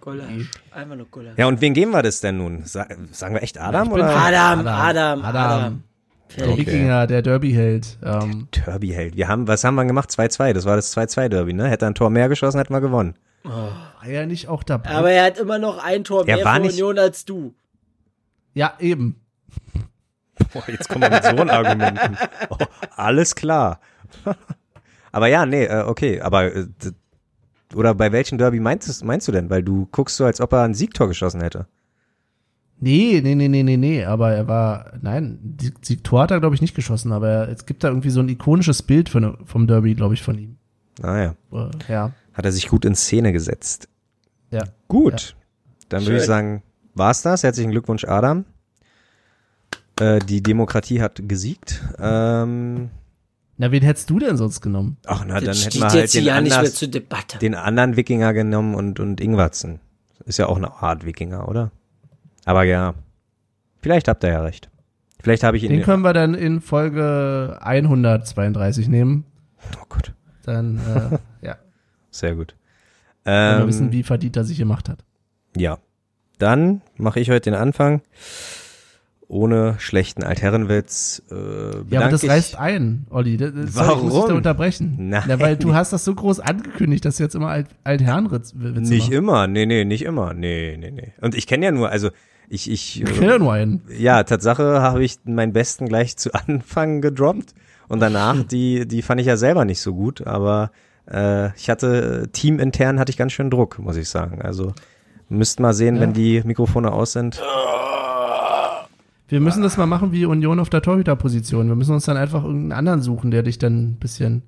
Gulasch. 0.00 0.50
Einfach 0.70 0.94
nur 0.96 1.06
Gulasch. 1.06 1.36
ja, 1.36 1.46
und 1.48 1.60
wen 1.60 1.74
geben 1.74 1.90
wir 1.90 2.02
das 2.02 2.20
denn 2.20 2.36
nun? 2.36 2.64
Sa 2.64 2.86
sagen 3.10 3.34
wir 3.34 3.42
echt 3.42 3.58
Adam 3.58 3.90
oder? 3.90 4.08
Adam, 4.14 4.66
Adam, 4.66 5.22
Adam. 5.24 5.82
Der 6.36 6.44
Fertig. 6.46 6.66
Wikinger, 6.66 7.06
der 7.06 7.22
Derby-Held. 7.22 7.98
Ähm, 8.02 8.48
Derby-Held. 8.52 9.16
Wir 9.16 9.26
haben, 9.28 9.48
was 9.48 9.64
haben 9.64 9.74
wir 9.76 9.84
gemacht? 9.84 10.10
2-2. 10.10 10.52
Das 10.52 10.64
war 10.66 10.76
das 10.76 10.96
2-2-Derby, 10.96 11.52
ne? 11.52 11.68
Hätte 11.68 11.86
er 11.86 11.90
ein 11.90 11.94
Tor 11.94 12.10
mehr 12.10 12.28
geschossen, 12.28 12.58
hätten 12.58 12.72
wir 12.74 12.80
gewonnen. 12.80 13.14
war 13.42 14.08
ja 14.08 14.26
nicht 14.26 14.48
auch 14.48 14.62
dabei. 14.64 14.90
Aber 14.90 15.10
er 15.10 15.24
hat 15.24 15.38
immer 15.38 15.58
noch 15.58 15.82
ein 15.82 16.04
Tor 16.04 16.26
Er 16.28 16.36
mehr 16.36 16.44
war 16.44 16.56
für 16.56 16.62
nicht- 16.62 16.72
Union 16.74 16.98
als 16.98 17.24
du. 17.24 17.54
ja, 18.54 18.74
eben. 18.80 19.20
Boah, 20.52 20.62
jetzt 20.68 20.88
kommen 20.88 21.02
wir 21.02 21.10
mit 21.10 21.22
so 21.24 21.30
einem 21.30 21.48
Argumenten. 21.50 22.16
Oh, 22.50 22.56
alles 22.96 23.34
klar. 23.34 23.80
aber 25.12 25.26
ja, 25.28 25.46
nee, 25.46 25.64
äh, 25.64 25.82
okay. 25.86 26.20
Aber 26.20 26.54
äh, 26.54 26.66
oder 27.74 27.94
bei 27.94 28.12
welchem 28.12 28.38
Derby 28.38 28.60
meinst, 28.60 28.88
du- 29.02 29.06
meinst 29.06 29.26
du 29.28 29.32
denn? 29.32 29.50
Weil 29.50 29.62
du 29.62 29.86
guckst 29.90 30.16
so, 30.16 30.24
als 30.24 30.40
ob 30.40 30.52
er 30.52 30.62
ein 30.62 30.74
Siegtor 30.74 31.08
geschossen 31.08 31.40
hätte. 31.40 31.66
Nee, 32.78 33.20
nee, 33.24 33.34
nee, 33.34 33.48
nee, 33.48 33.62
nee, 33.62 33.78
nee, 33.78 34.04
aber 34.04 34.32
er 34.32 34.46
war, 34.48 34.92
nein, 35.00 35.38
die, 35.42 35.72
die 35.72 35.96
Tor 36.02 36.22
hat 36.22 36.30
er, 36.30 36.40
glaube 36.40 36.54
ich, 36.54 36.60
nicht 36.60 36.74
geschossen, 36.74 37.10
aber 37.10 37.28
er, 37.28 37.48
es 37.48 37.64
gibt 37.64 37.82
da 37.82 37.88
irgendwie 37.88 38.10
so 38.10 38.20
ein 38.20 38.28
ikonisches 38.28 38.82
Bild 38.82 39.08
von, 39.08 39.38
vom 39.46 39.66
Derby, 39.66 39.94
glaube 39.94 40.12
ich, 40.12 40.22
von 40.22 40.36
ihm. 40.38 40.58
Naja, 41.00 41.34
Äh, 41.52 41.68
ja, 41.88 42.12
hat 42.34 42.44
er 42.44 42.52
sich 42.52 42.68
gut 42.68 42.84
in 42.84 42.94
Szene 42.94 43.32
gesetzt. 43.32 43.88
ja. 44.50 44.62
Gut. 44.88 45.34
Dann 45.88 46.04
würde 46.04 46.18
ich 46.18 46.24
sagen, 46.24 46.62
war's 46.94 47.22
das. 47.22 47.42
Herzlichen 47.44 47.70
Glückwunsch, 47.70 48.04
Adam. 48.04 48.44
Äh, 50.00 50.18
die 50.20 50.42
Demokratie 50.42 51.00
hat 51.00 51.20
gesiegt. 51.26 51.82
Ähm, 51.98 52.90
Na, 53.56 53.70
wen 53.72 53.82
hättest 53.82 54.10
du 54.10 54.18
denn 54.18 54.36
sonst 54.36 54.60
genommen? 54.60 54.98
ach, 55.06 55.24
na, 55.26 55.40
dann 55.40 55.56
hätten 55.56 55.78
wir 55.78 55.84
halt 55.88 55.94
jetzt 55.94 56.14
den, 56.14 56.24
ja 56.24 56.40
nicht 56.40 56.50
mehr 56.50 56.58
anders, 56.58 56.74
zur 56.74 56.88
Debatte. 56.88 57.38
den 57.38 57.54
anderen 57.54 57.96
Wikinger 57.96 58.34
genommen 58.34 58.74
und, 58.74 59.00
und 59.00 59.20
Ingwatzen. 59.20 59.80
Ist 60.24 60.38
ja 60.38 60.46
auch 60.46 60.56
eine 60.56 60.72
Art 60.82 61.04
Wikinger, 61.06 61.48
oder? 61.48 61.70
Aber 62.44 62.64
ja, 62.64 62.94
vielleicht 63.80 64.08
habt 64.08 64.22
ihr 64.24 64.30
ja 64.30 64.42
recht. 64.42 64.68
Vielleicht 65.22 65.42
habe 65.44 65.56
ich 65.56 65.64
ihn. 65.64 65.70
Den 65.70 65.82
können 65.82 66.02
wir 66.02 66.12
dann 66.12 66.34
in 66.34 66.60
Folge 66.60 67.58
132 67.62 68.88
nehmen. 68.88 69.24
oh 69.80 69.84
Gott, 69.88 70.12
Dann, 70.44 70.78
äh, 70.78 71.18
ja, 71.46 71.56
sehr 72.10 72.34
gut. 72.34 72.54
wenn 73.24 73.32
wir 73.32 73.60
Ähm, 73.62 73.66
wissen, 73.68 73.92
wie 73.92 74.02
verdient 74.02 74.36
er 74.36 74.44
sich 74.44 74.58
gemacht 74.58 74.88
hat. 74.88 75.04
Ja. 75.56 75.78
Dann 76.38 76.82
mache 76.98 77.18
ich 77.18 77.30
heute 77.30 77.50
den 77.50 77.54
Anfang. 77.54 78.02
Ohne 79.28 79.74
schlechten 79.78 80.22
Altherrenwitz. 80.22 81.20
Äh, 81.32 81.34
Ja, 81.90 82.02
aber 82.02 82.10
das 82.10 82.22
ich- 82.22 82.30
reißt 82.30 82.56
ein, 82.58 83.06
Olli. 83.10 83.36
Das, 83.36 83.52
das 83.54 83.74
Sorry, 83.74 83.88
ich 83.96 84.02
muss 84.02 84.12
dich 84.12 84.12
Warum? 84.14 84.28
da 84.28 84.34
unterbrechen. 84.36 84.94
Nein. 84.98 85.24
Na, 85.26 85.40
weil 85.40 85.56
du 85.56 85.74
hast 85.74 85.92
das 85.92 86.04
so 86.04 86.14
groß 86.14 86.38
angekündigt, 86.40 87.04
dass 87.04 87.16
du 87.16 87.24
jetzt 87.24 87.34
immer 87.34 87.48
Alt 87.48 87.66
Altherrenwitze 87.82 88.56
Nicht 88.56 88.90
machst. 89.00 89.12
immer, 89.12 89.46
nee, 89.48 89.66
nee, 89.66 89.84
nicht 89.84 90.02
immer. 90.04 90.32
Nee, 90.32 90.76
nee, 90.78 90.92
nee. 90.92 91.12
Und 91.20 91.34
ich 91.34 91.46
kenne 91.48 91.64
ja 91.66 91.72
nur, 91.72 91.90
also 91.90 92.10
ich, 92.48 92.70
ich, 92.70 93.02
Ich 93.02 93.14
kenne 93.14 93.32
ja 93.32 93.38
nur 93.40 93.52
einen. 93.52 93.82
ja, 93.98 94.22
Tatsache 94.22 94.80
habe 94.80 95.02
ich 95.04 95.18
meinen 95.24 95.52
Besten 95.52 95.88
gleich 95.88 96.16
zu 96.16 96.32
Anfang 96.46 97.00
gedroppt. 97.00 97.52
Und 97.88 97.98
danach, 98.00 98.44
die, 98.44 98.86
die 98.86 99.02
fand 99.02 99.20
ich 99.20 99.26
ja 99.26 99.36
selber 99.36 99.64
nicht 99.64 99.80
so 99.80 99.92
gut, 99.94 100.24
aber 100.24 100.70
äh, 101.10 101.52
ich 101.56 101.68
hatte, 101.68 102.28
teamintern 102.32 103.00
hatte 103.00 103.10
ich 103.10 103.16
ganz 103.16 103.32
schön 103.32 103.50
Druck, 103.50 103.78
muss 103.80 103.96
ich 103.96 104.08
sagen. 104.08 104.40
Also 104.42 104.72
müsst 105.28 105.58
mal 105.58 105.72
sehen, 105.72 105.96
Ja. 105.96 106.02
wenn 106.02 106.12
die 106.12 106.42
Mikrofone 106.44 106.92
aus 106.92 107.12
sind. 107.12 107.40
Wir 109.28 109.40
müssen 109.40 109.62
das 109.62 109.76
mal 109.76 109.86
machen 109.86 110.12
wie 110.12 110.24
Union 110.24 110.60
auf 110.60 110.70
der 110.70 110.82
Torhüterposition. 110.82 111.68
Wir 111.68 111.74
müssen 111.74 111.94
uns 111.94 112.04
dann 112.04 112.16
einfach 112.16 112.44
irgendeinen 112.44 112.78
anderen 112.78 113.02
suchen, 113.02 113.30
der 113.30 113.42
dich 113.42 113.58
dann 113.58 113.90
ein 113.90 113.96
bisschen, 113.96 114.42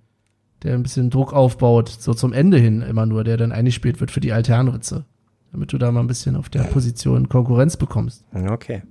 der 0.62 0.74
ein 0.74 0.82
bisschen 0.82 1.10
Druck 1.10 1.32
aufbaut, 1.32 1.88
so 1.88 2.14
zum 2.14 2.32
Ende 2.32 2.58
hin 2.58 2.82
immer 2.82 3.04
nur, 3.04 3.24
der 3.24 3.36
dann 3.36 3.50
eingespielt 3.50 4.00
wird 4.00 4.10
für 4.10 4.20
die 4.20 4.32
Alternritze. 4.32 5.04
Damit 5.50 5.72
du 5.72 5.78
da 5.78 5.90
mal 5.90 6.00
ein 6.00 6.06
bisschen 6.06 6.36
auf 6.36 6.48
der 6.48 6.62
Position 6.62 7.28
Konkurrenz 7.28 7.76
bekommst. 7.76 8.24
Okay. 8.50 8.82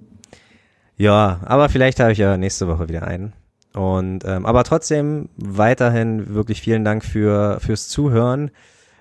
Ja, 0.98 1.40
aber 1.46 1.70
vielleicht 1.70 2.00
habe 2.00 2.12
ich 2.12 2.18
ja 2.18 2.36
nächste 2.36 2.68
Woche 2.68 2.90
wieder 2.90 3.08
einen. 3.08 3.34
Und 3.74 4.26
ähm, 4.26 4.46
aber 4.46 4.64
trotzdem 4.64 5.30
weiterhin 5.38 6.34
wirklich 6.34 6.62
vielen 6.62 6.84
Dank 6.84 7.06
für 7.06 7.60
fürs 7.60 7.88
Zuhören. 7.90 8.50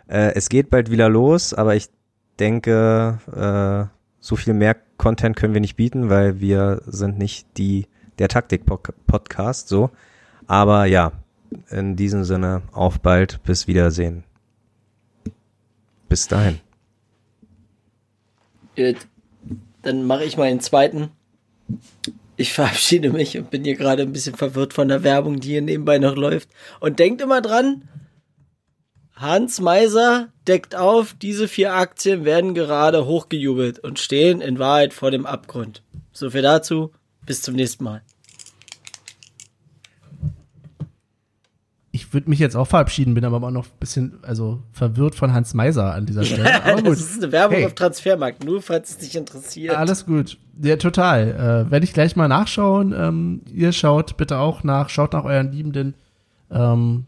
Äh, 0.07 0.35
es 0.35 0.51
geht 0.51 0.69
bald 0.69 0.91
wieder 0.91 1.09
los, 1.09 1.55
aber 1.55 1.75
ich 1.75 1.89
denke, 2.39 3.19
äh, 3.35 3.91
so 4.21 4.37
viel 4.37 4.53
mehr 4.53 4.77
Content 4.99 5.37
können 5.37 5.55
wir 5.55 5.61
nicht 5.61 5.77
bieten, 5.77 6.09
weil 6.11 6.41
wir 6.41 6.83
sind 6.87 7.19
nicht 7.19 7.47
die 7.59 7.87
der 8.19 8.29
Taktik 8.29 8.65
Podcast 9.07 9.69
so. 9.69 9.91
Aber 10.47 10.87
ja, 10.87 11.13
in 11.71 11.97
diesem 11.97 12.25
Sinne 12.25 12.63
auf 12.73 13.01
bald, 13.01 13.43
bis 13.43 13.67
Wiedersehen. 13.67 14.25
Bis 16.09 16.29
dahin. 16.29 16.61
Dann 19.83 20.05
mache 20.05 20.25
ich 20.25 20.37
mal 20.37 20.49
den 20.49 20.61
zweiten. 20.61 21.11
Ich 22.37 22.53
verabschiede 22.53 23.11
mich 23.11 23.39
und 23.39 23.51
bin 23.51 23.65
hier 23.65 23.77
gerade 23.77 24.03
ein 24.03 24.13
bisschen 24.13 24.35
verwirrt 24.35 24.75
von 24.75 24.89
der 24.89 25.03
Werbung, 25.03 25.41
die 25.41 25.49
hier 25.49 25.63
nebenbei 25.63 25.99
noch 25.99 26.17
läuft. 26.17 26.49
Und 26.81 26.99
denkt 26.99 27.21
immer 27.23 27.41
dran, 27.41 27.89
Hans 29.15 29.61
Meiser 29.61 30.29
deckt 30.49 30.75
auf, 30.75 31.15
diese 31.21 31.49
vier 31.49 31.75
Aktien 31.75 32.25
werden 32.25 32.55
gerade 32.55 33.07
hochgejubelt 33.07 33.79
und 33.79 33.99
stehen 33.99 34.41
in 34.41 34.59
Wahrheit 34.59 34.95
vor 34.95 35.11
dem 35.11 35.27
Abgrund. 35.27 35.83
So 36.13 36.31
viel 36.31 36.43
dazu. 36.43 36.93
Bis 37.27 37.43
zum 37.43 37.55
nächsten 37.55 37.83
Mal. 37.85 38.03
Ich 41.93 42.13
würde 42.13 42.29
mich 42.29 42.39
jetzt 42.39 42.57
auch 42.57 42.67
verabschieden, 42.67 43.15
bin 43.15 43.25
aber 43.25 43.45
auch 43.45 43.51
noch 43.51 43.65
ein 43.67 43.79
bisschen 43.81 44.19
also 44.23 44.61
verwirrt 44.73 45.15
von 45.15 45.33
Hans 45.33 45.55
Meiser 45.55 45.95
an 45.95 46.05
dieser 46.05 46.25
Stelle. 46.25 46.63
Aber 46.65 46.83
gut. 46.83 46.93
das 46.93 47.01
ist 47.01 47.23
eine 47.23 47.33
Werbung 47.33 47.57
Hey. 47.57 47.65
auf 47.67 47.75
Transfermarkt, 47.75 48.45
nur 48.45 48.61
falls 48.61 48.91
es 48.91 48.99
dich 48.99 49.17
interessiert. 49.17 49.75
Alles 49.75 50.05
gut. 50.05 50.37
Ja, 50.63 50.77
total. 50.77 51.31
Äh, 51.69 51.71
Werde 51.71 51.85
ich 51.85 51.95
gleich 51.95 52.15
mal 52.15 52.29
nachschauen. 52.29 52.93
Ähm, 52.97 53.41
ihr 53.51 53.73
schaut 53.73 54.19
bitte 54.19 54.39
auch 54.39 54.63
nach, 54.63 54.91
schaut 54.91 55.15
nach 55.15 55.25
euren 55.25 55.51
Liebenden. 55.53 55.95
Ähm, 56.51 57.07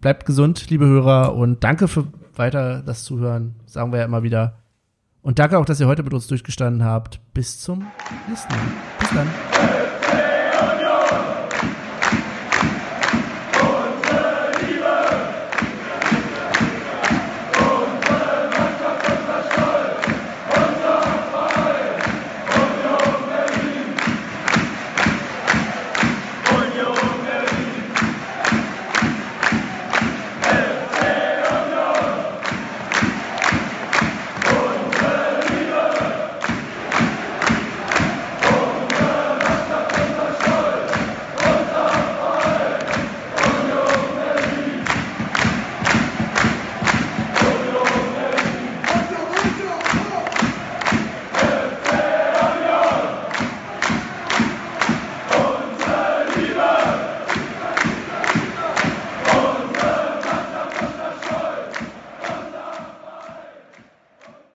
bleibt 0.00 0.26
gesund, 0.26 0.68
liebe 0.70 0.86
Hörer, 0.86 1.36
und 1.36 1.62
danke 1.62 1.86
für 1.86 2.06
weiter 2.40 2.82
das 2.82 3.04
Zuhören, 3.04 3.54
sagen 3.66 3.92
wir 3.92 4.00
ja 4.00 4.04
immer 4.06 4.24
wieder. 4.24 4.58
Und 5.22 5.38
danke 5.38 5.58
auch, 5.58 5.66
dass 5.66 5.78
ihr 5.78 5.86
heute 5.86 6.02
mit 6.02 6.14
uns 6.14 6.26
durchgestanden 6.26 6.82
habt. 6.82 7.20
Bis 7.34 7.60
zum 7.60 7.86
nächsten 8.28 8.52
Mal. 8.52 8.62
Bis 8.98 9.10
dann. 9.10 9.28